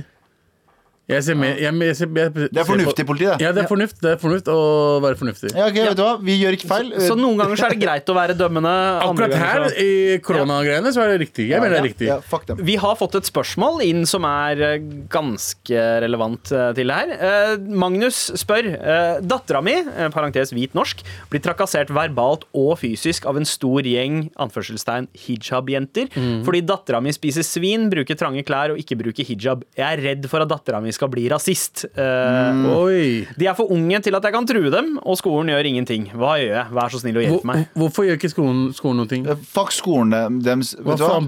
Jeg 1.06 1.22
ser 1.22 1.36
med, 1.38 1.60
jeg, 1.62 1.70
jeg 1.86 1.96
ser, 2.00 2.08
jeg, 2.18 2.32
Det 2.34 2.58
er 2.58 2.66
fornuftig 2.66 3.04
politi, 3.06 3.26
det. 3.30 3.36
Ja, 3.46 3.52
det 3.54 3.62
er 3.62 3.68
fornuft, 3.70 4.00
det 4.02 4.10
er 4.16 4.18
fornuft 4.18 4.48
å 4.50 4.56
være 5.04 5.18
fornuftig. 5.20 5.52
Ja, 5.54 5.68
ok, 5.70 5.76
vet 5.86 6.00
du 6.00 6.02
hva? 6.02 6.14
Vi 6.26 6.38
gjør 6.42 6.56
ikke 6.58 6.70
feil. 6.72 6.88
Så 7.06 7.14
noen 7.20 7.38
ganger 7.38 7.60
så 7.62 7.68
er 7.68 7.76
det 7.76 7.82
greit 7.84 8.10
å 8.10 8.16
være 8.18 8.34
dømmende. 8.40 8.72
andre 9.06 9.28
Akkurat 9.28 9.36
her, 9.38 9.66
så- 9.70 9.84
i 9.86 10.18
koronagreiene, 10.26 10.90
så 10.96 11.04
er 11.04 11.14
det 11.14 11.20
riktig. 11.28 11.46
Jeg 11.52 11.62
mener 11.62 11.76
det 11.76 11.82
er 11.84 11.88
riktig. 11.92 12.08
Ja, 12.10 12.18
fuck 12.26 12.48
dem. 12.50 12.58
Vi 12.66 12.76
har 12.82 12.96
fått 12.98 13.14
et 13.20 13.30
spørsmål 13.30 13.84
inn 13.86 14.02
som 14.10 14.26
er 14.26 14.64
eh, 14.72 14.80
ganske 15.14 15.84
relevant 16.02 16.52
eh, 16.52 16.74
til 16.74 16.88
det 16.90 16.98
her. 16.98 17.14
Eh, 17.30 17.58
Magnus 17.86 18.32
spør 18.42 18.72
eh, 18.74 19.20
Dattera 19.22 19.62
mi, 19.62 19.76
parentes 20.10 20.52
hvit 20.58 20.74
norsk, 20.74 21.06
blir 21.30 21.44
trakassert 21.46 21.94
verbalt 21.94 22.48
og 22.58 22.80
fysisk 22.82 23.28
av 23.30 23.38
en 23.38 23.46
stor 23.46 23.86
gjeng 23.86 24.32
anførselstegn 24.42 25.08
hijab-jenter 25.14 26.10
fordi 26.46 26.62
dattera 26.66 27.00
mi 27.04 27.12
spiser 27.16 27.46
svin, 27.46 27.90
bruker 27.92 28.18
trange 28.18 28.42
klær 28.48 28.74
og 28.74 28.80
ikke 28.82 28.98
bruker 28.98 29.26
hijab. 29.28 29.64
Jeg 29.78 29.86
er 29.86 30.02
redd 30.02 30.28
for 30.32 30.42
at 30.42 30.50
dattera 30.50 30.82
mi 30.82 30.92
skal 30.96 31.12
bli 31.14 31.28
rasist. 31.32 31.86
Mm. 31.96 32.64
Oi. 32.76 33.02
De 33.40 33.50
er 33.52 33.58
for 33.58 33.72
unge 33.76 34.00
til 34.06 34.18
at 34.18 34.26
jeg 34.28 34.36
kan 34.36 34.48
true 34.50 34.72
dem, 34.74 34.96
og 35.04 35.20
skolen 35.20 35.52
gjør 35.54 35.70
ingenting. 35.72 36.10
Hva 36.16 36.38
gjør 36.42 36.56
jeg? 36.56 36.72
Vær 36.80 36.96
så 36.96 37.04
snill 37.04 37.20
å 37.20 37.22
Hvor, 37.22 37.30
hjelpe 37.36 37.52
meg. 37.52 37.68
hvorfor 37.76 38.08
gjør 38.10 38.20
ikke 38.22 38.34
skolen, 38.34 38.66
skolen 38.78 39.04
noe? 39.04 39.12
ting? 39.12 39.28
Eh, 39.30 39.46
Fuck 39.56 39.76
skolene 39.76 40.26
deres. 40.46 40.74
Hva 40.80 40.96
Vet 40.96 41.04
du 41.04 41.08
hva? 41.10 41.22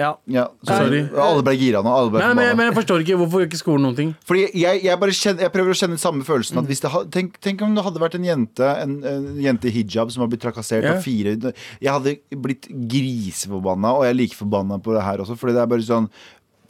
Ja. 0.00 0.14
Ja, 0.24 0.46
Sorry. 0.64 1.02
Alle 1.20 1.42
ble 1.44 1.52
gira 1.60 1.82
nå. 1.84 1.90
Alle 1.92 2.10
ble 2.10 2.22
Nei, 2.22 2.32
men, 2.32 2.46
jeg- 2.46 2.56
men 2.56 2.66
jeg 2.70 2.76
forstår 2.78 3.02
ikke. 3.04 3.16
Hvorfor 3.20 3.42
gjør 3.42 3.48
ikke 3.50 3.60
skolen 3.60 3.84
noen 3.84 3.96
ting? 3.98 4.14
Fordi 4.24 4.46
jeg, 4.56 4.82
jeg, 4.86 4.98
bare 4.98 5.12
kjenner, 5.12 5.44
jeg 5.44 5.52
prøver 5.52 5.74
å 5.74 5.78
kjenne 5.82 5.98
samme 6.00 6.24
følelsen 6.24 6.58
at 6.62 6.70
hvis 6.70 6.80
det 6.80 6.90
ha, 6.94 7.02
tenk, 7.04 7.36
tenk 7.44 7.60
om 7.62 7.74
det 7.76 7.84
hadde 7.84 8.00
vært 8.00 8.16
en 8.16 8.24
jente 8.24 8.70
En, 8.82 8.94
en 9.04 9.26
jente 9.44 9.68
i 9.68 9.74
hijab 9.76 10.10
som 10.10 10.24
har 10.24 10.30
blitt 10.32 10.40
trakassert 10.42 10.82
yeah. 10.82 10.96
av 10.96 11.04
fire 11.04 11.36
Jeg 11.78 11.92
hadde 11.92 12.16
blitt 12.40 12.70
griseforbanna, 12.72 13.92
og 13.98 14.06
jeg 14.06 14.14
er 14.14 14.20
like 14.22 14.38
forbanna 14.38 14.80
på 14.82 14.96
det 14.96 15.04
her 15.04 15.22
også. 15.22 15.36
Fordi 15.36 15.52
det 15.58 15.62
er 15.62 15.70
bare 15.76 15.86
sånn 15.86 16.08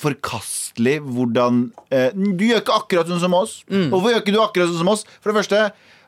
forkastelig 0.03 0.99
hvordan 1.03 1.65
eh, 1.95 2.11
Du 2.15 2.45
gjør 2.47 2.63
ikke 2.63 2.77
akkurat 2.77 3.11
sånn 3.11 3.23
som 3.23 3.37
oss. 3.39 3.61
Hvorfor 3.71 4.13
gjør 4.13 4.25
ikke 4.25 4.35
du 4.35 4.41
akkurat 4.43 4.71
sånn 4.71 4.83
som 4.83 4.93
oss? 4.93 5.07
For 5.23 5.33
det 5.33 5.39
første 5.43 5.63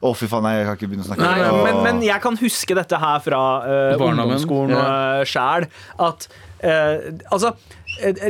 Å, 0.04 0.10
fy 0.18 0.28
faen, 0.28 0.44
nei, 0.44 0.56
jeg 0.58 0.66
kan 0.68 0.76
ikke 0.76 0.88
begynne 0.90 1.04
å 1.06 1.08
snakke. 1.08 1.24
Nei, 1.24 1.52
men, 1.64 1.78
men 1.86 2.00
jeg 2.04 2.20
kan 2.20 2.36
huske 2.36 2.76
dette 2.76 2.98
her 3.00 3.22
fra 3.24 3.38
uh, 3.64 4.02
ungdomsskolen 4.04 4.74
ja. 4.74 4.82
uh, 4.84 5.22
sjæl. 5.24 5.64
At 5.96 6.26
uh, 6.60 7.06
altså 7.32 7.54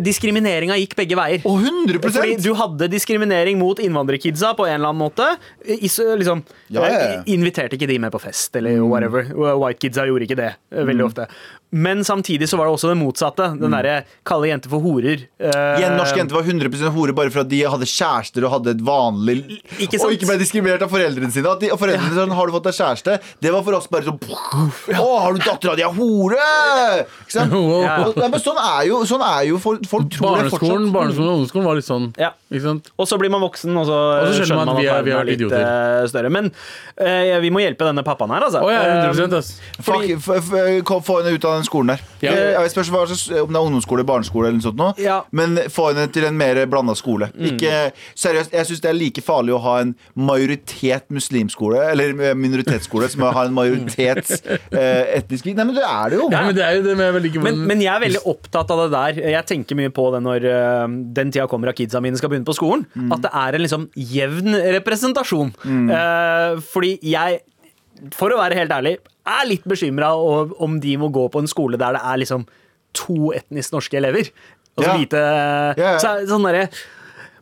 Diskrimineringa 0.04 0.76
gikk 0.80 0.94
begge 0.98 1.16
veier. 1.18 1.42
Å, 1.46 1.54
100 1.58 2.00
Fordi 2.04 2.36
du 2.42 2.50
hadde 2.58 2.88
diskriminering 2.92 3.58
mot 3.60 3.80
innvandrerkidsa 3.82 4.54
på 4.58 4.66
en 4.68 4.76
eller 4.78 4.92
annen 4.92 5.02
måte. 5.02 5.28
Is, 5.64 5.98
liksom, 5.98 6.44
Ja, 6.68 6.84
ja, 6.84 6.92
ja. 6.92 7.10
eh, 7.20 7.32
Inviterte 7.34 7.78
ikke 7.78 7.88
de 7.90 7.98
med 8.02 8.12
på 8.14 8.20
fest, 8.22 8.54
eller 8.60 8.80
whatever. 8.84 9.28
White 9.34 9.80
kidsa 9.84 10.06
gjorde 10.08 10.28
ikke 10.28 10.38
det 10.40 10.52
veldig 10.74 11.04
mm. 11.04 11.10
ofte. 11.10 11.28
Men 11.74 12.04
samtidig 12.06 12.46
så 12.46 12.54
var 12.60 12.68
det 12.68 12.74
også 12.76 12.92
det 12.92 12.98
motsatte. 13.00 13.48
Den 13.58 13.72
derre 13.74 13.94
kalle 14.26 14.46
jenter 14.52 14.70
for 14.70 14.84
horer. 14.84 15.24
eh, 15.42 15.82
En 15.82 15.96
norsk 15.98 16.16
jente 16.20 16.36
var 16.36 16.46
100% 16.46 16.94
hore 16.94 17.14
bare 17.16 17.32
for 17.34 17.42
at 17.42 17.50
de 17.50 17.64
hadde 17.66 17.88
kjærester 17.90 18.46
og 18.46 18.52
hadde 18.58 18.76
et 18.76 18.84
vanlig 18.86 19.40
Ikke? 19.82 19.98
Og 20.04 20.14
ikke 20.14 20.28
ble 20.28 20.36
diskriminert 20.38 20.84
av 20.86 20.92
foreldrene 20.92 21.34
sine. 21.34 21.50
At 21.50 21.64
de, 21.64 21.72
og 21.74 21.80
foreldrene 21.80 22.12
sine 22.12 22.20
sånn, 22.20 22.36
Har 22.38 22.46
du 22.46 22.54
fått 22.54 22.68
deg 22.68 22.76
kjæreste? 22.78 23.16
Det 23.42 23.50
var 23.54 23.64
for 23.66 23.78
oss 23.80 23.90
bare 23.90 24.06
sånn 24.06 24.20
Å, 24.94 25.08
har 25.24 25.34
du 25.34 25.42
dattera 25.42 25.74
di 25.78 25.82
er 25.86 25.96
hore? 25.98 26.46
Ikke 27.24 27.34
sant? 27.40 27.54
Ja. 27.84 28.28
Men 28.28 28.40
sånn 28.40 28.58
er 28.60 28.86
jo, 28.88 29.00
sånn 29.08 29.22
er 29.24 29.42
jo 29.48 29.53
folk, 29.62 29.84
folk 29.86 30.08
tror 30.10 30.36
det 30.42 30.50
fortsatt. 30.50 30.92
barneskolen 30.92 31.28
og 31.28 31.34
ungdomsskolen 31.38 31.64
var 31.64 31.74
litt 31.76 31.84
sånn. 31.88 32.06
Ja. 32.18 32.30
Ikke 32.52 32.62
sant? 32.62 32.90
Og 32.98 33.06
så 33.08 33.18
blir 33.18 33.30
man 33.30 33.40
voksen, 33.42 33.76
og 33.76 33.86
så, 33.86 33.98
Og 34.22 34.34
så 34.34 34.44
skjønner 34.44 34.56
man 34.64 34.68
at 34.74 34.80
vi 34.80 34.86
er- 34.86 35.02
vi 35.02 35.10
er 35.10 35.24
litt 35.24 35.40
idioter. 35.40 35.60
eh, 36.02 36.06
større. 36.08 36.30
Men 36.30 36.52
eh, 36.98 37.38
vi 37.40 37.50
må 37.50 37.60
hjelpe 37.60 37.84
denne 37.84 38.02
pappaen 38.04 38.30
her, 38.30 38.40
altså. 38.46 38.62
Å 38.62 38.70
ja, 38.70 38.82
Eh, 38.84 39.12
100 39.12 39.38
ass. 39.38 39.60
Fuck, 39.80 40.04
f- 40.04 40.28
f- 40.38 40.84
kom- 40.84 41.02
Få 41.02 41.22
henne 41.22 41.34
ut 41.34 41.44
av 41.44 41.56
den 41.58 41.64
skolen 41.64 41.86
der. 41.88 42.00
Ja. 42.22 42.30
Eh, 42.32 42.52
Jeg 42.64 42.70
spørs 42.70 42.90
hva 42.90 43.06
slags- 43.06 43.30
om 43.42 43.52
det 43.52 43.56
er 43.56 43.64
ungdomsskole, 43.66 44.04
barneskole 44.04 44.46
eller 44.48 44.58
noe 44.60 44.66
sånt. 44.70 44.76
Nå. 44.76 44.98
Ja. 44.98 45.22
Men 45.32 45.56
få 45.68 45.92
henne 45.94 46.10
til 46.12 46.24
en 46.24 46.36
mer 46.38 46.64
blanda 46.66 46.94
skole. 46.94 47.30
Ikke, 47.38 47.92
seriøst, 48.16 48.50
Jeg 48.52 48.66
syns 48.66 48.80
det 48.80 48.90
er 48.90 48.94
like 48.94 49.20
farlig 49.22 49.50
å 49.54 49.60
ha 49.60 49.78
en 49.80 49.94
majoritet 50.16 51.02
muslimskole, 51.10 51.78
eller 51.90 52.12
minoritetsskole, 52.34 53.08
som 53.10 53.22
har 53.22 53.44
en 53.46 53.54
majoritet 53.54 54.30
eh, 54.72 55.18
etnisk 55.18 55.44
Nei, 55.54 55.64
men 55.64 55.74
det 55.76 55.84
er 55.84 56.10
det 56.10 56.18
jo! 56.18 56.28
Ja, 56.32 56.42
men 56.46 56.54
det 56.56 56.64
er 56.64 56.76
jo 56.78 56.82
det 56.86 56.96
men 56.96 57.22
jeg 57.22 57.32
ikke 57.32 57.42
Men, 57.44 57.58
men 57.68 57.80
jeg 57.84 57.92
er 57.94 58.00
veldig 58.00 58.22
opptatt 58.30 58.70
av 58.74 58.80
det 58.84 58.90
der. 58.94 59.20
Jeg 59.34 59.43
tenker 59.48 59.78
mye 59.78 59.92
på 59.94 60.06
det 60.14 60.20
når 60.24 60.46
øh, 60.50 60.94
den 61.16 61.30
tida 61.34 61.46
kommer 61.50 61.70
at 61.72 61.78
kidsa 61.78 62.00
mine 62.04 62.18
skal 62.20 62.32
begynne 62.32 62.48
på 62.48 62.56
skolen. 62.56 62.86
At 63.12 63.22
det 63.24 63.32
er 63.32 63.58
en 63.58 63.64
liksom 63.64 63.86
jevn 63.96 64.56
representasjon. 64.78 65.54
Eh, 65.64 66.58
fordi 66.72 66.96
jeg, 67.10 67.40
for 68.16 68.34
å 68.34 68.40
være 68.40 68.58
helt 68.58 68.74
ærlig, 68.74 68.96
er 69.24 69.46
litt 69.48 69.64
bekymra 69.68 70.10
om 70.60 70.80
de 70.82 70.96
må 71.00 71.08
gå 71.14 71.28
på 71.32 71.40
en 71.44 71.48
skole 71.50 71.78
der 71.80 71.96
det 71.96 72.02
er 72.04 72.20
liksom 72.20 72.44
to 72.94 73.32
etnisk 73.34 73.72
norske 73.74 73.96
elever. 73.98 74.28
Og 74.76 74.84
så 74.84 74.90
Ja. 74.90 74.96
lite 74.98 75.22
ja. 75.78 75.96
så, 76.02 76.08
er 76.14 76.20
det 76.20 76.28
sånn 76.32 76.44
derre 76.46 76.68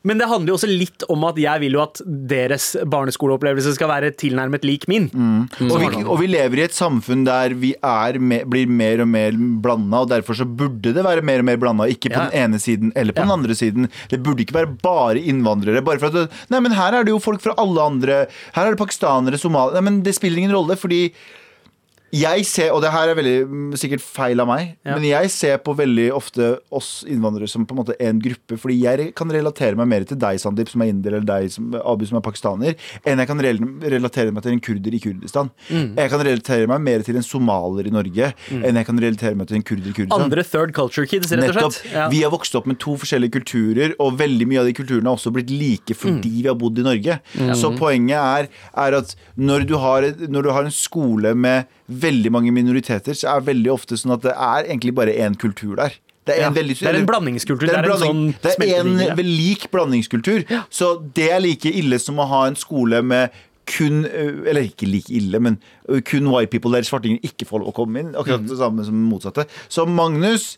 men 0.04 0.18
det 0.18 0.26
handler 0.30 0.52
jo 0.52 0.56
også 0.58 0.68
litt 0.70 1.04
om 1.12 1.24
at 1.28 1.36
jeg 1.38 1.60
vil 1.62 1.76
jo 1.76 1.82
at 1.84 2.00
deres 2.06 2.72
barneskoleopplevelse 2.90 3.74
skal 3.76 3.90
være 3.92 4.10
tilnærmet 4.18 4.64
lik 4.66 4.86
min. 4.90 5.08
Og 5.68 5.76
vi, 5.82 5.90
og 6.02 6.16
vi 6.20 6.30
lever 6.32 6.58
i 6.62 6.64
et 6.66 6.74
samfunn 6.76 7.24
der 7.28 7.54
vi 7.58 7.74
me, 8.18 8.40
blir 8.48 8.66
mer 8.66 9.02
og 9.04 9.08
mer 9.08 9.32
blanda, 9.62 10.02
og 10.02 10.10
derfor 10.10 10.34
så 10.38 10.44
burde 10.48 10.92
det 10.96 11.04
være 11.06 11.22
mer 11.22 11.38
og 11.44 11.48
mer 11.50 11.56
blanda. 11.62 11.84
Ikke 11.90 12.10
på 12.10 12.18
Ja. 12.18 12.28
den 12.30 12.38
ene 12.52 12.58
siden 12.58 12.92
eller 12.96 13.12
på 13.12 13.22
Ja. 13.22 13.28
den 13.28 13.36
andre 13.38 13.54
siden. 13.54 13.88
Det 14.10 14.22
burde 14.22 14.42
ikke 14.42 14.54
være 14.54 14.74
bare 14.82 15.18
innvandrere. 15.18 15.84
Bare 15.84 15.98
for 15.98 16.06
at 16.08 16.30
Nei, 16.50 16.60
men 16.60 16.72
her 16.72 16.92
er 16.94 17.04
det 17.04 17.10
jo 17.12 17.18
folk 17.18 17.40
fra 17.40 17.54
alle 17.58 17.80
andre. 17.80 18.26
Her 18.54 18.66
er 18.66 18.70
det 18.74 18.78
pakistanere, 18.78 19.38
somaliere 19.38 19.74
Nei, 19.74 19.80
men 19.90 20.02
det 20.02 20.14
spiller 20.14 20.38
ingen 20.38 20.52
rolle, 20.54 20.76
fordi 20.76 21.12
jeg 22.12 22.44
ser, 22.44 22.70
og 22.76 22.82
det 22.84 22.90
her 22.92 23.08
er 23.08 23.16
veldig 23.16 23.34
mm, 23.48 23.68
sikkert 23.80 24.02
feil 24.04 24.40
av 24.42 24.46
meg, 24.50 24.74
Ja. 24.84 24.94
men 24.98 25.04
jeg 25.08 25.30
ser 25.32 25.56
på 25.64 25.72
veldig 25.78 26.10
ofte 26.12 26.58
oss 26.70 27.04
innvandrere 27.08 27.48
som 27.48 27.64
på 27.64 27.72
en 27.72 27.78
måte 27.80 27.96
en 27.98 28.18
gruppe. 28.20 28.58
Fordi 28.60 28.76
jeg 28.82 29.14
kan 29.16 29.30
relatere 29.32 29.76
meg 29.80 29.88
mer 29.88 30.04
til 30.04 30.18
deg, 30.20 30.36
Sandeep, 30.42 30.68
som 30.68 30.82
er 30.84 30.90
inder, 30.92 31.16
eller 31.16 31.24
deg, 31.24 31.48
som, 31.54 31.70
Abu, 31.80 32.04
som 32.04 32.18
er 32.20 32.24
pakistaner, 32.26 32.76
enn 33.08 33.18
jeg 33.22 33.30
kan 33.30 33.40
relatere 33.40 34.32
meg 34.36 34.42
til 34.44 34.52
en 34.52 34.60
kurder 34.60 34.92
i 34.94 35.00
Kurdistan. 35.00 35.50
Mm. 35.70 35.94
Jeg 35.96 36.10
kan 36.12 36.20
relatere 36.26 36.68
meg 36.68 36.80
mer 36.84 37.06
til 37.06 37.16
en 37.16 37.26
somalier 37.26 37.88
i 37.88 37.94
Norge 37.94 38.32
enn 38.52 38.76
jeg 38.76 38.86
kan 38.86 39.00
relatere 39.00 39.34
meg 39.38 39.48
til 39.48 39.56
en 39.56 39.66
kurder 39.72 39.88
i 39.88 39.96
Kurdistan. 39.96 40.26
Andre 40.28 40.44
third 40.44 40.74
culture 40.76 41.06
kids, 41.08 41.32
rett 41.32 41.48
og 41.56 41.72
slett. 41.72 41.92
Ja. 41.94 42.08
Vi 42.12 42.20
har 42.26 42.30
vokst 42.34 42.54
opp 42.60 42.66
med 42.68 42.78
to 42.82 42.98
forskjellige 43.00 43.32
kulturer, 43.40 43.94
og 43.98 44.18
veldig 44.20 44.46
mye 44.52 44.60
av 44.60 44.68
de 44.68 44.76
kulturene 44.76 45.08
har 45.08 45.16
også 45.16 45.32
blitt 45.32 45.50
like 45.50 45.96
fordi 45.96 46.12
Mm. 46.12 46.42
vi 46.42 46.48
har 46.48 46.54
bodd 46.54 46.78
i 46.78 46.82
Norge. 46.84 47.20
Så 47.56 47.72
poenget 47.78 48.18
er, 48.20 48.48
er 48.76 48.94
at 48.98 49.14
når 49.38 49.64
du, 49.66 49.76
har, 49.78 50.02
når 50.28 50.42
du 50.42 50.50
har 50.52 50.64
en 50.64 50.70
skole 50.70 51.34
med 51.34 51.64
veldig 52.00 52.30
mange 52.32 52.52
minoriteter, 52.54 53.14
så 53.14 53.28
er 53.34 53.40
det 53.42 53.48
veldig 53.54 53.70
ofte 53.72 53.98
sånn 54.00 54.14
at 54.16 54.22
det 54.22 54.32
er 54.34 54.64
egentlig 54.70 54.94
bare 54.94 55.12
én 55.14 55.36
kultur 55.38 55.76
der. 55.76 55.92
Det 56.24 56.36
er, 56.36 56.40
Ja. 56.42 56.46
en 56.48 56.54
veldig, 56.54 56.76
Det 56.78 56.86
er 56.86 56.98
en 57.00 57.06
blandingskultur. 57.06 57.66
Det 57.66 57.74
er 57.74 57.78
en, 57.78 57.82
Det 57.82 57.90
er 57.90 57.94
en 57.94 58.02
sånn 58.06 58.34
det 58.42 58.68
er 58.70 58.80
en 58.80 58.98
ja. 59.00 59.14
lik 59.16 59.70
blandingskultur. 59.72 60.44
Så 60.70 61.02
det 61.14 61.30
er 61.32 61.40
like 61.40 61.66
ille 61.66 61.98
som 61.98 62.16
å 62.22 62.26
ha 62.28 62.46
en 62.46 62.54
skole 62.54 63.02
med 63.02 63.30
kun 63.66 64.04
Eller 64.06 64.62
ikke 64.66 64.86
like 64.90 65.10
ille, 65.10 65.38
men 65.40 65.58
kun 66.04 66.28
white 66.30 66.50
people 66.50 66.70
der 66.72 66.82
svartinger 66.82 67.20
ikke 67.22 67.46
får 67.46 67.60
lov 67.62 67.72
å 67.72 67.74
komme 67.74 68.00
inn. 68.00 68.12
Akkurat 68.14 68.46
det 68.46 68.56
samme 68.58 68.84
som 68.84 68.94
motsatte. 69.10 69.46
Så 69.68 69.86
Magnus 69.86 70.56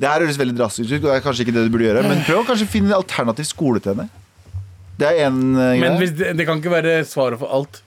Det 0.00 0.08
her 0.08 0.20
høres 0.20 0.38
veldig 0.38 0.56
drastisk 0.56 0.90
ut, 0.92 1.04
og 1.04 1.10
det 1.10 1.16
er 1.18 1.20
kanskje 1.20 1.44
ikke 1.44 1.52
det 1.54 1.64
du 1.66 1.70
burde 1.76 1.84
gjøre, 1.90 2.02
men 2.08 2.22
prøv 2.24 2.38
å 2.40 2.46
kanskje 2.48 2.66
finne 2.72 2.88
en 2.88 3.02
alternativ 3.02 3.44
skole 3.44 3.80
til 3.84 3.94
henne. 3.94 4.08
Det 4.98 5.06
er 5.10 5.28
én 5.28 5.34
Men 5.54 5.98
greie. 5.98 6.10
det, 6.16 6.36
det 6.38 6.46
kan 6.46 6.58
ikke 6.60 6.70
være 6.72 7.04
svaret 7.04 7.38
for 7.38 7.48
alt. 7.52 7.82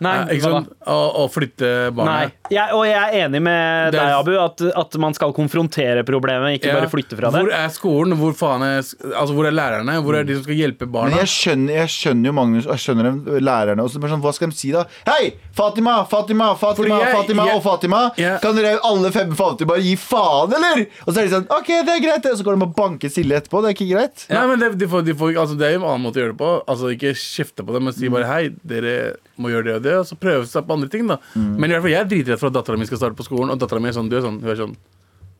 Nei, 0.00 0.14
Eh, 0.28 0.36
ikke 0.36 0.50
sånn, 0.50 0.66
å, 0.86 0.98
å 1.24 1.28
flytte 1.32 1.90
barna. 1.94 2.30
Jeg, 2.50 2.72
og 2.72 2.84
jeg 2.86 2.96
er 2.96 3.26
enig 3.28 3.40
med 3.44 3.52
er- 3.52 3.90
deg, 3.92 4.12
Abu, 4.18 4.32
at, 4.40 4.60
at 4.76 4.96
man 5.00 5.14
skal 5.14 5.32
konfrontere 5.36 6.04
problemet, 6.08 6.56
ikke 6.58 6.70
Ja. 6.70 6.78
bare 6.80 6.88
flytte 6.88 7.16
fra 7.18 7.30
det. 7.30 7.42
Hvor 7.44 7.52
er 7.52 7.68
skolen? 7.74 8.16
Hvor 8.16 8.32
faen 8.38 8.62
er, 8.64 8.78
altså, 8.80 9.34
hvor 9.36 9.46
er 9.46 9.52
lærerne? 9.52 9.98
Hvor 10.02 10.16
er 10.16 10.24
de 10.24 10.34
som 10.38 10.42
skal 10.46 10.54
hjelpe 10.56 10.86
barna? 10.90 11.10
Men 11.10 11.18
jeg 11.24 11.28
skjønner, 11.34 11.72
jeg 11.74 11.88
skjønner 11.88 12.24
jo 12.30 12.32
Magnus 12.32 12.64
jeg 12.64 12.80
skjønner 12.84 13.02
dem, 13.10 13.18
lærerne 13.44 13.84
også. 13.84 14.00
Bare 14.00 14.10
sånn, 14.14 14.22
hva 14.24 14.32
skal 14.34 14.48
de 14.48 14.56
si 14.56 14.72
da? 14.72 14.84
Hei! 15.06 15.34
Fatima, 15.58 16.04
Fatima, 16.08 16.54
Fatima, 16.56 16.98
jeg- 17.02 17.14
Fatima 17.16 17.44
jeg- 17.46 17.56
og 17.56 17.62
Fatima. 17.62 18.02
Kan 18.40 18.54
dere 18.56 18.78
alle 18.82 19.10
fem 19.12 19.34
Fatima 19.34 19.74
bare 19.74 19.82
gi 19.82 19.96
faen, 19.96 20.52
eller? 20.54 20.86
Og 21.06 21.12
så 21.14 21.18
er 21.18 21.24
de 21.28 21.34
sånn 21.36 21.46
OK, 21.50 21.66
det 21.84 21.88
er 21.96 22.00
greit. 22.06 22.24
Og 22.32 22.38
så 22.38 22.44
går 22.44 22.58
de 22.58 22.62
og 22.64 22.74
banker 22.76 23.08
Silje 23.10 23.36
etterpå. 23.42 23.60
Det 23.62 23.68
er 23.68 23.74
ikke 23.76 23.92
greit. 23.94 24.26
Nei, 24.30 24.46
men 24.46 24.58
det, 24.58 24.78
de 24.78 24.86
får, 24.86 25.04
de 25.04 25.14
får, 25.14 25.34
altså, 25.36 25.58
det 25.58 25.66
er 25.68 25.72
jo 25.78 25.84
en 25.84 25.90
annen 25.90 26.04
måte 26.06 26.16
å 26.16 26.22
gjøre 26.24 26.36
det 26.36 26.38
på. 26.38 26.64
Altså 26.68 26.88
Ikke 26.96 27.12
kjefte 27.14 27.64
på 27.66 27.72
dem, 27.74 27.84
men 27.84 27.92
Mm. 27.92 27.98
si 27.98 28.08
bare 28.08 28.24
hei, 28.26 28.48
dere 28.64 29.16
må 29.38 29.48
gjøre 29.50 29.64
det 29.64 29.74
og 29.76 29.82
det, 29.82 29.94
og 29.94 30.04
så 30.06 30.16
prøve 30.18 30.46
seg 30.46 30.66
på 30.66 30.72
andre 30.72 30.88
ting. 30.88 31.06
da 31.06 31.16
Mm. 31.36 31.58
Men 31.58 31.70
i 31.70 31.74
hvert 31.74 31.82
fall 31.82 31.90
jeg 31.90 32.00
er 32.00 32.08
for 32.40 32.50
at 32.50 32.56
dattera 32.56 32.80
mi 32.80 32.88
skal 32.88 33.00
starte 33.00 33.18
på 33.18 33.26
skolen, 33.26 33.52
og 33.54 33.60
dattera 33.60 33.82
mi 33.82 33.90
er 33.90 33.96
sånn, 33.96 34.10
du 34.10 34.16
er 34.18 34.24
sånn, 34.24 34.40
hun 34.42 34.52
er 34.54 34.60
sånn 34.60 34.74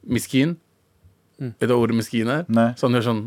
miskin. 0.09 0.57
Vet 1.39 1.67
du 1.69 1.75
hva 1.75 1.83
ordet 1.83 1.99
miskin 1.99 2.31
er? 2.35 2.47
Mm. 2.49 2.55
Nei. 2.59 2.71
Sånn, 2.81 2.95
hun 2.95 3.01
er 3.01 3.07
sånn 3.07 3.25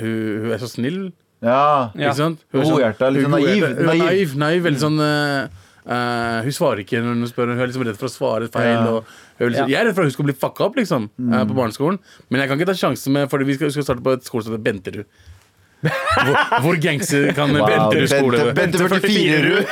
hun, 0.00 0.14
hun 0.46 0.52
er 0.56 0.62
så 0.62 0.68
snill. 0.70 1.00
Ja. 1.44 1.90
Ikke 1.96 2.14
sant? 2.16 2.44
Hun 2.52 2.62
er 2.62 2.70
Godhjerta, 2.70 3.10
litt 3.12 3.26
hun 3.26 3.34
sånn 3.34 3.40
er 3.40 3.48
naiv. 3.48 3.64
Hun 3.64 3.66
er 3.70 3.90
Naiv. 3.90 4.04
naiv, 4.04 4.38
naiv 4.44 4.70
veldig 4.70 4.82
sånn 4.88 5.02
uh, 5.04 5.66
Uh, 5.80 6.44
Hun 6.44 6.52
svarer 6.52 6.82
ikke 6.84 7.00
når 7.00 7.14
hun 7.16 7.28
spør. 7.30 7.54
Hun 7.54 7.62
er 7.64 7.70
liksom 7.70 7.82
redd 7.88 7.96
for 7.98 8.06
å 8.06 8.12
svare 8.12 8.50
feil. 8.52 8.68
Ja. 8.68 8.82
Og 8.84 9.08
hun 9.40 9.46
er 9.46 9.48
liksom, 9.48 9.64
Ja. 9.64 9.72
Jeg 9.72 9.78
er 9.80 9.86
redd 9.88 9.96
for 9.96 10.04
at 10.04 10.10
hun 10.10 10.14
skal 10.14 10.26
bli 10.28 10.34
fucka 10.36 10.66
opp 10.68 10.76
liksom 10.76 11.08
uh, 11.08 11.44
på 11.48 11.56
barneskolen. 11.56 11.96
Men 12.28 12.42
jeg 12.42 12.50
kan 12.50 12.60
ikke 12.60 12.68
ta 12.68 12.76
sjansen 12.76 13.16
med 13.16 13.30
Fordi 13.32 13.48
vi 13.48 13.56
skal, 13.56 13.70
vi 13.70 13.74
skal 13.78 13.86
starte 13.88 14.04
på 14.04 14.12
et 14.12 14.28
skole 14.28 14.44
som 14.44 14.52
heter 14.54 14.66
Benterud. 14.68 15.08
Hvor, 15.80 16.36
hvor 16.60 16.76
gangster 16.84 17.30
kan 17.32 17.48
Wow, 17.56 17.64
Benterud 17.64 18.10
skole 18.12 18.52
Bente, 18.52 18.76
Bente 18.76 19.00
44 19.00 19.40
Rud. 19.48 19.64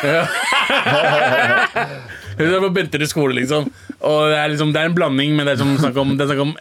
Hun 2.39 2.49
er 2.49 2.65
på 2.65 2.73
Benterud 2.75 3.11
skole, 3.11 3.39
liksom. 3.41 3.71
Og 3.99 4.19
det 4.31 4.37
er, 4.39 4.53
liksom, 4.53 4.75
det 4.75 4.83
er 4.83 4.91
en 4.91 4.99
blanding, 4.99 5.35
men 5.37 5.49
det 5.49 5.57
er, 5.57 5.63
som 5.63 5.73
snakk 5.79 5.99
om, 6.01 6.15
det 6.17 6.25
er 6.25 6.33
snakk 6.33 6.45
om 6.45 6.55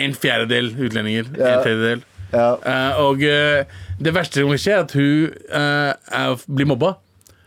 en 0.00 0.16
fjerdedel 0.18 0.72
utlendinger. 0.74 1.30
Ja. 1.38 1.52
En 1.52 1.62
tredjedel. 1.66 2.02
Ja. 2.30 2.48
Uh, 2.62 3.04
og 3.08 3.22
uh, 3.26 3.78
det 3.98 4.14
verste 4.14 4.42
som 4.42 4.50
kan 4.52 4.62
skje, 4.62 4.74
er 4.74 4.84
at 4.84 4.96
hun 4.98 5.30
uh, 5.50 6.18
er, 6.22 6.42
blir 6.50 6.68
mobba. 6.70 6.96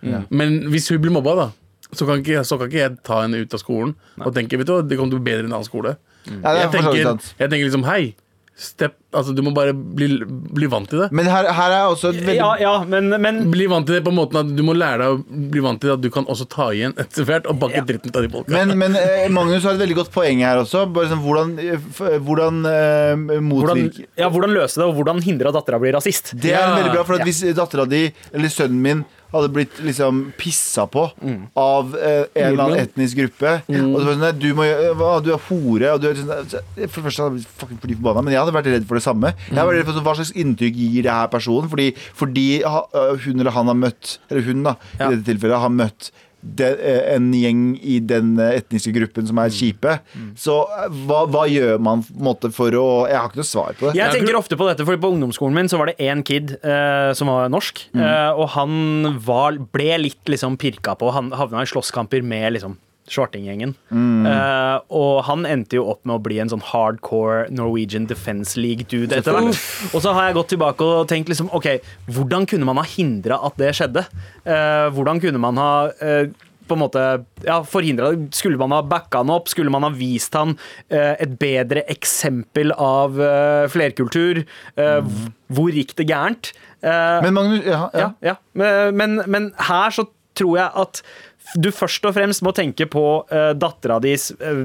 Men 0.03 0.65
hvis 0.71 0.89
hun 0.91 0.99
blir 0.99 1.13
mobba, 1.15 1.35
da 1.39 1.51
så 1.93 2.05
kan, 2.05 2.23
ikke, 2.23 2.43
så 2.47 2.57
kan 2.57 2.69
ikke 2.71 2.79
jeg 2.79 2.97
ta 3.05 3.21
henne 3.21 3.43
ut 3.43 3.53
av 3.53 3.61
skolen 3.61 3.93
og 4.23 4.33
tenke 4.35 4.57
vet 4.59 4.69
du, 4.69 4.73
hva, 4.75 4.85
det 4.85 4.97
kommer 4.97 5.13
til 5.13 5.19
å 5.19 5.23
bli 5.23 5.31
bedre 5.31 5.45
enn 5.45 5.51
en 5.51 5.57
annen 5.59 5.67
skole. 5.67 5.95
Ja, 6.25 6.37
er 6.39 6.59
jeg, 6.61 6.69
tenker, 6.73 7.09
jeg 7.39 7.51
tenker 7.51 7.65
liksom 7.67 7.85
hei, 7.87 8.01
step, 8.55 8.93
altså, 9.11 9.33
du 9.33 9.41
må 9.41 9.49
bare 9.55 9.73
bli, 9.73 10.07
bli 10.53 10.67
vant 10.69 10.85
til 10.89 10.99
det. 11.01 11.07
Men 11.11 11.25
her, 11.25 11.47
her 11.57 11.71
er 11.73 11.87
også 11.89 12.11
veldig 12.13 12.35
Ja, 12.37 12.51
ja, 12.61 12.73
men, 12.85 13.09
men 13.21 13.39
Bli 13.51 13.65
vant 13.71 13.87
til 13.89 13.95
det 13.97 14.03
på 14.05 14.11
en 14.13 14.17
måte 14.19 14.37
at 14.43 14.51
Du 14.53 14.61
må 14.63 14.75
lære 14.77 14.99
deg 15.01 15.15
å 15.15 15.47
bli 15.53 15.63
vant 15.65 15.81
til 15.81 15.89
at 15.95 16.01
du 16.03 16.09
kan 16.13 16.27
også 16.29 16.45
ta 16.51 16.67
igjen 16.75 16.93
etter 17.01 17.25
hvert 17.25 17.49
og 17.49 17.57
banke 17.63 17.81
Ja. 17.81 17.85
dritten 17.89 18.13
ut 18.13 18.19
av 18.19 18.27
de 18.27 18.29
folka. 18.29 18.53
men, 18.53 18.77
men 18.77 18.95
eh, 18.99 19.25
Magnus 19.33 19.65
har 19.65 19.73
et 19.73 19.81
veldig 19.81 19.97
godt 20.03 20.11
poeng 20.13 20.43
her 20.45 20.61
også. 20.61 20.85
Bare 20.93 21.09
sånn, 21.09 21.23
hvordan 21.25 21.55
hvordan 22.27 22.61
eh, 22.69 23.15
hvordan, 23.17 23.41
motvirke 23.49 24.05
ja, 24.21 24.29
hvordan 24.29 24.53
løse 24.53 24.77
det, 24.79 24.85
og 24.85 24.95
hvordan 25.01 25.23
hindre 25.25 25.49
at 25.49 25.57
dattera 25.57 25.81
blir 25.81 25.97
rasist? 25.97 26.35
Det 26.37 26.53
er 26.53 26.61
Ja. 26.61 26.75
veldig 26.77 26.93
bra, 26.93 27.03
for 27.09 27.17
at 27.17 27.25
Ja. 27.25 27.29
hvis 27.31 27.41
dattera 27.57 27.87
di 27.89 28.05
eller 28.33 28.49
sønnen 28.53 28.81
min 28.85 29.05
hadde 29.33 29.49
blitt 29.55 29.79
liksom 29.81 30.19
pissa 30.37 30.85
på 30.93 31.03
av 31.59 31.95
eh, 31.97 32.25
en 32.35 32.47
eller 32.51 32.63
annen 32.63 32.79
etnisk 32.83 33.17
gruppe 33.17 33.53
Og 33.67 33.95
så 33.99 34.05
var 34.05 34.17
sånn, 34.19 34.39
du, 34.39 34.47
må, 34.57 34.67
hva, 34.99 35.11
du 35.25 35.31
er 35.33 35.41
hore 35.49 35.93
og 35.95 36.01
du 36.03 36.07
er 36.11 36.19
sånn, 36.19 36.31
For 36.87 36.99
det 37.01 37.05
første 37.07 37.23
hadde 37.25 37.29
jeg 37.31 37.37
blitt 37.39 37.55
fucking 37.63 37.79
fly 37.83 37.97
forbanna, 37.99 38.23
men 38.27 38.35
jeg 38.35 38.41
hadde 38.43 38.55
vært 38.57 38.69
redd 38.73 38.85
for 38.89 38.99
det 38.99 39.05
samme. 39.07 39.33
Jeg 39.47 39.55
hadde 39.57 39.67
vært 39.71 39.79
redd 39.81 39.89
for 39.89 39.97
sånn, 39.97 40.05
Hva 40.07 40.15
slags 40.19 40.33
inntrykk 40.43 40.77
gir 40.83 41.07
det 41.07 41.15
her 41.17 41.31
personen? 41.33 41.71
Fordi, 41.73 41.89
fordi 42.19 42.47
hun 42.63 43.39
eller 43.39 43.51
han 43.57 43.71
har 43.73 43.79
møtt 43.87 44.17
Eller 44.29 44.45
hun, 44.47 44.63
da, 44.69 44.75
Ja. 44.99 45.09
i 45.09 45.15
dette 45.17 45.27
tilfellet, 45.33 45.59
har 45.63 45.73
møtt 45.73 46.11
det, 46.43 46.69
eh, 46.83 47.15
en 47.15 47.29
gjeng 47.33 47.61
i 47.79 47.99
den 48.03 48.33
eh, 48.41 48.57
etniske 48.59 48.91
gruppen 48.95 49.27
som 49.29 49.39
er 49.39 49.53
kjipe. 49.53 49.95
Så 50.39 50.57
eh, 50.67 50.87
hva, 51.07 51.23
hva 51.31 51.45
gjør 51.49 51.79
man 51.83 52.03
på 52.03 52.13
en 52.17 52.27
måte 52.27 52.51
for 52.53 52.75
å 52.75 52.85
Jeg 53.09 53.17
har 53.17 53.29
ikke 53.31 53.41
noe 53.41 53.47
svar 53.49 53.77
på 53.79 53.87
det. 53.89 53.95
Jeg 53.99 54.11
tenker 54.17 54.37
ofte 54.39 54.59
på 54.59 54.67
dette, 54.69 54.85
for 54.87 54.99
På 55.03 55.13
ungdomsskolen 55.15 55.55
min 55.57 55.71
så 55.71 55.79
var 55.81 55.91
det 55.91 55.97
én 56.03 56.23
kid 56.27 56.55
eh, 56.59 57.11
som 57.17 57.31
var 57.31 57.51
norsk. 57.53 57.85
eh, 57.95 58.31
og 58.35 58.49
han 58.57 59.17
var, 59.23 59.57
ble 59.73 59.97
litt 60.03 60.29
liksom 60.29 60.59
pirka 60.61 60.97
på. 60.99 61.11
Han 61.15 61.31
havna 61.35 61.63
i 61.63 61.69
slåsskamper 61.69 62.23
med 62.23 62.57
liksom 62.57 62.77
Svartinggjengen. 63.09 63.73
Eh, 63.91 64.77
og 64.95 65.23
han 65.27 65.47
endte 65.49 65.79
jo 65.79 65.89
opp 65.91 66.03
med 66.07 66.15
å 66.15 66.23
bli 66.23 66.39
en 66.39 66.51
sånn 66.53 66.63
hardcore 66.63 67.49
Norwegian 67.51 68.07
Defence 68.07 68.55
League-dude 68.59 69.17
etter 69.17 69.35
hvert. 69.35 69.59
Og 69.91 70.05
så 70.05 70.15
har 70.15 70.29
jeg 70.29 70.37
gått 70.39 70.53
tilbake 70.55 70.87
og 70.87 71.09
tenkt 71.11 71.31
liksom 71.31 71.51
OK, 71.55 71.67
hvordan 72.15 72.47
kunne 72.49 72.69
man 72.69 72.79
ha 72.79 72.87
hindra 72.87 73.41
at 73.43 73.59
det 73.59 73.73
skjedde? 73.75 74.05
Uh, 74.47 74.87
hvordan 74.95 75.19
kunne 75.23 75.41
man 75.43 75.59
ha 75.59 75.73
uh, 75.99 76.31
på 76.67 76.77
en 76.77 76.81
måte 76.81 77.03
ja, 77.43 77.59
forhindra? 77.67 78.13
Skulle 78.35 78.57
man 78.57 78.73
ha 78.75 78.81
backa 78.85 79.21
han 79.21 79.31
opp? 79.33 79.51
Skulle 79.51 79.73
man 79.73 79.85
ha 79.85 79.91
vist 79.93 80.35
han 80.37 80.55
eh, 80.87 81.13
et 81.21 81.35
bedre 81.39 81.83
eksempel 81.91 82.73
av 82.79 83.19
eh, 83.21 83.65
flerkultur? 83.71 84.43
Eh, 84.75 84.97
mm. 85.03 85.31
Hvor 85.53 85.75
gikk 85.75 85.95
det 85.99 86.07
gærent? 86.09 86.53
Men 86.83 87.35
Magnus 87.35 87.63
ja, 87.63 87.85
ja. 87.93 87.99
ja, 87.99 88.09
ja. 88.27 88.35
Men, 88.59 88.97
men, 88.99 89.21
men 89.31 89.51
her 89.69 89.93
så 89.95 90.03
tror 90.35 90.57
jeg 90.57 90.71
at 90.81 91.01
du 91.59 91.69
først 91.75 92.05
og 92.07 92.15
fremst 92.15 92.43
må 92.45 92.53
tenke 92.55 92.87
på 92.89 93.03
uh, 93.29 93.51
dattera 93.57 93.99
dis 94.03 94.31
eh, 94.39 94.63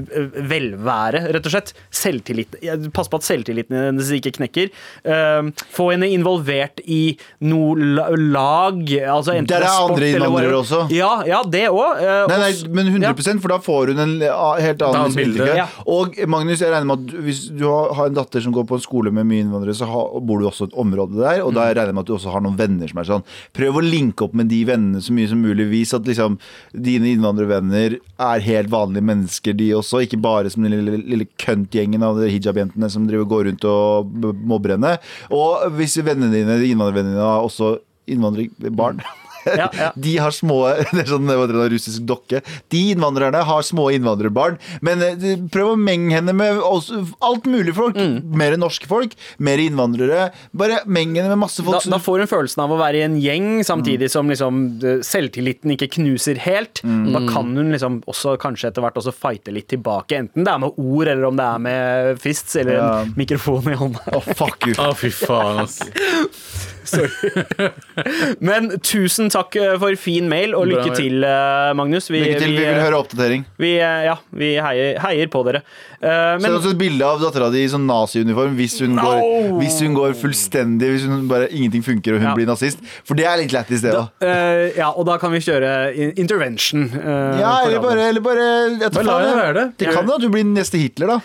velvære, 0.49 1.25
rett 1.35 1.45
og 1.45 1.53
slett. 1.53 1.73
Selvtillit. 1.93 2.57
Pass 2.95 3.11
på 3.11 3.19
at 3.19 3.27
selvtilliten 3.27 3.77
hennes 3.77 4.11
ikke 4.15 4.33
knekker. 4.39 4.71
Uh, 5.05 5.51
få 5.75 5.91
henne 5.93 6.09
involvert 6.13 6.81
i 6.85 7.17
noe 7.45 8.17
lag. 8.17 8.81
Altså 9.03 9.35
enten 9.35 9.51
Der 9.51 9.67
er 9.67 9.75
sport 9.75 9.97
andre 9.97 10.09
eller 10.09 10.29
innvandrere 10.31 10.61
også. 10.63 10.81
Ja, 10.95 11.11
ja 11.27 11.43
det 11.45 11.67
òg. 11.69 12.01
Nei, 12.31 12.39
nei, 12.45 12.51
men 12.73 12.91
100% 12.95 13.43
for 13.43 13.53
da 13.53 13.59
får 13.63 13.93
hun 13.93 14.03
en 14.05 14.15
helt 14.23 14.87
annen 14.87 15.13
bilde. 15.13 15.43
bilde. 15.43 15.51
Ja. 15.59 15.67
Og 15.89 16.17
Magnus, 16.29 16.63
jeg 16.63 16.73
regner 16.73 16.89
med 16.89 17.05
at 17.05 17.27
hvis 17.27 17.45
du 17.53 17.67
har 17.69 17.99
har 17.99 18.09
en 18.09 18.17
datter 18.17 18.43
som 18.43 18.53
går 18.55 18.65
på 18.69 18.77
en 18.77 18.83
skole 18.83 19.11
med 19.13 19.27
mye 19.29 19.43
innvandrere, 19.43 19.75
så 19.77 19.87
bor 20.25 20.41
du 20.41 20.47
også 20.49 20.67
i 20.67 20.71
et 20.71 20.77
område 20.83 21.19
der, 21.19 21.43
og 21.45 21.53
da 21.55 21.67
regner 21.69 21.91
jeg 21.91 21.97
med 21.97 22.05
at 22.05 22.11
du 22.11 22.15
også 22.15 22.33
har 22.33 22.43
noen 22.45 22.57
venner 22.59 22.91
som 22.91 23.01
er 23.01 23.09
sånn. 23.09 23.25
Prøv 23.55 23.79
å 23.79 23.85
linke 23.85 24.25
opp 24.25 24.35
med 24.37 24.49
de 24.51 24.61
vennene 24.67 25.03
så 25.03 25.15
mye 25.15 25.29
som 25.31 25.41
mulig. 25.43 25.67
Vis 25.69 25.93
at 25.95 26.07
liksom 26.07 26.39
dine 26.73 27.13
innvandrervenner 27.13 27.97
er 27.99 28.45
helt 28.45 28.71
vanlige 28.71 29.05
mennesker, 29.09 29.55
de 29.57 29.71
også. 29.77 30.03
Ikke 30.05 30.19
bare 30.21 30.51
som 30.51 30.65
den 30.65 30.75
lille, 30.77 30.99
lille 31.01 31.29
køntgjengen 31.41 32.03
av 32.05 32.21
hijab-jentene 32.21 32.89
som 32.91 33.07
driver 33.09 33.29
går 33.29 33.49
rundt 33.49 33.69
og 33.69 34.11
mobber 34.49 34.75
henne. 34.75 34.97
Og 35.33 35.69
hvis 35.79 35.97
vennene 36.01 36.33
dine, 36.33 36.59
innvandrervennene 36.69 37.17
dine, 37.17 37.31
også 37.47 37.77
innvandrerbarn 38.09 39.01
Ja, 39.45 39.69
ja. 39.73 39.91
De 40.05 40.15
har 40.19 40.33
små 40.35 40.59
Det 40.91 41.03
er 41.03 41.09
sånn 41.09 41.29
russisk 41.71 42.05
dokke. 42.09 42.41
De 42.71 42.81
innvandrerne 42.93 43.41
har 43.45 43.65
små 43.65 43.89
innvandrerbarn. 43.95 44.57
Men 44.85 45.03
eh, 45.05 45.37
prøv 45.51 45.73
å 45.73 45.79
menge 45.79 46.15
henne 46.17 46.33
med 46.35 46.59
alt 46.63 47.47
mulig 47.49 47.75
folk. 47.77 47.97
Mm. 47.99 48.33
Mer 48.39 48.57
norske 48.59 48.89
folk, 48.89 49.15
mer 49.37 49.61
innvandrere. 49.61 50.29
Bare 50.57 50.81
meng 50.89 51.15
henne 51.17 51.31
med 51.33 51.43
masse 51.45 51.63
folk. 51.65 51.83
Da, 51.85 51.95
da 51.95 52.01
får 52.03 52.23
hun 52.25 52.31
følelsen 52.31 52.63
av 52.65 52.73
å 52.75 52.79
være 52.81 53.01
i 53.01 53.05
en 53.07 53.17
gjeng, 53.21 53.49
samtidig 53.67 54.09
som 54.11 54.29
liksom 54.31 54.61
selvtilliten 55.05 55.75
ikke 55.75 55.89
knuser 55.99 56.39
helt. 56.43 56.83
Mm. 56.83 57.09
Da 57.15 57.23
kan 57.29 57.51
hun 57.57 57.73
liksom 57.73 58.01
også 58.09 58.35
kanskje 58.41 58.71
etter 58.71 58.85
hvert 58.85 58.99
også 58.99 59.13
fighte 59.15 59.53
litt 59.55 59.69
tilbake, 59.71 60.17
enten 60.19 60.45
det 60.47 60.53
er 60.53 60.61
med 60.63 60.77
ord, 60.79 61.07
eller 61.07 61.29
om 61.29 61.37
det 61.39 61.45
er 61.45 61.63
med 61.63 62.21
fists 62.23 62.55
eller 62.59 62.79
Ja. 62.79 62.87
en 63.03 63.13
mikrofon 63.17 63.71
i 63.71 63.77
hånda. 63.79 64.03
Å, 64.15 64.21
fuck 64.37 64.67
you. 64.67 64.75
Å, 64.79 64.91
fy 64.97 65.11
faen, 65.13 65.63
ass. 65.65 65.79
Men 68.49 68.69
tusen 68.85 69.29
takk 69.33 69.55
eh, 69.59 69.75
for 69.81 69.95
fin 69.99 70.27
mail, 70.31 70.53
og 70.57 70.67
lykke 70.69 70.93
til, 70.97 71.23
eh, 71.25 71.71
Magnus. 71.77 72.07
Vi, 72.11 72.21
Lykke 72.23 72.39
til. 72.41 72.53
Vi 72.55 72.63
vil 72.65 72.79
høre 72.83 72.99
oppdatering. 72.99 73.45
vi, 73.59 73.73
eh, 73.79 74.03
ja, 74.07 74.15
vi 74.35 74.51
heier, 74.63 74.99
heier 75.03 75.27
på 75.33 75.43
dere. 75.47 75.61
Eh, 75.99 76.07
Send 76.39 76.45
Men 76.45 76.55
oss 76.57 76.67
et 76.71 76.77
bilde 76.79 77.03
av 77.05 77.19
dattera 77.21 77.49
di 77.51 77.63
i 77.65 77.67
sånn 77.71 77.85
naziuniform 77.89 78.55
hvis, 78.59 78.77
hun 78.83 78.95
No! 78.95 79.03
går- 79.03 79.59
hvis 79.59 79.79
hun 79.83 79.93
går 79.97 80.13
fullstendig 80.15 80.87
Hvis 80.93 81.05
hun 81.09 81.27
bare 81.27 81.49
ingenting 81.51 81.83
funker 81.83 82.15
og 82.15 82.21
hun 82.23 82.29
Ja. 82.29 82.35
blir 82.37 82.47
nazist. 82.47 82.79
For 83.03 83.15
det 83.19 83.25
er 83.25 83.37
litt 83.41 83.51
lættis, 83.51 83.81
det 83.81 83.93
òg. 83.93 84.09
eh, 84.21 84.71
Ja, 84.77 84.89
og 84.91 85.05
da 85.05 85.17
kan 85.17 85.31
vi 85.31 85.39
kjøre 85.39 86.15
intervention. 86.17 86.85
eh, 86.93 87.39
Ja, 87.39 87.65
eller 87.65 87.79
bare, 87.83 88.09
eller 88.09 88.21
bare 88.21 88.47
jeg 88.79 88.91
tar 88.91 89.03
Bare 89.03 89.05
la 89.05 89.11
faen, 89.19 89.27
henne 89.29 89.43
være 89.43 89.53
det. 89.53 89.77
Det 89.77 89.93
kan 89.93 90.07
jo 90.07 90.13
at 90.15 90.21
du 90.21 90.29
blir 90.29 90.43
neste 90.45 90.77
Hitler, 90.79 91.07
da. 91.07 91.19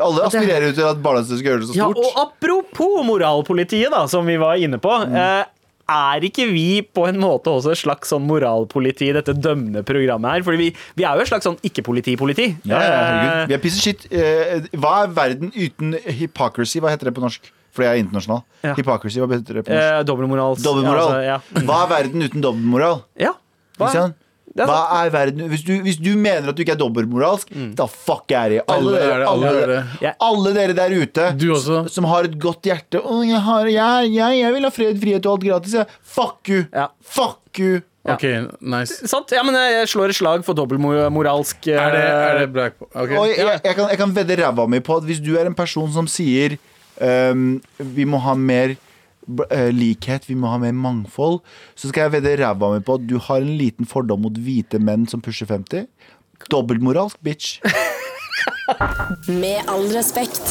Alle 0.00 0.24
aspirerer 0.28 0.70
jo 0.70 0.76
til 0.78 0.86
at 0.88 1.00
barnehagen 1.04 1.36
skal 1.38 1.50
gjøre 1.50 1.60
det 1.64 1.68
så 1.72 1.76
Ja, 1.76 1.88
og 1.88 2.20
apropos 2.26 3.02
moralpolitiet, 3.04 3.90
da, 3.92 4.06
som 4.08 4.24
vi 4.26 4.36
var 4.40 4.56
inne 4.56 4.78
på. 4.80 4.92
Mm. 5.08 5.16
eh, 5.16 5.44
er 5.92 6.24
ikke 6.24 6.46
vi 6.48 6.80
på 6.94 7.04
en 7.10 7.18
måte 7.20 7.50
også 7.52 7.72
et 7.74 7.80
slags 7.82 8.08
sånn 8.14 8.22
moralpoliti 8.24 9.10
i 9.10 9.12
dette 9.12 9.34
dømmende 9.34 9.82
programmet 9.84 10.30
her? 10.38 10.44
Fordi 10.46 10.56
vi, 10.62 10.68
vi 10.96 11.04
er 11.04 11.18
jo 11.18 11.24
et 11.26 11.28
slags 11.28 11.44
sånn 11.44 11.58
ikke-politi-politi. 11.68 12.46
Ja, 12.64 12.78
ja, 12.78 12.86
Eh, 12.86 13.02
herregud. 13.02 13.48
Vi 13.50 13.54
er 13.58 13.62
piece 13.66 13.76
of 13.76 13.82
shit. 13.84 14.06
Eh, 14.10 14.70
hva 14.80 14.94
er 15.02 15.12
verden 15.18 15.52
uten 15.52 15.92
hypocrisy? 16.06 16.80
Hva 16.80 16.94
heter 16.94 17.10
det 17.10 17.14
på 17.18 17.24
norsk? 17.26 17.50
Fordi 17.72 17.86
jeg 17.88 17.98
er 17.98 18.02
internasjonal. 18.06 18.42
Ja. 18.64 18.74
Hypocrisy, 18.76 19.20
hva 19.20 19.28
heter 19.32 19.58
det 19.60 19.66
på 19.66 19.72
norsk? 19.72 19.92
eh, 19.98 20.02
Dobbeltmoral. 20.08 20.56
Dobbeltmoral. 20.62 21.14
Ja, 21.26 21.38
altså, 21.42 21.66
Hva 21.68 21.78
er 21.84 21.92
verden 21.92 22.22
uten 22.30 22.40
dobbeltmoral? 22.48 23.02
ja. 23.20 23.32
Hva? 23.80 24.12
Er 24.60 24.66
Hva 24.68 24.80
er 25.00 25.10
verden 25.14 25.48
hvis 25.48 25.62
du, 25.64 25.72
hvis 25.80 25.96
du 25.96 26.10
mener 26.20 26.50
at 26.50 26.56
du 26.56 26.60
ikke 26.62 26.74
er 26.74 26.80
dobbeltmoralsk, 26.80 27.48
Mm. 27.56 27.70
da 27.78 27.86
fuck 27.88 28.30
er 28.36 28.48
det. 28.50 28.58
Alle, 28.68 28.92
Alle 28.92 28.98
er 28.98 29.08
dere, 29.08 29.28
alle 29.30 29.48
alle, 29.48 30.14
alle 30.20 30.52
dere 30.58 30.74
der 30.76 30.90
ute 31.02 31.30
Du 31.40 31.46
også. 31.54 31.88
som 31.88 32.04
har 32.04 32.24
et 32.28 32.38
godt 32.38 32.62
hjerte 32.68 33.00
Å, 33.00 33.22
jeg, 33.24 33.40
har, 33.40 33.66
jeg, 33.66 34.12
jeg, 34.12 34.38
jeg 34.42 34.52
vil 34.52 34.62
ha 34.68 34.70
fred, 34.70 35.00
frihet 35.00 35.26
og 35.26 35.32
alt 35.38 35.46
gratis. 35.48 35.72
Jeg. 35.80 35.86
Fuck 36.02 36.48
you! 36.52 36.64
Ja. 36.72 36.88
Fuck 37.00 37.58
you! 37.58 37.80
Ja. 38.04 38.14
OK, 38.16 38.24
nice. 38.60 38.96
Sant? 39.06 39.30
Ja, 39.30 39.44
men 39.46 39.54
jeg 39.54 39.86
slår 39.88 40.10
et 40.10 40.16
slag 40.18 40.42
for 40.44 40.58
dobbeltmoralsk 40.58 41.68
uh... 41.70 41.76
Er 41.78 41.92
det, 41.94 42.02
er 42.02 42.38
det 42.40 42.48
black 42.52 42.74
OK. 42.82 43.10
Jeg, 43.30 43.60
jeg, 43.62 43.74
kan, 43.76 43.88
jeg 43.92 43.98
kan 44.00 44.14
vedde 44.16 44.36
ræva 44.42 44.66
mi 44.66 44.80
på 44.82 44.96
at 44.98 45.06
hvis 45.06 45.20
du 45.22 45.36
er 45.38 45.46
en 45.46 45.54
person 45.54 45.86
som 45.94 46.08
sier 46.10 46.56
um, 46.98 47.60
vi 47.78 48.04
må 48.04 48.18
ha 48.24 48.34
mer 48.34 48.74
eh, 48.74 48.80
likhet, 49.72 50.28
vi 50.28 50.36
må 50.38 50.50
ha 50.52 50.58
mer 50.62 50.74
mangfold, 50.76 51.40
så 51.78 51.90
skal 51.90 52.08
jeg 52.08 52.16
vedde 52.16 52.36
ræva 52.42 52.72
mi 52.74 52.82
på 52.84 52.98
at 52.98 53.06
du 53.06 53.18
har 53.22 53.44
en 53.44 53.54
liten 53.58 53.88
fordom 53.88 54.24
mot 54.26 54.38
hvite 54.38 54.80
menn 54.82 55.06
som 55.10 55.22
pusher 55.24 55.48
50. 55.50 55.86
Dobbeltmoralsk, 56.50 57.20
bitch. 57.22 57.60
Med 59.42 59.62
all 59.70 59.86
respekt. 59.94 60.42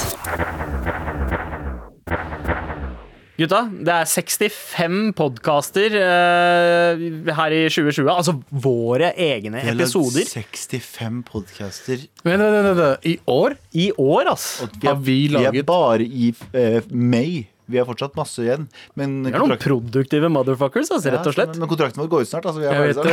Gutta, 3.41 3.61
det 3.73 3.89
er 3.89 4.05
65 4.05 4.97
podkaster 5.17 5.95
uh, 5.97 7.01
her 7.33 7.55
i 7.55 7.61
2020. 7.71 8.09
Altså 8.11 8.35
våre 8.51 9.13
egne 9.17 9.63
episoder 9.71 10.27
65 10.29 11.23
podcaster. 11.25 12.03
Vent, 12.27 12.43
vent, 12.43 12.69
vent. 12.77 13.07
I 13.07 13.15
år? 13.25 13.57
i 13.73 13.89
år, 13.97 14.29
ass. 14.35 14.45
Vi 14.75 14.87
Har 14.87 14.99
vi 15.01 15.17
vi 15.31 15.63
er 15.63 15.65
bare 15.65 16.05
i 16.05 16.29
uh, 16.53 16.83
May. 16.91 17.47
Vi 17.69 17.77
har 17.79 17.85
fortsatt 17.85 18.15
masse 18.17 18.41
igjen. 18.43 18.65
Men, 18.99 19.23
Vi 19.23 19.29
er 19.31 19.37
noen 19.39 19.51
kontrakt- 19.53 19.63
produktive 19.63 20.27
motherfuckers, 20.33 20.89
altså, 20.91 21.11
rett 21.13 21.27
og 21.29 21.33
slett. 21.35 21.53
Ja, 21.55 21.59
men 21.61 21.69
kontrakten 21.69 22.01
vår 22.01 22.09
går 22.11 22.21
ut 22.25 22.27
snart. 22.31 22.45
Altså, 22.49 22.59
vi 22.59 22.65
Jeg 22.67 22.95
vet. 22.95 23.05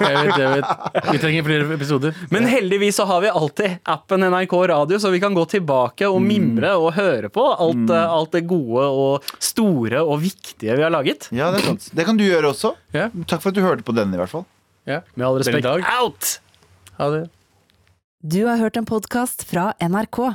Jeg 0.00 0.16
vet, 0.24 0.38
jeg 0.38 0.50
vet. 0.54 1.10
Vi 1.12 1.18
trenger 1.22 1.44
flere 1.46 1.74
episoder. 1.76 2.14
Men 2.34 2.48
heldigvis 2.50 2.96
så 2.98 3.06
har 3.06 3.20
vi 3.22 3.28
alltid 3.30 3.78
appen 3.86 4.20
NRK 4.30 4.54
Radio, 4.72 4.98
så 4.98 5.10
vi 5.14 5.20
kan 5.20 5.34
gå 5.36 5.44
tilbake 5.52 6.08
og 6.10 6.20
mimre 6.24 6.72
og 6.80 6.92
høre 6.96 7.28
på 7.30 7.44
alt, 7.54 7.90
eh, 7.90 8.10
alt 8.18 8.32
det 8.34 8.46
gode 8.50 8.82
og 8.88 9.22
store 9.38 10.02
og 10.02 10.18
viktige 10.24 10.74
vi 10.74 10.82
har 10.82 10.90
laget. 10.90 11.28
Ja, 11.30 11.50
det 11.54 11.60
er 11.62 11.66
sant. 11.74 11.90
Det 11.94 12.04
kan 12.08 12.16
du 12.18 12.24
gjøre 12.26 12.50
også. 12.50 12.74
Ja. 12.92 13.10
Takk 13.30 13.42
for 13.42 13.50
at 13.50 13.54
du 13.54 13.62
hørte 13.62 13.84
på 13.86 13.94
denne, 13.94 14.14
i 14.14 14.18
hvert 14.18 14.30
fall. 14.32 14.46
ja. 14.86 15.00
Med 15.14 15.26
all 15.26 15.38
respekt. 15.38 15.64
Out! 16.00 16.38
Ha 16.98 17.10
det. 17.10 17.24
Du 18.26 18.46
har 18.46 18.56
hørt 18.56 18.76
en 18.80 18.86
podkast 18.88 19.44
fra 19.44 19.74
NRK. 19.80 20.34